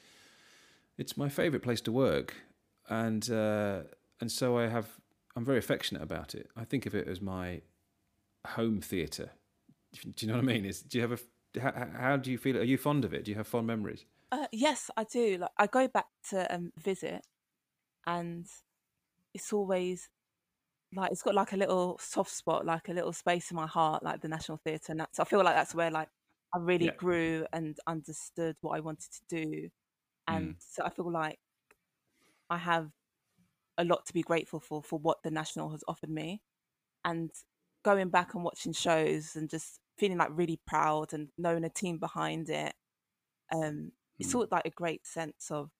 it's 0.96 1.16
my 1.16 1.28
favourite 1.28 1.62
place 1.62 1.82
to 1.82 1.92
work. 1.92 2.34
And, 2.88 3.30
uh, 3.30 3.82
and 4.20 4.32
so 4.32 4.58
I 4.58 4.68
have, 4.68 4.88
I'm 5.36 5.44
very 5.44 5.58
affectionate 5.58 6.02
about 6.02 6.34
it. 6.34 6.48
I 6.56 6.64
think 6.64 6.86
of 6.86 6.94
it 6.94 7.06
as 7.06 7.20
my 7.20 7.60
home 8.46 8.80
theatre. 8.80 9.30
Do 10.02 10.26
you 10.26 10.28
know 10.28 10.38
what 10.38 10.44
I 10.44 10.46
mean? 10.46 10.64
Is, 10.64 10.80
do 10.80 10.98
you 10.98 11.02
have 11.02 11.12
a, 11.12 11.18
how, 11.60 11.72
how 11.96 12.16
do 12.16 12.30
you 12.30 12.38
feel? 12.38 12.56
Are 12.58 12.62
you 12.62 12.78
fond 12.78 13.04
of 13.04 13.14
it? 13.14 13.24
Do 13.24 13.30
you 13.30 13.36
have 13.36 13.46
fond 13.46 13.66
memories? 13.66 14.04
Uh, 14.32 14.46
yes, 14.52 14.90
I 14.96 15.04
do. 15.04 15.38
Like 15.38 15.50
I 15.58 15.66
go 15.66 15.88
back 15.88 16.06
to 16.30 16.52
um, 16.54 16.72
visit, 16.76 17.24
and 18.06 18.46
it's 19.34 19.52
always 19.52 20.08
like 20.94 21.12
it's 21.12 21.22
got 21.22 21.34
like 21.36 21.52
a 21.52 21.56
little 21.58 21.98
soft 21.98 22.30
spot, 22.32 22.66
like 22.66 22.88
a 22.88 22.92
little 22.94 23.12
space 23.12 23.50
in 23.50 23.56
my 23.56 23.66
heart, 23.68 24.02
like 24.04 24.22
the 24.22 24.28
National 24.28 24.58
Theatre, 24.58 24.92
and 24.92 25.00
that's 25.00 25.20
I 25.20 25.24
feel 25.24 25.44
like 25.44 25.56
that's 25.56 25.74
where 25.74 25.90
like 25.90 26.10
I 26.54 26.58
really 26.58 26.90
Yeah. 26.90 26.96
grew 26.98 27.46
and 27.52 27.78
understood 27.86 28.56
what 28.62 28.76
I 28.76 28.80
wanted 28.80 29.12
to 29.12 29.22
do, 29.28 29.70
and 30.28 30.56
so 30.60 30.84
I 30.84 30.90
feel 30.90 31.10
like 31.12 31.40
I 32.50 32.58
have 32.58 32.92
a 33.78 33.84
lot 33.84 34.06
to 34.06 34.14
be 34.14 34.22
grateful 34.22 34.60
for 34.60 34.82
for 34.82 34.98
what 34.98 35.22
the 35.24 35.32
National 35.32 35.70
has 35.70 35.84
offered 35.88 36.10
me, 36.10 36.42
and 37.04 37.32
going 37.84 38.10
back 38.10 38.34
and 38.34 38.44
watching 38.44 38.72
shows 38.74 39.36
and 39.36 39.50
just 39.50 39.80
feeling 39.98 40.18
like 40.18 40.30
really 40.32 40.60
proud 40.66 41.12
and 41.14 41.30
knowing 41.38 41.64
a 41.64 41.70
team 41.70 41.98
behind 41.98 42.50
it. 42.50 42.74
Um, 43.52 43.92
it's 44.18 44.28
Mm. 44.28 44.32
sort 44.32 44.46
of 44.48 44.52
like 44.52 44.66
a 44.66 44.70
great 44.70 45.06
sense 45.06 45.50
of 45.50 45.70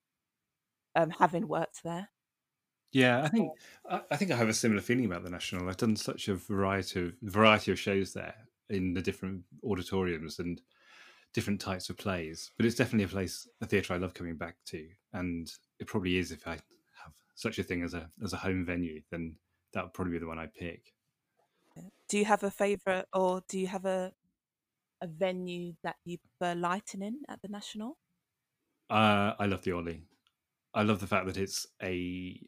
um, 0.94 1.10
having 1.10 1.48
worked 1.48 1.82
there. 1.82 2.10
Yeah, 2.92 3.22
I 3.22 3.28
think 3.28 3.54
I, 3.88 4.02
I 4.10 4.16
think 4.16 4.30
I 4.30 4.36
have 4.36 4.48
a 4.48 4.54
similar 4.54 4.80
feeling 4.80 5.04
about 5.06 5.24
the 5.24 5.30
National. 5.30 5.68
I've 5.68 5.76
done 5.76 5.96
such 5.96 6.28
a 6.28 6.36
variety 6.36 7.06
of 7.08 7.16
variety 7.22 7.72
of 7.72 7.78
shows 7.78 8.12
there 8.12 8.48
in 8.70 8.94
the 8.94 9.02
different 9.02 9.44
auditoriums 9.64 10.38
and 10.38 10.60
different 11.34 11.60
types 11.60 11.90
of 11.90 11.98
plays. 11.98 12.52
But 12.56 12.66
it's 12.66 12.76
definitely 12.76 13.04
a 13.06 13.08
place, 13.08 13.48
a 13.60 13.66
theatre 13.66 13.94
I 13.94 13.98
love 13.98 14.14
coming 14.14 14.36
back 14.36 14.58
to, 14.66 14.90
and 15.12 15.52
it 15.80 15.88
probably 15.88 16.18
is 16.18 16.32
if 16.32 16.46
I 16.48 16.52
have 17.04 17.14
such 17.36 17.58
a 17.58 17.64
thing 17.64 17.82
as 17.82 17.94
a 17.94 18.10
as 18.22 18.32
a 18.34 18.38
home 18.38 18.64
venue, 18.64 19.02
then 19.10 19.38
that 19.74 19.84
would 19.84 19.94
probably 19.94 20.14
be 20.14 20.20
the 20.20 20.28
one 20.28 20.40
I 20.40 20.46
pick. 20.48 20.93
Do 22.08 22.18
you 22.18 22.24
have 22.24 22.42
a 22.42 22.50
favourite, 22.50 23.06
or 23.12 23.42
do 23.48 23.58
you 23.58 23.66
have 23.66 23.84
a 23.84 24.12
a 25.00 25.06
venue 25.06 25.74
that 25.82 25.96
you 26.04 26.18
prefer 26.18 26.58
lighting 26.58 27.02
in 27.02 27.20
at 27.28 27.42
the 27.42 27.48
National? 27.48 27.98
Uh, 28.88 29.34
I 29.38 29.46
love 29.46 29.62
the 29.62 29.72
Ollie. 29.72 30.02
I 30.72 30.82
love 30.82 31.00
the 31.00 31.06
fact 31.06 31.26
that 31.26 31.36
it's 31.36 31.66
a, 31.82 32.40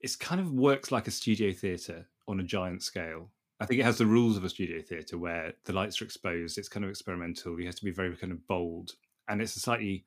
it's 0.00 0.16
kind 0.16 0.40
of 0.40 0.52
works 0.52 0.90
like 0.92 1.06
a 1.06 1.12
studio 1.12 1.52
theatre 1.52 2.08
on 2.28 2.40
a 2.40 2.44
giant 2.44 2.82
scale. 2.82 3.30
I 3.60 3.66
think 3.66 3.80
it 3.80 3.84
has 3.84 3.98
the 3.98 4.06
rules 4.06 4.36
of 4.36 4.44
a 4.44 4.48
studio 4.48 4.80
theatre 4.82 5.18
where 5.18 5.52
the 5.64 5.72
lights 5.72 6.00
are 6.00 6.04
exposed. 6.04 6.58
It's 6.58 6.68
kind 6.68 6.84
of 6.84 6.90
experimental. 6.90 7.58
You 7.60 7.66
have 7.66 7.76
to 7.76 7.84
be 7.84 7.90
very 7.90 8.16
kind 8.16 8.32
of 8.32 8.46
bold, 8.46 8.92
and 9.28 9.40
it's 9.40 9.56
a 9.56 9.60
slightly 9.60 10.04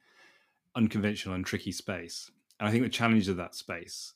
unconventional 0.75 1.35
and 1.35 1.45
tricky 1.45 1.71
space. 1.71 2.31
And 2.59 2.67
I 2.67 2.71
think 2.71 2.83
the 2.83 2.89
challenges 2.89 3.27
of 3.27 3.37
that 3.37 3.55
space 3.55 4.13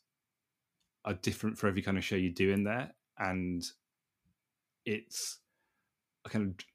are 1.05 1.13
different 1.13 1.57
for 1.57 1.68
every 1.68 1.82
kind 1.82 1.97
of 1.97 2.03
show 2.03 2.15
you 2.15 2.30
do 2.30 2.51
in 2.51 2.63
there, 2.63 2.93
and 3.20 3.63
it's 4.88 5.39
a 6.25 6.29
kind 6.29 6.45
of 6.59 6.65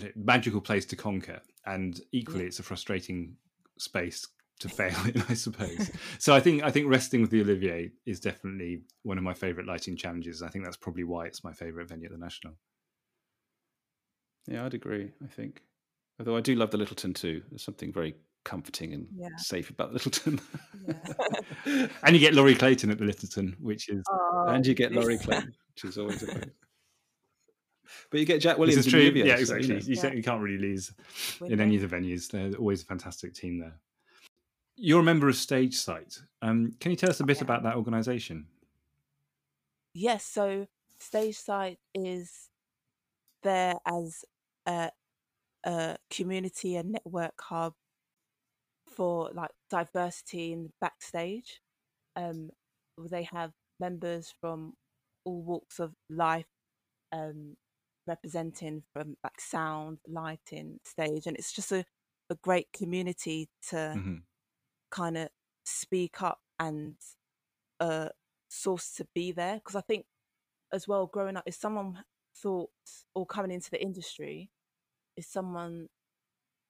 I 0.00 0.02
know, 0.04 0.10
magical 0.16 0.60
place 0.60 0.84
to 0.86 0.96
conquer, 0.96 1.40
and 1.64 1.98
equally, 2.12 2.44
it's 2.44 2.58
a 2.58 2.62
frustrating 2.62 3.36
space 3.78 4.26
to 4.60 4.68
fail 4.68 4.96
in, 5.14 5.22
I 5.28 5.34
suppose. 5.34 5.90
so 6.18 6.34
I 6.34 6.40
think 6.40 6.62
I 6.64 6.70
think 6.70 6.88
resting 6.88 7.20
with 7.22 7.30
the 7.30 7.40
Olivier 7.40 7.90
is 8.04 8.20
definitely 8.20 8.82
one 9.04 9.16
of 9.16 9.24
my 9.24 9.32
favourite 9.34 9.68
lighting 9.68 9.96
challenges. 9.96 10.42
I 10.42 10.48
think 10.48 10.64
that's 10.64 10.76
probably 10.76 11.04
why 11.04 11.26
it's 11.26 11.44
my 11.44 11.52
favourite 11.52 11.88
venue 11.88 12.06
at 12.06 12.12
the 12.12 12.18
National. 12.18 12.54
Yeah, 14.46 14.64
I'd 14.66 14.74
agree. 14.74 15.12
I 15.22 15.26
think, 15.26 15.62
although 16.18 16.36
I 16.36 16.40
do 16.40 16.54
love 16.54 16.70
the 16.70 16.78
Lyttelton 16.78 17.14
too. 17.14 17.42
There's 17.50 17.62
something 17.64 17.92
very 17.92 18.14
comforting 18.44 18.94
and 18.94 19.06
Yeah. 19.14 19.28
safe 19.36 19.70
about 19.70 19.92
Lyttelton. 19.94 20.40
Yeah. 20.86 21.88
And 22.02 22.14
you 22.14 22.20
get 22.20 22.34
Laurie 22.34 22.54
Clayton 22.54 22.90
at 22.90 22.98
the 22.98 23.04
Lyttelton, 23.04 23.54
which 23.60 23.88
is 23.90 24.02
Oh, 24.10 24.46
and 24.48 24.66
you 24.66 24.74
get 24.74 24.92
Laurie 24.92 25.18
Clayton, 25.18 25.52
which 25.74 25.84
is 25.84 25.98
always 25.98 26.22
a 26.22 26.26
bonus. 26.32 26.48
But 28.10 28.20
you 28.20 28.26
get 28.26 28.40
Jack 28.40 28.56
this 28.56 28.60
Williams 28.60 28.86
is 28.86 28.92
true. 28.92 29.00
the 29.00 29.06
Olivier, 29.06 29.26
yeah, 29.26 29.34
so, 29.34 29.38
you 29.38 29.42
exactly. 29.42 29.68
know. 29.68 29.74
You, 29.80 29.94
Yeah. 29.94 30.00
certainly 30.00 30.22
can't 30.22 30.42
really 30.42 30.58
lose 30.58 30.92
in 31.44 31.60
any 31.60 31.76
of 31.76 31.88
the 31.88 31.96
venues. 31.96 32.30
They're 32.30 32.54
always 32.58 32.82
a 32.82 32.86
fantastic 32.86 33.34
team 33.34 33.58
there. 33.58 33.74
You're 34.76 35.00
a 35.00 35.04
member 35.04 35.28
of 35.28 35.34
Stage 35.36 35.74
Sight. 35.74 36.20
Um, 36.40 36.72
can 36.80 36.90
you 36.92 36.96
tell 36.96 37.10
us 37.10 37.20
a 37.20 37.24
bit 37.24 37.40
about 37.42 37.62
that 37.64 37.74
organisation? 37.76 38.46
Yes, 39.94 40.24
so 40.24 40.66
Stage 41.00 41.36
Sight 41.36 41.78
is 41.94 42.50
there 43.42 43.74
as 43.86 44.24
a, 44.66 44.90
a 45.64 45.96
community 46.10 46.76
and 46.76 46.92
network 46.92 47.40
hub 47.40 47.74
for 48.86 49.30
like 49.34 49.50
diversity 49.70 50.52
in 50.52 50.72
backstage. 50.80 51.60
Um, 52.16 52.50
they 53.10 53.22
have 53.24 53.52
members 53.80 54.34
from 54.40 54.74
all 55.24 55.42
walks 55.42 55.78
of 55.78 55.94
life, 56.10 56.46
um, 57.12 57.56
representing 58.08 58.82
from 58.92 59.16
like 59.24 59.40
sound, 59.40 59.98
lighting, 60.08 60.80
stage, 60.84 61.26
and 61.26 61.36
it's 61.36 61.52
just 61.52 61.72
a, 61.72 61.84
a 62.30 62.36
great 62.36 62.72
community 62.72 63.48
to 63.70 63.76
Mhm. 63.96 64.22
kind 64.90 65.18
of 65.18 65.28
speak 65.64 66.22
up 66.22 66.40
and 66.58 66.96
a 67.80 68.10
source 68.48 68.94
to 68.94 69.06
be 69.14 69.32
there 69.32 69.56
because 69.56 69.76
I 69.76 69.82
think 69.82 70.06
as 70.72 70.88
well 70.88 71.06
growing 71.06 71.36
up 71.36 71.44
if 71.46 71.54
someone 71.54 72.04
thought 72.36 72.70
or 73.14 73.26
coming 73.26 73.50
into 73.52 73.70
the 73.70 73.82
industry 73.82 74.50
if 75.16 75.24
someone 75.26 75.88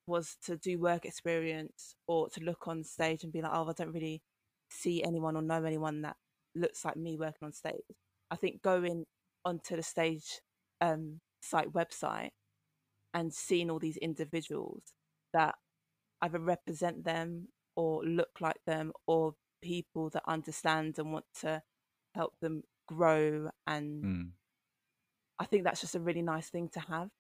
was 0.07 0.37
to 0.45 0.57
do 0.57 0.79
work 0.79 1.05
experience 1.05 1.95
or 2.07 2.29
to 2.31 2.41
look 2.43 2.69
on 2.69 2.85
stage 2.85 3.25
and 3.25 3.33
be 3.33 3.43
like 3.43 3.53
oh 3.55 3.69
I 3.69 3.73
don't 3.73 3.93
really 3.93 4.23
see 4.71 5.03
anyone 5.05 5.37
or 5.37 5.43
know 5.43 5.65
anyone 5.65 6.03
that 6.03 6.17
looks 6.55 6.85
like 6.85 6.97
me 6.97 7.17
working 7.17 7.47
on 7.47 7.53
stage 7.53 7.83
I 8.31 8.37
think 8.37 8.63
going 8.63 9.07
onto 9.45 9.77
the 9.77 9.83
stage 9.83 10.41
um 10.81 11.21
site 11.43 11.73
website 11.73 12.31
and 13.15 13.33
seeing 13.35 13.71
all 13.71 13.79
these 13.79 13.97
individuals 13.99 14.83
that 15.33 15.57
either 16.23 16.41
represent 16.41 17.05
them 17.05 17.49
or 17.77 18.05
look 18.05 18.41
like 18.41 18.59
them 18.67 18.93
or 19.07 19.35
people 19.63 20.11
that 20.11 20.23
understand 20.27 20.99
and 20.99 21.13
want 21.13 21.27
to 21.35 21.63
help 22.15 22.35
them 22.41 22.63
grow 22.89 23.51
and 23.67 24.05
Mm. 24.05 24.33
I 25.39 25.45
think 25.47 25.65
that's 25.65 25.81
just 25.81 25.95
a 25.95 26.01
really 26.01 26.23
nice 26.23 26.51
thing 26.51 26.69
to 26.71 26.81
have. 26.81 27.11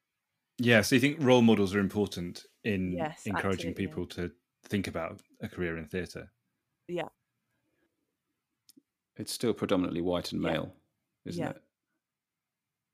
Yeah, 0.58 0.82
so 0.82 0.96
you 0.96 1.00
think 1.00 1.18
role 1.20 1.42
models 1.42 1.74
are 1.74 1.78
important 1.80 2.46
in 2.64 2.94
Yes, 2.96 3.22
encouraging 3.24 3.74
absolutely. 3.74 3.86
people 3.86 4.06
to 4.06 4.32
think 4.64 4.86
about 4.88 5.22
a 5.40 5.48
career 5.48 5.76
in 5.76 5.86
theatre? 5.86 6.32
Yeah, 6.88 7.08
It's 9.16 9.32
still 9.32 9.52
predominantly 9.52 10.00
white 10.00 10.32
and 10.32 10.40
Yeah. 10.40 10.52
male, 10.52 10.74
isn't 11.26 11.44
Yeah. 11.44 11.52
it? 11.56 11.62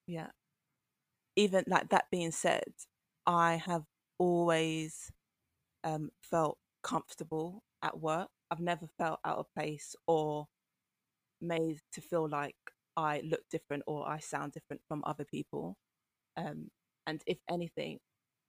yeah. 0.06 0.30
Even 1.36 1.64
like 1.66 1.88
that 1.90 2.06
being 2.10 2.30
said, 2.30 2.72
I 3.26 3.56
have 3.56 3.82
always 4.18 5.10
um, 5.82 6.10
felt 6.22 6.58
comfortable 6.82 7.62
at 7.82 7.98
work. 7.98 8.28
I've 8.50 8.60
never 8.60 8.86
felt 8.98 9.20
out 9.24 9.38
of 9.38 9.46
place 9.56 9.96
or 10.06 10.46
made 11.40 11.78
to 11.92 12.00
feel 12.00 12.28
like 12.28 12.56
I 12.96 13.22
look 13.24 13.40
different 13.50 13.82
or 13.86 14.08
I 14.08 14.18
sound 14.20 14.52
different 14.52 14.82
from 14.86 15.02
other 15.06 15.24
people. 15.24 15.76
Um, 16.36 16.68
and 17.06 17.22
if 17.26 17.38
anything, 17.50 17.98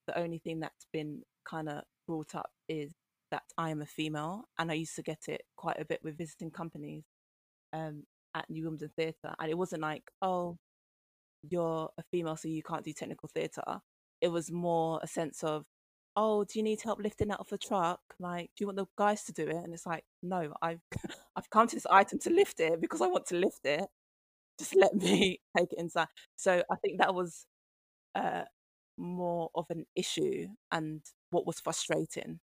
the 0.08 0.18
only 0.18 0.40
thing 0.40 0.60
that's 0.60 0.86
been 0.94 1.24
kind 1.50 1.70
of 1.70 1.84
brought 2.08 2.36
up 2.36 2.50
is 2.70 2.94
that 3.32 3.44
I 3.58 3.72
am 3.72 3.82
a 3.82 3.86
female, 3.86 4.46
and 4.60 4.72
I 4.72 4.76
used 4.76 4.96
to 4.96 5.02
get 5.02 5.24
it 5.28 5.42
quite 5.58 5.80
a 5.80 5.86
bit 5.86 6.00
with 6.04 6.18
visiting 6.18 6.52
companies 6.52 7.04
um, 7.74 8.04
at 8.36 8.50
New 8.50 8.66
Wimbledon 8.66 8.92
Theatre, 8.96 9.34
and 9.40 9.50
it 9.50 9.58
wasn't 9.58 9.82
like, 9.82 10.04
oh, 10.22 10.58
you're 11.50 11.90
a 11.98 12.04
female, 12.12 12.38
so 12.38 12.48
you 12.48 12.64
can't 12.64 12.84
do 12.84 12.94
technical 12.94 13.30
theatre. 13.34 13.82
It 14.22 14.30
was 14.30 14.52
more 14.52 15.00
a 15.04 15.08
sense 15.08 15.44
of, 15.44 15.66
oh, 16.16 16.44
do 16.46 16.60
you 16.60 16.64
need 16.64 16.82
help 16.82 17.00
lifting 17.00 17.32
out 17.32 17.40
of 17.40 17.50
the 17.50 17.58
truck? 17.58 18.00
Like, 18.20 18.52
do 18.56 18.64
you 18.64 18.68
want 18.68 18.78
the 18.78 18.86
guys 18.98 19.24
to 19.26 19.34
do 19.34 19.44
it? 19.44 19.56
And 19.56 19.74
it's 19.74 19.86
like, 19.86 20.04
no, 20.24 20.54
I've 20.62 20.82
I've 21.36 21.50
come 21.50 21.68
to 21.68 21.76
this 21.76 21.86
item 21.88 22.20
to 22.20 22.30
lift 22.30 22.60
it 22.60 22.80
because 22.82 23.02
I 23.02 23.08
want 23.08 23.26
to 23.28 23.36
lift 23.36 23.66
it. 23.66 23.86
Just 24.58 24.76
let 24.76 24.94
me 24.96 25.40
take 25.58 25.72
it 25.72 25.80
inside. 25.80 26.08
So 26.36 26.64
I 26.72 26.76
think 26.78 27.00
that 27.00 27.14
was 27.14 27.46
uh, 28.16 28.44
more 28.98 29.50
of 29.56 29.66
an 29.70 29.86
issue 29.96 30.48
and 30.72 31.02
what 31.32 31.46
was 31.46 31.60
frustrating 31.60 32.40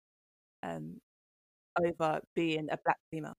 um, 0.62 1.00
over 1.78 2.20
being 2.34 2.68
a 2.70 2.78
black 2.84 2.98
female. 3.10 3.36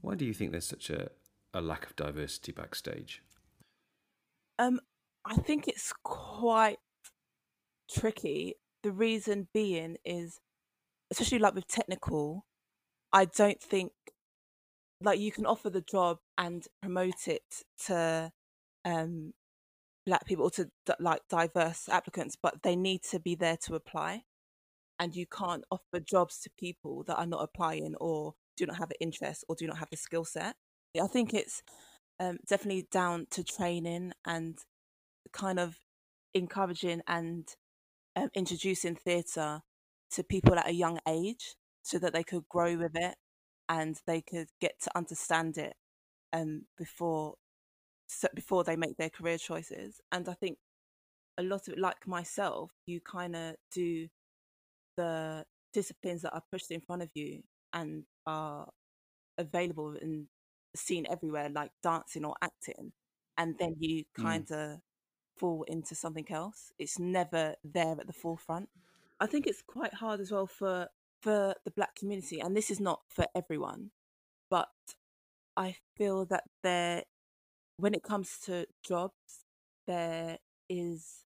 Why 0.00 0.14
do 0.14 0.24
you 0.24 0.32
think 0.32 0.52
there's 0.52 0.66
such 0.66 0.90
a, 0.90 1.10
a 1.52 1.60
lack 1.60 1.86
of 1.86 1.96
diversity 1.96 2.52
backstage? 2.52 3.22
Um, 4.60 4.78
I 5.24 5.36
think 5.36 5.68
it's 5.68 5.94
quite 6.04 6.76
tricky. 7.90 8.56
The 8.82 8.92
reason 8.92 9.48
being 9.54 9.96
is, 10.04 10.38
especially 11.10 11.38
like 11.38 11.54
with 11.54 11.66
technical, 11.66 12.44
I 13.10 13.24
don't 13.24 13.60
think 13.60 13.92
like 15.00 15.18
you 15.18 15.32
can 15.32 15.46
offer 15.46 15.70
the 15.70 15.80
job 15.80 16.18
and 16.36 16.66
promote 16.82 17.26
it 17.26 17.64
to 17.86 18.30
um 18.84 19.32
black 20.04 20.26
people 20.26 20.44
or 20.44 20.50
to 20.50 20.68
like 20.98 21.22
diverse 21.30 21.88
applicants, 21.88 22.36
but 22.40 22.62
they 22.62 22.76
need 22.76 23.02
to 23.12 23.18
be 23.18 23.34
there 23.34 23.56
to 23.64 23.74
apply. 23.74 24.24
And 24.98 25.16
you 25.16 25.24
can't 25.24 25.64
offer 25.70 26.00
jobs 26.00 26.38
to 26.40 26.50
people 26.58 27.02
that 27.04 27.16
are 27.16 27.24
not 27.24 27.42
applying 27.42 27.94
or 27.98 28.34
do 28.58 28.66
not 28.66 28.76
have 28.76 28.90
an 28.90 28.96
interest 29.00 29.42
or 29.48 29.56
do 29.56 29.66
not 29.66 29.78
have 29.78 29.88
the 29.90 29.96
skill 29.96 30.26
set. 30.26 30.56
I 31.02 31.06
think 31.06 31.32
it's 31.32 31.62
um, 32.20 32.38
definitely 32.46 32.86
down 32.92 33.26
to 33.30 33.42
training 33.42 34.12
and 34.26 34.58
kind 35.32 35.58
of 35.58 35.76
encouraging 36.34 37.00
and 37.08 37.48
um, 38.14 38.28
introducing 38.34 38.94
theatre 38.94 39.62
to 40.12 40.22
people 40.22 40.58
at 40.58 40.68
a 40.68 40.74
young 40.74 40.98
age 41.08 41.54
so 41.82 41.98
that 41.98 42.12
they 42.12 42.22
could 42.22 42.46
grow 42.48 42.76
with 42.76 42.94
it 42.94 43.14
and 43.68 43.96
they 44.06 44.20
could 44.20 44.48
get 44.60 44.74
to 44.82 44.90
understand 44.96 45.56
it 45.56 45.74
um, 46.32 46.62
before 46.76 47.34
so 48.06 48.28
before 48.34 48.64
they 48.64 48.76
make 48.76 48.96
their 48.96 49.10
career 49.10 49.38
choices. 49.38 50.00
And 50.10 50.28
I 50.28 50.34
think 50.34 50.58
a 51.38 51.42
lot 51.42 51.68
of 51.68 51.74
it, 51.74 51.78
like 51.78 52.06
myself, 52.06 52.72
you 52.86 53.00
kind 53.00 53.36
of 53.36 53.54
do 53.72 54.08
the 54.96 55.44
disciplines 55.72 56.22
that 56.22 56.34
are 56.34 56.42
pushed 56.50 56.72
in 56.72 56.80
front 56.80 57.02
of 57.02 57.10
you 57.14 57.42
and 57.72 58.04
are 58.26 58.68
available 59.38 59.94
and 60.00 60.26
seen 60.76 61.06
everywhere, 61.10 61.48
like 61.50 61.72
dancing 61.82 62.24
or 62.24 62.34
acting, 62.42 62.92
and 63.38 63.56
then 63.58 63.76
you 63.78 64.04
Mm. 64.18 64.44
kind 64.44 64.50
of 64.52 64.80
fall 65.36 65.64
into 65.64 65.94
something 65.94 66.30
else. 66.30 66.72
It's 66.78 66.98
never 66.98 67.56
there 67.64 67.96
at 68.00 68.06
the 68.06 68.12
forefront. 68.12 68.68
I 69.20 69.26
think 69.26 69.46
it's 69.46 69.62
quite 69.62 69.94
hard 69.94 70.20
as 70.20 70.30
well 70.32 70.46
for 70.46 70.88
for 71.22 71.54
the 71.64 71.70
black 71.72 71.94
community, 71.96 72.40
and 72.40 72.56
this 72.56 72.70
is 72.70 72.80
not 72.80 73.02
for 73.08 73.26
everyone, 73.34 73.90
but 74.50 74.70
I 75.56 75.76
feel 75.96 76.24
that 76.26 76.44
there, 76.62 77.04
when 77.78 77.94
it 77.94 78.02
comes 78.02 78.38
to 78.46 78.66
jobs, 78.86 79.44
there 79.86 80.38
is 80.68 81.24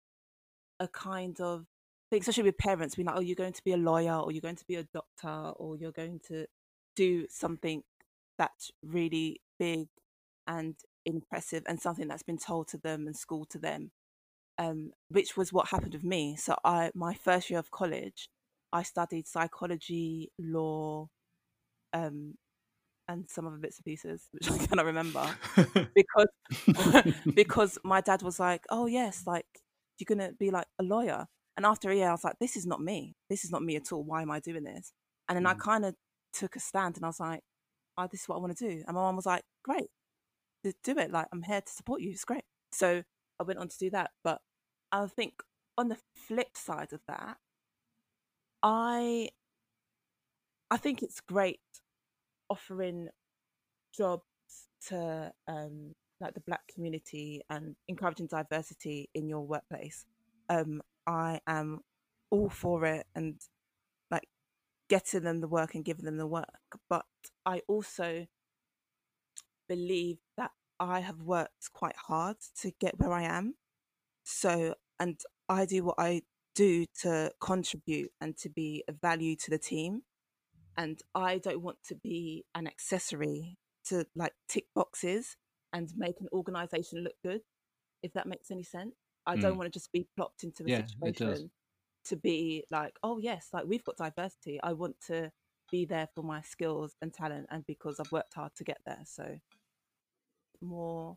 a 0.80 0.88
kind 0.88 1.40
of 1.40 1.66
thing, 2.10 2.20
especially 2.20 2.44
with 2.44 2.58
parents 2.58 2.94
being 2.94 3.06
like, 3.06 3.16
"Oh, 3.16 3.20
you're 3.20 3.36
going 3.36 3.52
to 3.52 3.64
be 3.64 3.72
a 3.72 3.76
lawyer, 3.76 4.14
or 4.16 4.32
you're 4.32 4.40
going 4.40 4.56
to 4.56 4.66
be 4.66 4.76
a 4.76 4.84
doctor, 4.84 5.52
or 5.56 5.76
you're 5.76 5.92
going 5.92 6.20
to 6.28 6.46
do 6.96 7.26
something 7.30 7.82
that's 8.40 8.72
really 8.82 9.42
big 9.60 9.88
and 10.48 10.76
impressive, 11.06 11.64
and 11.68 11.80
something 11.80 12.08
that's 12.08 12.24
been 12.24 12.38
told 12.38 12.68
to 12.70 12.78
them 12.78 13.06
and 13.08 13.16
schooled 13.16 13.50
to 13.52 13.60
them." 13.60 13.92
Um, 14.58 14.92
which 15.10 15.36
was 15.36 15.52
what 15.52 15.70
happened 15.70 15.94
with 15.94 16.04
me. 16.04 16.36
So 16.36 16.56
I, 16.64 16.92
my 16.94 17.14
first 17.14 17.50
year 17.50 17.58
of 17.60 17.70
college, 17.72 18.30
I 18.72 18.82
studied 18.84 19.28
psychology, 19.28 20.30
law, 20.38 21.08
um, 21.92 22.36
and 23.08 23.28
some 23.30 23.46
other 23.46 23.58
bits 23.58 23.78
and 23.78 23.84
pieces, 23.84 24.28
which 24.32 24.50
I 24.50 24.58
cannot 24.58 24.86
remember 24.86 25.36
because 25.94 26.28
because 27.34 27.78
my 27.84 28.00
dad 28.00 28.22
was 28.22 28.40
like, 28.40 28.64
"Oh 28.70 28.86
yes, 28.86 29.24
like 29.26 29.46
you're 29.98 30.06
gonna 30.06 30.32
be 30.32 30.50
like 30.50 30.68
a 30.80 30.84
lawyer." 30.84 31.26
And 31.56 31.66
after 31.66 31.90
a 31.90 31.96
year, 31.96 32.08
I 32.08 32.12
was 32.12 32.24
like, 32.24 32.38
"This 32.40 32.56
is 32.56 32.66
not 32.66 32.82
me. 32.82 33.16
This 33.30 33.44
is 33.44 33.50
not 33.52 33.62
me 33.64 33.76
at 33.76 33.92
all. 33.92 34.04
Why 34.04 34.22
am 34.22 34.30
I 34.32 34.40
doing 34.40 34.64
this?" 34.64 34.92
And 35.28 35.36
then 35.36 35.46
I 35.46 35.54
Mm. 35.54 35.60
kind 35.60 35.84
of 35.86 35.96
took 36.32 36.56
a 36.56 36.60
stand, 36.60 36.96
and 36.96 37.04
I 37.06 37.08
was 37.08 37.20
like, 37.20 37.42
"Oh, 38.00 38.08
this 38.10 38.22
is 38.22 38.28
what 38.28 38.36
I 38.36 38.40
want 38.40 38.56
to 38.56 38.68
do." 38.68 38.84
And 38.86 38.94
my 38.94 39.02
mom 39.02 39.16
was 39.16 39.26
like, 39.26 39.44
"Great, 39.64 39.90
do 40.64 40.98
it. 40.98 41.10
Like 41.10 41.26
I'm 41.32 41.42
here 41.42 41.60
to 41.60 41.72
support 41.72 42.00
you. 42.00 42.10
It's 42.10 42.24
great." 42.24 42.44
So 42.72 43.02
I 43.38 43.42
went 43.42 43.58
on 43.58 43.68
to 43.68 43.78
do 43.78 43.90
that. 43.90 44.10
But 44.24 44.40
I 44.92 45.06
think 45.06 45.34
on 45.78 45.88
the 45.88 45.98
flip 46.14 46.56
side 46.56 46.92
of 46.92 47.00
that, 47.08 47.38
I 48.62 49.30
I 50.70 50.76
think 50.76 51.02
it's 51.02 51.20
great 51.20 51.60
offering 52.48 53.08
jobs 53.96 54.24
to 54.88 55.32
um, 55.48 55.94
like 56.20 56.34
the 56.34 56.40
black 56.40 56.62
community 56.72 57.42
and 57.50 57.74
encouraging 57.88 58.26
diversity 58.26 59.08
in 59.14 59.28
your 59.28 59.40
workplace. 59.40 60.04
Um, 60.48 60.82
I 61.06 61.40
am 61.46 61.80
all 62.30 62.48
for 62.48 62.84
it 62.84 63.06
and 63.14 63.40
getting 64.90 65.22
them 65.22 65.40
the 65.40 65.48
work 65.48 65.74
and 65.74 65.86
giving 65.86 66.04
them 66.04 66.18
the 66.18 66.26
work. 66.26 66.60
But 66.90 67.06
I 67.46 67.62
also 67.68 68.26
believe 69.68 70.18
that 70.36 70.50
I 70.78 71.00
have 71.00 71.22
worked 71.22 71.72
quite 71.72 71.96
hard 71.96 72.36
to 72.60 72.72
get 72.80 72.98
where 72.98 73.12
I 73.12 73.22
am. 73.22 73.54
So, 74.24 74.74
and 74.98 75.20
I 75.48 75.66
do 75.66 75.84
what 75.84 75.96
I 75.98 76.22
do 76.54 76.86
to 77.02 77.32
contribute 77.40 78.12
and 78.20 78.36
to 78.38 78.50
be 78.50 78.84
a 78.88 78.92
value 78.92 79.36
to 79.36 79.50
the 79.50 79.58
team. 79.58 80.02
And 80.76 81.00
I 81.14 81.38
don't 81.38 81.62
want 81.62 81.78
to 81.88 81.94
be 81.94 82.44
an 82.54 82.66
accessory 82.66 83.58
to 83.86 84.06
like 84.16 84.34
tick 84.48 84.66
boxes 84.74 85.36
and 85.72 85.92
make 85.96 86.20
an 86.20 86.28
organization 86.32 87.04
look 87.04 87.14
good, 87.24 87.42
if 88.02 88.12
that 88.14 88.26
makes 88.26 88.50
any 88.50 88.62
sense. 88.64 88.94
I 89.26 89.36
don't 89.36 89.52
Mm. 89.54 89.58
want 89.58 89.72
to 89.72 89.78
just 89.78 89.92
be 89.92 90.08
plopped 90.16 90.44
into 90.44 90.64
a 90.64 90.70
Yeah, 90.70 90.82
situation 91.04 91.50
to 92.06 92.16
be 92.16 92.64
like, 92.70 92.94
oh, 93.02 93.18
yes, 93.18 93.48
like 93.52 93.66
we've 93.66 93.84
got 93.84 93.96
diversity. 93.96 94.60
I 94.62 94.72
want 94.72 94.96
to 95.08 95.30
be 95.70 95.84
there 95.84 96.08
for 96.14 96.22
my 96.22 96.40
skills 96.42 96.94
and 97.02 97.12
talent 97.12 97.46
and 97.50 97.64
because 97.66 98.00
I've 98.00 98.12
worked 98.12 98.34
hard 98.34 98.52
to 98.56 98.64
get 98.64 98.78
there. 98.86 99.02
So, 99.04 99.38
more 100.60 101.16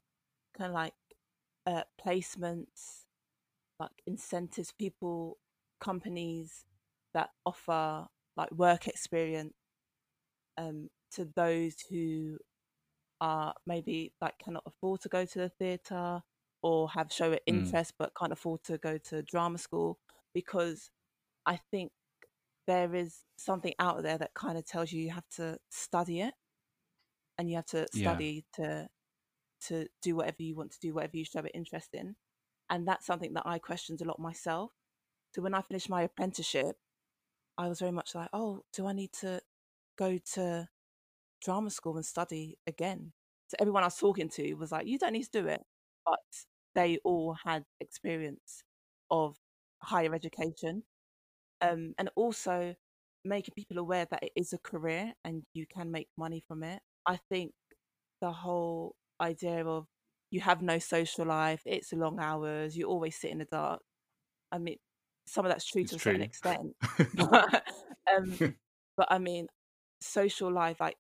kind 0.57 0.69
of 0.69 0.75
like 0.75 0.93
uh, 1.65 1.83
placements, 2.03 3.05
like 3.79 3.91
incentives, 4.05 4.71
people, 4.71 5.37
companies 5.79 6.65
that 7.13 7.29
offer 7.45 8.07
like 8.37 8.51
work 8.51 8.87
experience 8.87 9.53
um, 10.57 10.89
to 11.11 11.27
those 11.35 11.75
who 11.89 12.37
are 13.21 13.53
maybe 13.65 14.13
like 14.21 14.37
cannot 14.39 14.63
afford 14.65 15.01
to 15.01 15.09
go 15.09 15.25
to 15.25 15.39
the 15.39 15.49
theatre 15.49 16.21
or 16.61 16.89
have 16.89 17.11
show 17.11 17.31
Mm. 17.31 17.39
interest 17.47 17.93
but 17.97 18.11
can't 18.19 18.33
afford 18.33 18.63
to 18.63 18.77
go 18.77 18.97
to 18.97 19.21
drama 19.23 19.57
school 19.57 19.99
because 20.33 20.91
I 21.45 21.57
think 21.71 21.91
there 22.67 22.95
is 22.95 23.25
something 23.37 23.73
out 23.79 24.03
there 24.03 24.17
that 24.17 24.33
kind 24.35 24.57
of 24.57 24.65
tells 24.65 24.91
you 24.91 25.01
you 25.03 25.11
have 25.11 25.29
to 25.37 25.59
study 25.69 26.21
it 26.21 26.33
and 27.37 27.49
you 27.49 27.55
have 27.55 27.65
to 27.67 27.87
Yeah. 27.93 28.21
study 28.21 28.45
to 28.55 28.87
to 29.67 29.87
do 30.01 30.15
whatever 30.15 30.37
you 30.41 30.55
want 30.55 30.71
to 30.71 30.79
do 30.81 30.93
whatever 30.93 31.17
you 31.17 31.25
show 31.25 31.39
an 31.39 31.47
interest 31.47 31.89
in. 31.93 32.15
And 32.69 32.87
that's 32.87 33.05
something 33.05 33.33
that 33.33 33.45
I 33.45 33.59
questioned 33.59 34.01
a 34.01 34.05
lot 34.05 34.19
myself. 34.19 34.71
So 35.35 35.41
when 35.41 35.53
I 35.55 35.61
finished 35.61 35.89
my 35.89 36.03
apprenticeship 36.03 36.77
I 37.57 37.67
was 37.69 37.79
very 37.79 37.91
much 37.91 38.15
like 38.15 38.29
oh 38.33 38.63
do 38.73 38.87
I 38.87 38.93
need 38.93 39.13
to 39.21 39.41
go 39.97 40.19
to 40.35 40.69
drama 41.43 41.69
school 41.71 41.97
and 41.97 42.05
study 42.05 42.57
again? 42.67 43.13
So 43.49 43.57
everyone 43.59 43.83
I 43.83 43.87
was 43.87 43.97
talking 43.97 44.29
to 44.31 44.53
was 44.55 44.71
like 44.71 44.87
you 44.87 44.99
don't 44.99 45.13
need 45.13 45.25
to 45.31 45.41
do 45.41 45.47
it. 45.47 45.63
But 46.05 46.19
they 46.75 46.99
all 47.03 47.35
had 47.45 47.65
experience 47.81 48.63
of 49.11 49.37
higher 49.83 50.13
education, 50.15 50.83
um, 51.61 51.93
and 51.97 52.09
also 52.15 52.75
making 53.25 53.53
people 53.55 53.77
aware 53.77 54.05
that 54.11 54.23
it 54.23 54.31
is 54.35 54.53
a 54.53 54.57
career 54.57 55.13
and 55.23 55.43
you 55.53 55.65
can 55.67 55.91
make 55.91 56.09
money 56.17 56.43
from 56.47 56.63
it. 56.63 56.81
I 57.05 57.19
think 57.29 57.53
the 58.21 58.31
whole 58.31 58.95
idea 59.21 59.65
of 59.65 59.87
you 60.31 60.41
have 60.41 60.61
no 60.61 60.79
social 60.79 61.25
life, 61.25 61.61
it's 61.65 61.93
long 61.93 62.19
hours, 62.19 62.75
you 62.75 62.85
always 62.87 63.15
sit 63.15 63.31
in 63.31 63.39
the 63.39 63.45
dark. 63.45 63.81
I 64.51 64.57
mean, 64.59 64.77
some 65.27 65.45
of 65.45 65.51
that's 65.51 65.65
true 65.65 65.83
It's 65.83 65.91
to 65.91 65.97
a 65.97 65.99
certain 65.99 66.21
extent, 66.21 66.75
but, 67.15 67.63
um, 68.15 68.55
but 68.97 69.07
I 69.09 69.19
mean, 69.19 69.47
social 70.01 70.51
life, 70.51 70.79
like 70.79 70.97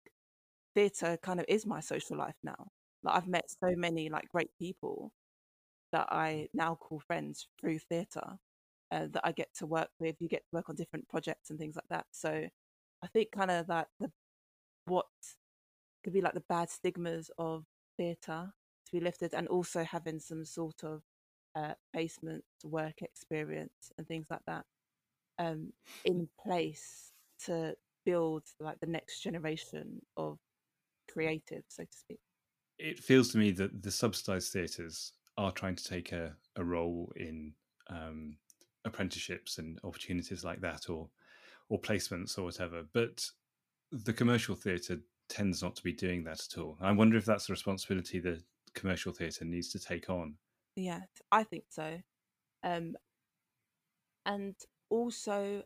theatre, 0.75 1.17
kind 1.21 1.39
of 1.39 1.45
is 1.49 1.65
my 1.65 1.79
social 1.79 2.17
life 2.17 2.35
now. 2.43 2.69
Like 3.03 3.17
I've 3.17 3.27
met 3.27 3.45
so 3.49 3.75
many 3.75 4.09
like 4.09 4.29
great 4.29 4.51
people 4.59 5.11
that 5.91 6.07
I 6.11 6.49
now 6.53 6.75
call 6.75 6.99
friends 6.99 7.47
through 7.59 7.79
theatre 7.79 8.37
uh, 8.93 9.07
that 9.11 9.21
I 9.23 9.31
get 9.31 9.49
to 9.55 9.65
work 9.65 9.89
with. 9.99 10.15
You 10.19 10.27
get 10.27 10.43
to 10.45 10.55
work 10.55 10.69
on 10.69 10.75
different 10.75 11.07
projects 11.09 11.49
and 11.49 11.57
things 11.57 11.75
like 11.75 11.87
that. 11.89 12.05
So 12.11 12.47
I 13.03 13.07
think 13.07 13.31
kind 13.31 13.51
of 13.51 13.67
that 13.67 13.87
the 13.99 14.11
what 14.85 15.05
could 16.03 16.13
be 16.13 16.21
like 16.21 16.33
the 16.33 16.43
bad 16.49 16.69
stigmas 16.69 17.31
of 17.37 17.65
theatre 17.97 18.53
to 18.85 18.91
be 18.91 18.99
lifted, 18.99 19.33
and 19.33 19.47
also 19.47 19.83
having 19.83 20.19
some 20.19 20.45
sort 20.45 20.83
of 20.83 21.01
uh, 21.55 21.73
placement 21.93 22.43
work 22.63 23.01
experience 23.01 23.91
and 23.97 24.07
things 24.07 24.27
like 24.29 24.41
that 24.45 24.65
um, 25.39 25.71
in 26.05 26.27
place 26.43 27.11
to 27.45 27.75
build 28.05 28.43
like 28.59 28.79
the 28.79 28.87
next 28.87 29.21
generation 29.21 30.01
of 30.17 30.37
creatives, 31.09 31.63
so 31.69 31.83
to 31.83 31.97
speak. 31.97 32.19
it 32.77 32.99
feels 32.99 33.29
to 33.29 33.37
me 33.37 33.51
that 33.51 33.81
the 33.81 33.91
subsidised 33.91 34.51
theatres 34.51 35.13
are 35.37 35.51
trying 35.51 35.75
to 35.75 35.83
take 35.83 36.11
a, 36.11 36.35
a 36.57 36.63
role 36.63 37.11
in 37.15 37.53
um, 37.89 38.37
apprenticeships 38.85 39.57
and 39.57 39.79
opportunities 39.83 40.43
like 40.43 40.61
that, 40.61 40.89
or 40.89 41.09
or 41.69 41.79
placements 41.79 42.37
or 42.37 42.43
whatever. 42.43 42.83
But 42.93 43.25
the 43.91 44.13
commercial 44.13 44.55
theatre 44.55 44.99
tends 45.29 45.61
not 45.63 45.75
to 45.75 45.83
be 45.83 45.93
doing 45.93 46.23
that 46.25 46.41
at 46.41 46.59
all. 46.59 46.77
I 46.81 46.91
wonder 46.91 47.17
if 47.17 47.25
that's 47.25 47.49
a 47.49 47.53
responsibility 47.53 48.19
the 48.19 48.41
commercial 48.73 49.13
theatre 49.13 49.45
needs 49.45 49.69
to 49.69 49.79
take 49.79 50.09
on. 50.09 50.35
Yeah, 50.75 51.01
I 51.31 51.43
think 51.43 51.65
so. 51.69 52.01
Um, 52.63 52.95
and 54.25 54.55
also, 54.89 55.63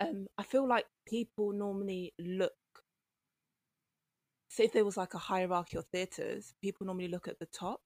um, 0.00 0.26
I 0.36 0.42
feel 0.42 0.68
like 0.68 0.86
people 1.06 1.52
normally 1.52 2.12
look. 2.18 2.52
Say 4.48 4.64
if 4.64 4.72
there 4.72 4.84
was 4.84 4.96
like 4.96 5.14
a 5.14 5.18
hierarchy 5.18 5.76
of 5.76 5.86
theatres, 5.86 6.54
people 6.62 6.86
normally 6.86 7.08
look 7.08 7.28
at 7.28 7.38
the 7.38 7.46
top 7.46 7.80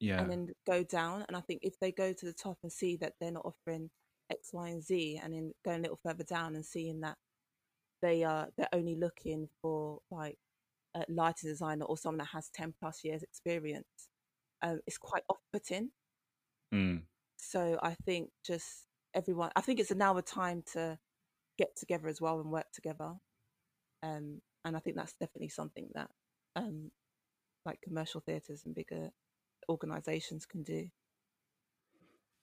Yeah, 0.00 0.20
and 0.20 0.30
then 0.30 0.48
go 0.66 0.82
down. 0.82 1.24
And 1.28 1.36
I 1.36 1.40
think 1.40 1.60
if 1.62 1.78
they 1.78 1.92
go 1.92 2.12
to 2.12 2.26
the 2.26 2.32
top 2.32 2.58
and 2.62 2.72
see 2.72 2.96
that 2.96 3.14
they're 3.20 3.30
not 3.30 3.44
offering 3.44 3.90
X, 4.30 4.50
Y, 4.52 4.68
and 4.68 4.82
Z, 4.82 5.20
and 5.22 5.34
then 5.34 5.52
going 5.64 5.80
a 5.80 5.82
little 5.82 6.00
further 6.04 6.24
down 6.24 6.54
and 6.54 6.64
seeing 6.64 7.00
that 7.00 7.16
they 8.02 8.24
are 8.24 8.48
they're 8.56 8.68
only 8.72 8.96
looking 8.96 9.48
for 9.60 9.98
like 10.10 10.38
a 10.94 11.04
lighting 11.08 11.50
designer 11.50 11.84
or 11.84 11.96
someone 11.96 12.18
that 12.18 12.28
has 12.28 12.48
ten 12.50 12.74
plus 12.80 13.04
years 13.04 13.22
experience, 13.22 14.08
um, 14.62 14.80
it's 14.86 14.98
quite 14.98 15.22
off-putting. 15.28 15.90
Mm. 16.74 17.02
So 17.36 17.78
I 17.82 17.94
think 18.06 18.30
just 18.44 18.86
everyone, 19.14 19.50
I 19.56 19.60
think 19.60 19.80
it's 19.80 19.94
now 19.94 20.16
a 20.16 20.22
time 20.22 20.62
to 20.72 20.98
get 21.58 21.76
together 21.76 22.08
as 22.08 22.20
well 22.20 22.40
and 22.40 22.50
work 22.50 22.70
together. 22.72 23.14
Um, 24.02 24.40
and 24.64 24.76
I 24.76 24.80
think 24.80 24.96
that's 24.96 25.14
definitely 25.20 25.48
something 25.48 25.88
that 25.94 26.10
um, 26.56 26.90
like 27.64 27.80
commercial 27.82 28.20
theatres 28.20 28.62
and 28.64 28.74
bigger 28.74 29.10
organisations 29.68 30.46
can 30.46 30.62
do. 30.62 30.88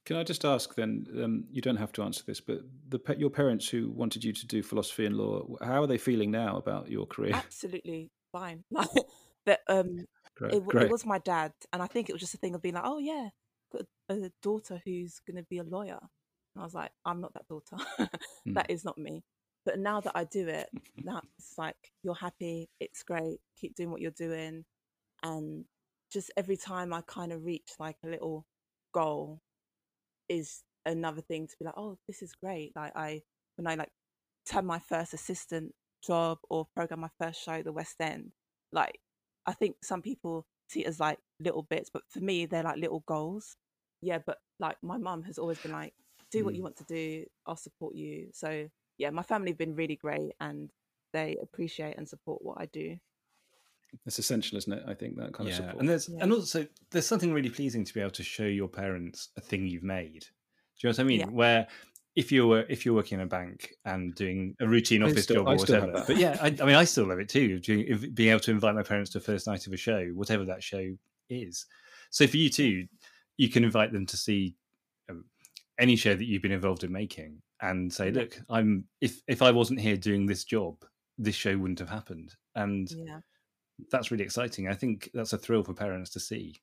Can 0.05 0.15
I 0.15 0.24
just 0.24 0.45
ask 0.45 0.74
then? 0.76 1.05
Um, 1.22 1.45
you 1.51 1.61
don't 1.61 1.76
have 1.76 1.91
to 1.93 2.03
answer 2.03 2.24
this, 2.26 2.39
but 2.39 2.59
the 2.88 2.99
your 3.18 3.30
parents 3.30 3.68
who 3.68 3.91
wanted 3.91 4.24
you 4.24 4.32
to 4.32 4.47
do 4.47 4.63
philosophy 4.63 5.05
and 5.05 5.18
law, 5.18 5.45
how 5.61 5.84
are 5.84 5.88
they 5.88 5.97
feeling 5.97 6.32
now 6.32 6.57
about 6.57 6.89
your 6.89 7.05
career? 7.05 7.34
Absolutely 7.34 8.11
fine. 8.32 8.63
but. 9.45 9.61
Um, 9.68 10.05
Great, 10.38 10.53
it, 10.53 10.65
great. 10.68 10.86
it 10.86 10.91
was 10.91 11.03
my 11.03 11.18
dad, 11.18 11.51
and 11.74 11.82
I 11.82 11.88
think 11.88 12.09
it 12.09 12.13
was 12.13 12.22
just 12.22 12.36
a 12.36 12.38
thing 12.38 12.53
of 12.53 12.61
being 12.61 12.76
like, 12.76 12.84
oh 12.86 12.99
yeah, 12.99 13.30
got 13.72 13.82
a, 14.09 14.26
a 14.26 14.32
daughter 14.43 14.80
who's 14.86 15.20
going 15.26 15.38
to 15.38 15.47
be 15.49 15.57
a 15.57 15.63
lawyer. 15.63 15.99
And 15.99 16.61
I 16.61 16.63
was 16.63 16.74
like, 16.74 16.91
I'm 17.05 17.22
not 17.22 17.34
that 17.34 17.47
daughter. 17.47 17.78
Hmm. 18.45 18.53
that 18.53 18.70
is 18.70 18.86
not 18.86 18.97
me. 18.97 19.24
But 19.65 19.80
now 19.80 19.99
that 19.99 20.13
I 20.15 20.24
do 20.24 20.47
it, 20.47 20.70
now 21.03 21.22
it's 21.38 21.57
like 21.57 21.76
you're 22.03 22.15
happy, 22.15 22.70
it's 22.80 23.03
great, 23.03 23.39
keep 23.59 23.76
doing 23.76 23.91
what 23.91 23.99
you're 23.99 24.11
doing, 24.11 24.63
and 25.24 25.65
just 26.12 26.32
every 26.38 26.58
time 26.58 26.93
I 26.93 27.01
kind 27.01 27.32
of 27.32 27.43
reach 27.45 27.72
like 27.80 27.97
a 28.03 28.08
little 28.08 28.45
goal, 28.93 29.41
is 30.30 30.64
another 30.86 31.22
thing 31.22 31.47
to 31.47 31.55
be 31.60 31.66
like, 31.66 31.78
oh, 31.78 31.97
this 32.08 32.22
is 32.22 32.34
great. 32.34 32.74
Like 32.76 32.93
I 32.95 33.24
when 33.55 33.68
I 33.68 33.76
like 33.76 33.89
turn 34.45 34.66
my 34.66 34.80
first 34.80 35.14
assistant 35.14 35.74
job 36.05 36.39
or 36.49 36.68
program 36.76 37.01
my 37.01 37.10
first 37.20 37.41
show, 37.43 37.62
the 37.62 37.72
West 37.74 37.95
End, 37.99 38.32
like 38.72 38.99
I 39.45 39.53
think 39.53 39.78
some 39.84 40.01
people 40.01 40.45
see 40.70 40.82
it 40.82 40.88
as 40.88 40.99
like 40.99 41.20
little 41.39 41.64
bits, 41.64 41.89
but 41.91 42.03
for 42.10 42.20
me, 42.20 42.45
they're 42.45 42.64
like 42.64 42.78
little 42.78 43.03
goals. 43.08 43.55
Yeah, 44.01 44.20
but 44.26 44.38
like 44.60 44.78
my 44.84 44.97
mum 44.97 45.24
has 45.24 45.38
always 45.38 45.60
been 45.60 45.72
like, 45.72 45.93
do 46.32 46.43
what 46.45 46.53
Mm. 46.53 46.58
you 46.58 46.64
want 46.64 46.78
to 46.78 46.84
do, 46.86 47.26
I'll 47.45 47.55
support 47.55 47.95
you. 47.95 48.30
So 48.34 48.70
yeah, 48.97 49.10
my 49.12 49.24
family 49.24 49.51
have 49.51 49.58
been 49.58 49.76
really 49.76 49.95
great 49.95 50.34
and 50.39 50.70
they 51.14 51.38
appreciate 51.41 51.97
and 51.97 52.08
support 52.08 52.41
what 52.43 52.58
I 52.60 52.66
do. 52.68 52.97
It's 54.06 54.20
essential, 54.20 54.58
isn't 54.58 54.72
it? 54.74 54.84
I 54.88 54.94
think 54.94 55.18
that 55.18 55.34
kind 55.34 55.50
yeah, 55.50 55.56
of 55.56 55.58
support. 55.58 55.80
and 55.80 55.90
there's 55.90 56.10
Yeah. 56.10 56.20
and 56.24 56.32
also 56.34 56.68
there's 56.92 57.06
something 57.08 57.34
really 57.34 57.50
pleasing 57.50 57.84
to 57.86 57.94
be 57.94 58.00
able 58.02 58.12
to 58.12 58.24
show 58.24 58.46
your 58.46 58.68
parents 58.68 59.30
a 59.38 59.42
thing 59.42 59.66
you've 59.68 59.84
made. 59.84 60.22
Do 60.22 60.88
you 60.88 60.90
know 60.90 60.92
what 60.92 61.00
I 61.00 61.04
mean? 61.04 61.20
Yeah. 61.22 61.26
Where 61.30 61.68
if 62.16 62.32
you 62.32 62.48
were 62.48 62.66
if 62.70 62.86
you're 62.86 62.96
working 62.96 63.20
in 63.20 63.26
a 63.26 63.28
bank 63.28 63.74
and 63.86 64.14
doing 64.16 64.56
a 64.60 64.68
routine 64.68 65.04
office 65.04 65.24
still- 65.24 65.44
job 65.44 65.48
or 65.48 65.58
still 65.60 65.82
whatever, 65.82 66.04
but 66.08 66.18
yeah, 66.18 66.38
I, 66.42 66.48
I 66.48 66.66
mean, 66.66 66.76
I 66.76 66.84
still 66.84 67.06
love 67.08 67.20
it 67.20 67.30
too. 67.30 67.60
doing- 67.60 67.86
if- 67.88 68.14
Being 68.14 68.32
able 68.32 68.40
to 68.42 68.52
invite 68.52 68.76
my 68.76 68.84
parents 68.84 69.12
to 69.12 69.20
a 69.20 69.22
first 69.22 69.48
night 69.48 69.66
of 69.68 69.74
a 69.74 69.78
show, 69.78 70.06
whatever 70.16 70.46
that 70.46 70.64
show 70.64 70.96
is. 71.30 71.66
So 72.10 72.26
for 72.28 72.38
you 72.38 72.50
too, 72.50 72.88
you 73.38 73.50
can 73.50 73.64
invite 73.64 73.92
them 73.92 74.06
to 74.08 74.18
see 74.18 74.56
um, 75.10 75.26
any 75.80 75.96
show 75.96 76.16
that 76.16 76.26
you've 76.26 76.42
been 76.42 76.52
involved 76.52 76.84
in 76.84 76.92
making, 76.92 77.42
and 77.62 77.92
say, 77.94 78.08
Yeah. 78.08 78.22
"Look, 78.22 78.40
I'm 78.50 78.86
if 79.02 79.22
if 79.28 79.42
I 79.42 79.52
wasn't 79.52 79.80
here 79.80 79.98
doing 79.98 80.26
this 80.26 80.44
job, 80.44 80.84
this 81.18 81.36
show 81.36 81.58
wouldn't 81.58 81.80
have 81.80 81.90
happened." 81.90 82.36
And 82.56 82.90
Yeah. 82.92 83.20
That's 83.92 84.12
really 84.12 84.24
exciting. 84.24 84.68
I 84.68 84.74
think 84.74 85.10
that's 85.14 85.34
a 85.34 85.38
thrill 85.38 85.64
for 85.64 85.74
parents 85.74 86.10
to 86.12 86.20
see. 86.20 86.62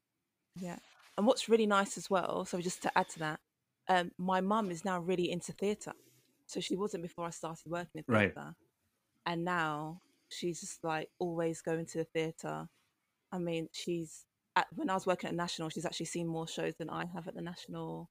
Yeah. 0.56 0.78
And 1.16 1.26
what's 1.26 1.48
really 1.48 1.66
nice 1.66 1.96
as 1.96 2.10
well, 2.10 2.44
so 2.44 2.60
just 2.60 2.82
to 2.82 2.98
add 2.98 3.08
to 3.10 3.18
that, 3.20 3.40
um, 3.88 4.10
my 4.18 4.40
mum 4.40 4.70
is 4.70 4.84
now 4.84 4.98
really 5.00 5.30
into 5.30 5.52
theatre. 5.52 5.92
So 6.46 6.60
she 6.60 6.76
wasn't 6.76 7.02
before 7.02 7.26
I 7.26 7.30
started 7.30 7.70
working 7.70 8.02
in 8.06 8.14
Right. 8.14 8.34
theatre. 8.34 8.54
And 9.26 9.44
now 9.44 10.00
she's 10.28 10.60
just 10.60 10.84
like 10.84 11.08
always 11.18 11.62
going 11.62 11.86
to 11.86 11.98
the 11.98 12.04
theatre. 12.04 12.68
I 13.32 13.38
mean, 13.38 13.68
she's 13.72 14.24
at, 14.56 14.66
when 14.74 14.90
I 14.90 14.94
was 14.94 15.06
working 15.06 15.28
at 15.28 15.34
National, 15.34 15.68
she's 15.68 15.86
actually 15.86 16.06
seen 16.06 16.26
more 16.26 16.46
shows 16.46 16.74
than 16.76 16.90
I 16.90 17.06
have 17.06 17.28
at 17.28 17.34
the 17.34 17.42
National. 17.42 18.10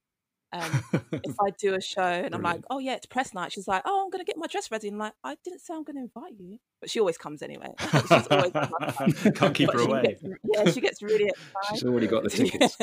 Um, 0.54 0.84
if 1.12 1.36
I 1.42 1.50
do 1.60 1.74
a 1.74 1.82
show 1.82 2.04
and 2.04 2.36
I'm 2.36 2.44
like, 2.44 2.62
oh 2.70 2.78
yeah, 2.78 2.94
it's 2.94 3.08
press 3.08 3.34
night, 3.34 3.52
she's 3.52 3.68
like, 3.68 3.82
oh, 3.86 4.04
I'm 4.04 4.12
gonna 4.12 4.24
get 4.24 4.38
my 4.38 4.46
dress 4.48 4.70
ready. 4.70 4.88
And 4.88 4.96
I'm 4.96 5.00
like, 5.00 5.14
I 5.24 5.36
didn't 5.44 5.62
say 5.62 5.74
I'm 5.74 5.84
gonna 5.84 6.02
invite 6.02 6.34
you, 6.38 6.60
but 6.80 6.90
she 6.92 7.00
always 7.00 7.18
comes 7.18 7.42
anyway. 7.42 7.74
she's 7.80 8.28
always 8.30 8.52
Can't 9.36 9.56
keep 9.56 9.68
but 9.68 9.76
her 9.78 9.82
away. 9.82 10.02
gets- 10.04 10.24
yeah, 10.44 10.70
she 10.72 10.80
gets 10.80 11.02
really 11.02 11.26
excited. 11.26 11.70
She's 11.72 11.84
already 11.84 12.06
got 12.08 12.24
the 12.24 12.30
tickets. 12.30 12.78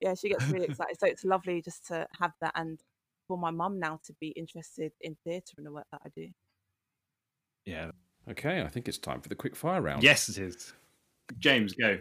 yeah, 0.00 0.14
she 0.14 0.28
gets 0.28 0.46
really 0.46 0.66
excited. 0.66 0.96
So 1.00 1.06
it's 1.08 1.24
lovely 1.24 1.60
just 1.62 1.86
to 1.88 2.06
have 2.20 2.32
that 2.40 2.52
and 2.54 2.80
for 3.26 3.36
my 3.36 3.50
mum 3.50 3.80
now 3.80 3.98
to 4.04 4.12
be 4.20 4.28
interested 4.28 4.92
in 5.00 5.16
theatre 5.24 5.54
and 5.56 5.66
the 5.66 5.72
work 5.72 5.86
that 5.90 6.02
I 6.04 6.08
do. 6.14 6.28
Yeah. 7.64 7.90
Okay, 8.28 8.62
I 8.62 8.68
think 8.68 8.86
it's 8.86 8.98
time 8.98 9.20
for 9.20 9.28
the 9.28 9.34
quick 9.34 9.56
fire 9.56 9.80
round. 9.80 10.02
Yes, 10.02 10.28
it 10.28 10.38
is. 10.38 10.72
James, 11.38 11.72
go. 11.74 11.98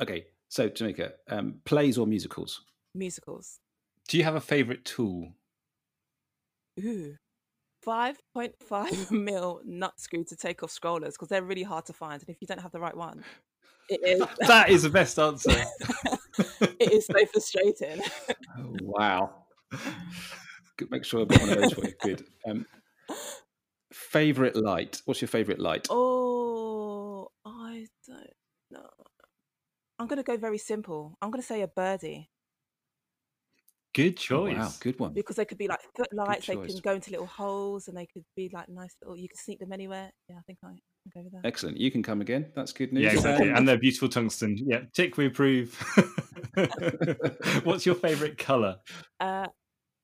Okay, 0.00 0.26
so 0.48 0.68
Tamika, 0.68 1.12
um, 1.28 1.60
plays 1.64 1.98
or 1.98 2.06
musicals? 2.06 2.64
Musicals. 2.94 3.58
Do 4.08 4.18
you 4.18 4.24
have 4.24 4.34
a 4.34 4.40
favourite 4.40 4.84
tool? 4.84 5.34
Ooh. 6.80 7.16
5.5 7.86 9.10
mil 9.24 9.60
nut 9.64 9.98
screw 9.98 10.24
to 10.24 10.36
take 10.36 10.62
off 10.62 10.70
scrollers 10.70 11.12
because 11.12 11.28
they're 11.28 11.42
really 11.42 11.62
hard 11.62 11.86
to 11.86 11.92
find. 11.92 12.22
And 12.22 12.28
if 12.28 12.36
you 12.40 12.46
don't 12.46 12.60
have 12.60 12.72
the 12.72 12.80
right 12.80 12.96
one, 12.96 13.24
it 13.88 14.00
is, 14.20 14.26
that 14.46 14.70
is 14.70 14.82
the 14.82 14.90
best 14.90 15.18
answer. 15.18 15.50
it 16.60 16.92
is 16.92 17.06
so 17.06 17.26
frustrating. 17.26 18.02
Oh, 18.58 18.76
wow. 18.82 19.34
Good, 20.76 20.90
Make 20.90 21.04
sure 21.04 21.22
I've 21.22 21.28
got 21.28 21.40
one 21.40 21.50
of 21.50 21.58
those 21.58 21.72
for 21.72 21.84
you. 21.86 21.94
Good. 22.02 22.24
Um, 22.46 22.66
favorite 23.92 24.56
light? 24.56 25.02
What's 25.04 25.20
your 25.20 25.28
favorite 25.28 25.58
light? 25.58 25.88
oh, 25.90 27.28
I 27.44 27.86
don't 28.06 28.30
know. 28.70 28.90
I'm 29.98 30.06
going 30.06 30.18
to 30.18 30.22
go 30.22 30.36
very 30.36 30.58
simple. 30.58 31.16
I'm 31.20 31.30
going 31.30 31.42
to 31.42 31.46
say 31.46 31.62
a 31.62 31.68
birdie. 31.68 32.30
Good 33.94 34.14
Oh, 34.14 34.22
choice. 34.22 34.56
wow, 34.56 34.70
good 34.80 34.98
one. 34.98 35.12
because 35.12 35.36
they 35.36 35.44
could 35.44 35.58
be 35.58 35.68
like 35.68 35.80
footlights. 35.96 36.46
They 36.46 36.56
can 36.56 36.78
go 36.82 36.94
into 36.94 37.10
little 37.10 37.26
holes, 37.26 37.88
and 37.88 37.96
they 37.96 38.06
could 38.06 38.24
be 38.36 38.50
like 38.52 38.68
nice 38.68 38.94
little. 39.02 39.16
You 39.16 39.28
can 39.28 39.36
sneak 39.36 39.58
them 39.60 39.72
anywhere. 39.72 40.10
Yeah, 40.28 40.36
I 40.38 40.42
think 40.46 40.58
I 40.64 40.68
I'll 40.68 41.12
go 41.14 41.22
with 41.24 41.32
that. 41.32 41.44
Excellent. 41.46 41.78
You 41.78 41.90
can 41.90 42.02
come 42.02 42.20
again. 42.20 42.52
That's 42.54 42.72
good 42.72 42.92
news. 42.92 43.02
Yeah, 43.04 43.12
exactly. 43.12 43.50
And 43.54 43.68
they're 43.68 43.76
beautiful 43.78 44.08
tungsten. 44.08 44.56
Yeah, 44.66 44.82
tick, 44.94 45.16
we 45.16 45.26
approve. 45.26 45.74
What's 47.64 47.84
your 47.86 47.94
favourite 47.96 48.38
colour? 48.38 48.76
Uh, 49.20 49.48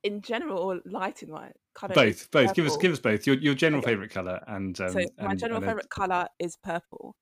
in 0.05 0.21
general 0.23 0.59
or 0.59 0.81
lighting 0.85 1.31
wise? 1.31 1.53
Kind 1.75 1.91
of 1.93 1.95
Both, 1.95 2.31
both. 2.31 2.55
Give 2.55 2.67
us, 2.67 2.77
give 2.77 2.93
us 2.93 2.99
both. 2.99 3.27
Your 3.27 3.37
your 3.37 3.55
general 3.55 3.81
Okay. 3.83 3.93
favourite 3.93 4.11
colour 4.11 4.41
and 4.47 4.79
um, 4.81 4.91
so 4.91 4.99
my 5.19 5.31
and- 5.31 5.39
general 5.39 5.57
and 5.59 5.65
a- 5.65 5.69
favorite 5.69 5.91
color 5.91 6.27
is 6.41 6.57
purple, 6.63 7.15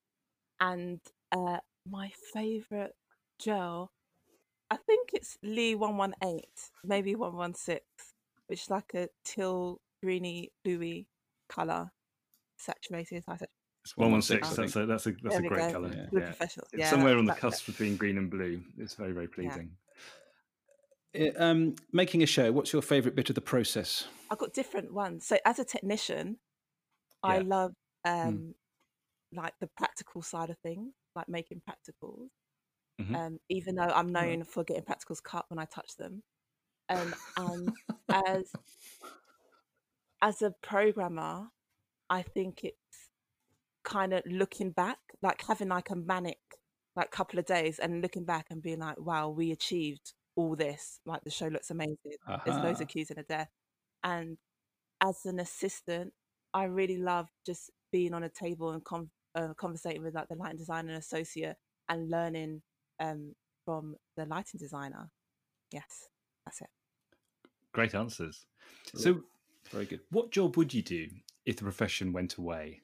and 0.60 1.00
uh, 1.32 1.58
my 1.86 2.10
favorite 2.32 2.92
gel, 3.38 3.90
I 4.70 4.76
think 4.76 5.10
it's 5.12 5.38
Lee 5.42 5.74
one 5.74 5.96
one 5.96 6.14
eight, 6.24 6.70
maybe 6.84 7.14
one 7.14 7.36
one 7.36 7.54
six, 7.54 7.84
which 8.48 8.62
is 8.62 8.70
like 8.70 8.92
a 8.94 9.08
teal 9.24 9.80
greeny 10.02 10.50
bluey 10.64 11.06
color, 11.48 11.90
saturated. 12.58 13.22
high 13.28 13.36
sat- 13.36 13.50
It's 13.84 13.96
one 13.96 14.10
one 14.12 14.22
six. 14.22 14.50
That's 14.56 14.74
a 14.76 14.86
that's 14.86 15.06
a 15.06 15.12
that's 15.22 15.36
There 15.36 15.44
a 15.44 15.48
great 15.48 15.72
colour. 15.72 15.88
Yeah. 15.94 16.06
Yeah. 16.12 16.26
professionals. 16.26 16.68
It's 16.72 16.80
Yeah, 16.80 16.90
somewhere 16.90 17.16
on 17.16 17.26
the 17.26 17.32
that- 17.32 17.40
cusp 17.40 17.66
between 17.66 17.96
green 17.96 18.18
and 18.18 18.28
blue. 18.30 18.60
It's 18.78 18.94
very 18.94 19.12
very 19.12 19.28
pleasing. 19.28 19.70
Uh, 21.16 21.30
Um, 21.36 21.76
making 21.92 22.22
a 22.22 22.26
show. 22.26 22.52
What's 22.52 22.72
your 22.72 22.82
favourite 22.82 23.14
bit 23.14 23.28
of 23.30 23.34
the 23.36 23.40
process? 23.40 24.06
I've 24.30 24.38
got 24.38 24.52
different 24.52 24.92
ones. 24.92 25.26
So 25.26 25.38
as 25.46 25.58
a 25.58 25.64
technician, 25.64 26.38
I 27.22 27.38
love 27.38 27.72
um 28.04 28.54
like 29.32 29.54
the 29.60 29.68
practical 29.76 30.22
side 30.22 30.50
of 30.50 30.58
things, 30.58 30.92
like 31.14 31.28
making 31.28 31.62
practicals. 31.68 32.28
Mhm. 33.00 33.14
Um, 33.16 33.38
even 33.48 33.74
though 33.74 33.82
I'm 33.82 34.08
known 34.10 34.44
for 34.44 34.64
getting 34.64 34.84
practicals 34.84 35.22
cut 35.22 35.44
when 35.48 35.58
I 35.58 35.66
touch 35.66 35.96
them. 35.96 36.22
Um, 36.88 37.14
and 37.36 37.68
as 38.12 38.52
as 40.22 40.42
a 40.42 40.52
programmer, 40.62 41.48
I 42.08 42.22
think 42.22 42.64
it's 42.64 43.10
kind 43.84 44.12
of 44.12 44.22
looking 44.26 44.70
back, 44.70 44.98
like 45.22 45.42
having 45.46 45.68
like 45.68 45.90
a 45.90 45.96
manic 45.96 46.38
like 46.96 47.10
couple 47.10 47.38
of 47.38 47.44
days 47.44 47.78
and 47.78 48.00
looking 48.00 48.24
back 48.24 48.46
and 48.50 48.62
being 48.62 48.78
like, 48.80 48.98
wow, 48.98 49.28
we 49.28 49.52
achieved 49.52 50.14
all 50.34 50.56
this. 50.56 51.00
Like 51.04 51.22
the 51.24 51.30
show 51.30 51.48
looks 51.48 51.70
amazing. 51.70 51.96
There's 52.44 52.58
loads 52.58 52.80
of 52.80 52.88
cues 52.88 53.10
in 53.10 53.18
a 53.18 53.22
death. 53.22 53.50
And 54.02 54.38
as 55.02 55.26
an 55.26 55.38
assistant, 55.40 56.14
I 56.54 56.64
really 56.64 56.98
love 56.98 57.28
just 57.44 57.70
being 57.92 58.14
on 58.14 58.22
a 58.24 58.30
table 58.30 58.70
and 58.70 58.84
con 58.84 59.10
uh, 59.34 59.52
conversating 59.58 60.02
with 60.02 60.14
like 60.14 60.28
the 60.28 60.36
lighting 60.36 60.56
designer 60.58 60.90
and 60.90 60.98
associate 60.98 61.56
and 61.88 62.10
learning 62.10 62.62
um, 63.00 63.34
from 63.64 63.96
the 64.16 64.24
lighting 64.26 64.58
designer. 64.58 65.10
Yes, 65.72 66.08
that's 66.44 66.60
it. 66.60 66.68
Great 67.72 67.94
answers. 67.94 68.46
Yeah. 68.94 69.00
So, 69.00 69.20
Very 69.70 69.84
good. 69.84 70.00
what 70.10 70.30
job 70.30 70.56
would 70.56 70.72
you 70.72 70.82
do 70.82 71.08
if 71.44 71.56
the 71.56 71.62
profession 71.64 72.12
went 72.12 72.36
away? 72.36 72.80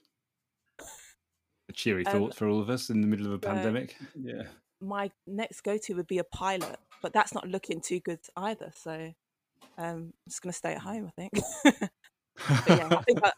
A 1.69 1.73
cheery 1.73 2.05
Um, 2.07 2.13
thought 2.13 2.35
for 2.35 2.49
all 2.49 2.61
of 2.61 2.69
us 2.69 2.91
in 2.91 3.01
the 3.01 3.07
middle 3.07 3.27
of 3.27 3.33
a 3.33 3.47
so- 3.47 3.53
pandemic. 3.53 3.97
Yeah. 4.21 4.43
My 4.81 5.13
next 5.29 5.61
go 5.61 5.79
to 5.79 5.95
would 5.95 6.09
be 6.09 6.19
a 6.19 6.25
pilot, 6.25 6.77
but 7.03 7.13
that's 7.13 7.33
not 7.33 7.47
looking 7.49 7.81
too 7.81 8.01
good 8.01 8.19
either. 8.37 8.73
So 8.75 9.15
um, 9.79 10.13
I'm 10.13 10.13
just 10.29 10.43
going 10.43 10.51
to 10.53 10.59
stay 10.59 10.73
at 10.73 10.81
home, 10.81 11.07
I 11.07 11.11
think. 11.21 11.33
but 11.65 12.69
yeah, 12.69 12.89
I 12.91 13.03
think 13.03 13.21
I, 13.23 13.33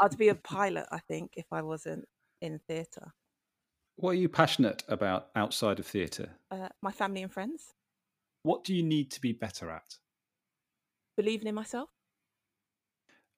I'd 0.00 0.16
be 0.16 0.28
a 0.28 0.34
pilot, 0.34 0.86
I 0.90 0.98
think, 1.00 1.32
if 1.36 1.44
I 1.52 1.60
wasn't 1.60 2.06
in 2.40 2.58
theatre. 2.66 3.12
What 4.00 4.10
are 4.12 4.14
you 4.14 4.28
passionate 4.28 4.84
about 4.88 5.28
outside 5.34 5.78
of 5.78 5.86
theatre? 5.86 6.30
Uh, 6.50 6.68
my 6.80 6.92
family 6.92 7.22
and 7.22 7.32
friends, 7.32 7.74
what 8.44 8.64
do 8.64 8.74
you 8.74 8.82
need 8.82 9.10
to 9.10 9.20
be 9.20 9.32
better 9.32 9.70
at? 9.70 9.98
believing 11.18 11.48
in 11.48 11.54
myself. 11.54 11.90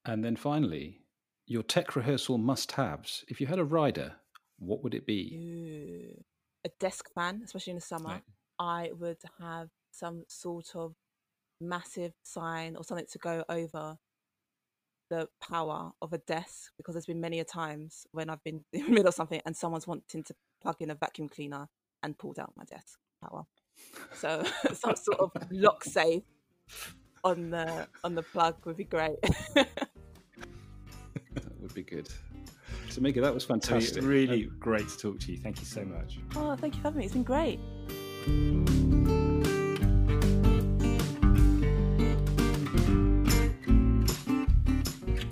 And 0.04 0.22
then 0.22 0.36
finally, 0.36 1.00
your 1.46 1.62
tech 1.62 1.96
rehearsal 1.96 2.36
must-haves. 2.36 3.24
If 3.26 3.40
you 3.40 3.46
had 3.46 3.58
a 3.58 3.64
rider, 3.64 4.12
what 4.58 4.84
would 4.84 4.94
it 4.94 5.06
be? 5.06 5.34
Ooh. 5.34 6.22
A 6.66 6.70
desk 6.78 7.06
fan, 7.14 7.40
especially 7.42 7.70
in 7.70 7.76
the 7.76 7.80
summer. 7.80 8.10
Right. 8.10 8.22
I 8.58 8.90
would 8.98 9.16
have 9.40 9.70
some 9.92 10.24
sort 10.28 10.76
of 10.76 10.92
massive 11.58 12.12
sign 12.22 12.76
or 12.76 12.84
something 12.84 13.06
to 13.12 13.18
go 13.18 13.44
over 13.48 13.96
the 15.08 15.26
power 15.42 15.90
of 16.02 16.12
a 16.12 16.18
desk 16.18 16.72
because 16.76 16.94
there's 16.94 17.06
been 17.06 17.20
many 17.20 17.40
a 17.40 17.44
times 17.44 18.06
when 18.12 18.28
I've 18.28 18.44
been 18.44 18.60
in 18.74 18.84
the 18.84 18.90
middle 18.90 19.08
of 19.08 19.14
something 19.14 19.40
and 19.46 19.56
someone's 19.56 19.86
wanting 19.86 20.22
to 20.24 20.34
plug 20.60 20.76
in 20.80 20.90
a 20.90 20.94
vacuum 20.94 21.28
cleaner 21.28 21.68
and 22.02 22.16
pulled 22.16 22.38
out 22.38 22.52
my 22.56 22.64
desk 22.64 22.98
power. 23.22 23.44
So 24.14 24.44
some 24.72 24.96
sort 24.96 25.20
of 25.20 25.32
lock 25.50 25.84
safe 25.84 26.22
on 27.24 27.50
the 27.50 27.86
on 28.04 28.14
the 28.14 28.22
plug 28.22 28.56
would 28.64 28.76
be 28.76 28.84
great. 28.84 29.18
That 31.32 31.60
would 31.60 31.74
be 31.74 31.82
good. 31.82 32.08
Tamika, 32.88 33.20
that 33.20 33.32
was 33.32 33.44
fantastic. 33.44 34.02
really 34.02 34.46
um, 34.46 34.56
great 34.58 34.88
to 34.88 34.98
talk 34.98 35.20
to 35.20 35.32
you. 35.32 35.38
Thank 35.38 35.60
you 35.60 35.66
so 35.66 35.84
much. 35.84 36.18
oh, 36.34 36.56
thank 36.56 36.74
you 36.74 36.80
for 36.80 36.88
having 36.88 36.98
me. 36.98 37.04
It's 37.04 37.14
been 37.14 37.22
great. 37.22 37.60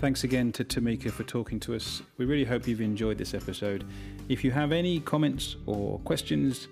Thanks 0.01 0.23
again 0.23 0.53
to 0.53 0.65
Tamika 0.65 1.11
for 1.11 1.25
talking 1.25 1.59
to 1.61 1.75
us. 1.75 2.03
We 2.19 2.25
really 2.25 2.45
hope 2.45 2.69
you've 2.69 2.81
enjoyed 2.81 3.19
this 3.19 3.35
episode. 3.35 3.85
If 4.29 4.45
you 4.45 4.53
have 4.53 4.71
any 4.71 5.01
comments 5.01 5.57
or 5.67 5.99
questions, 6.01 6.69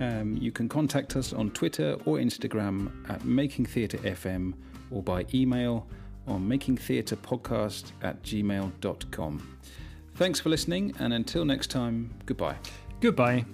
um, 0.00 0.36
you 0.40 0.50
can 0.50 0.68
contact 0.68 1.14
us 1.14 1.34
on 1.34 1.50
Twitter 1.50 1.98
or 2.06 2.16
Instagram 2.16 2.90
at 3.10 3.24
Making 3.24 3.66
Theatre 3.66 3.98
FM 3.98 4.54
or 4.90 5.02
by 5.02 5.26
email 5.34 5.86
on 6.26 6.48
makingtheatrepodcast 6.48 7.92
at 8.02 8.22
gmail.com. 8.22 9.58
Thanks 10.14 10.40
for 10.40 10.48
listening, 10.48 10.94
and 10.98 11.12
until 11.12 11.44
next 11.44 11.70
time, 11.70 12.10
goodbye. 12.26 12.56
Goodbye. 13.00 13.44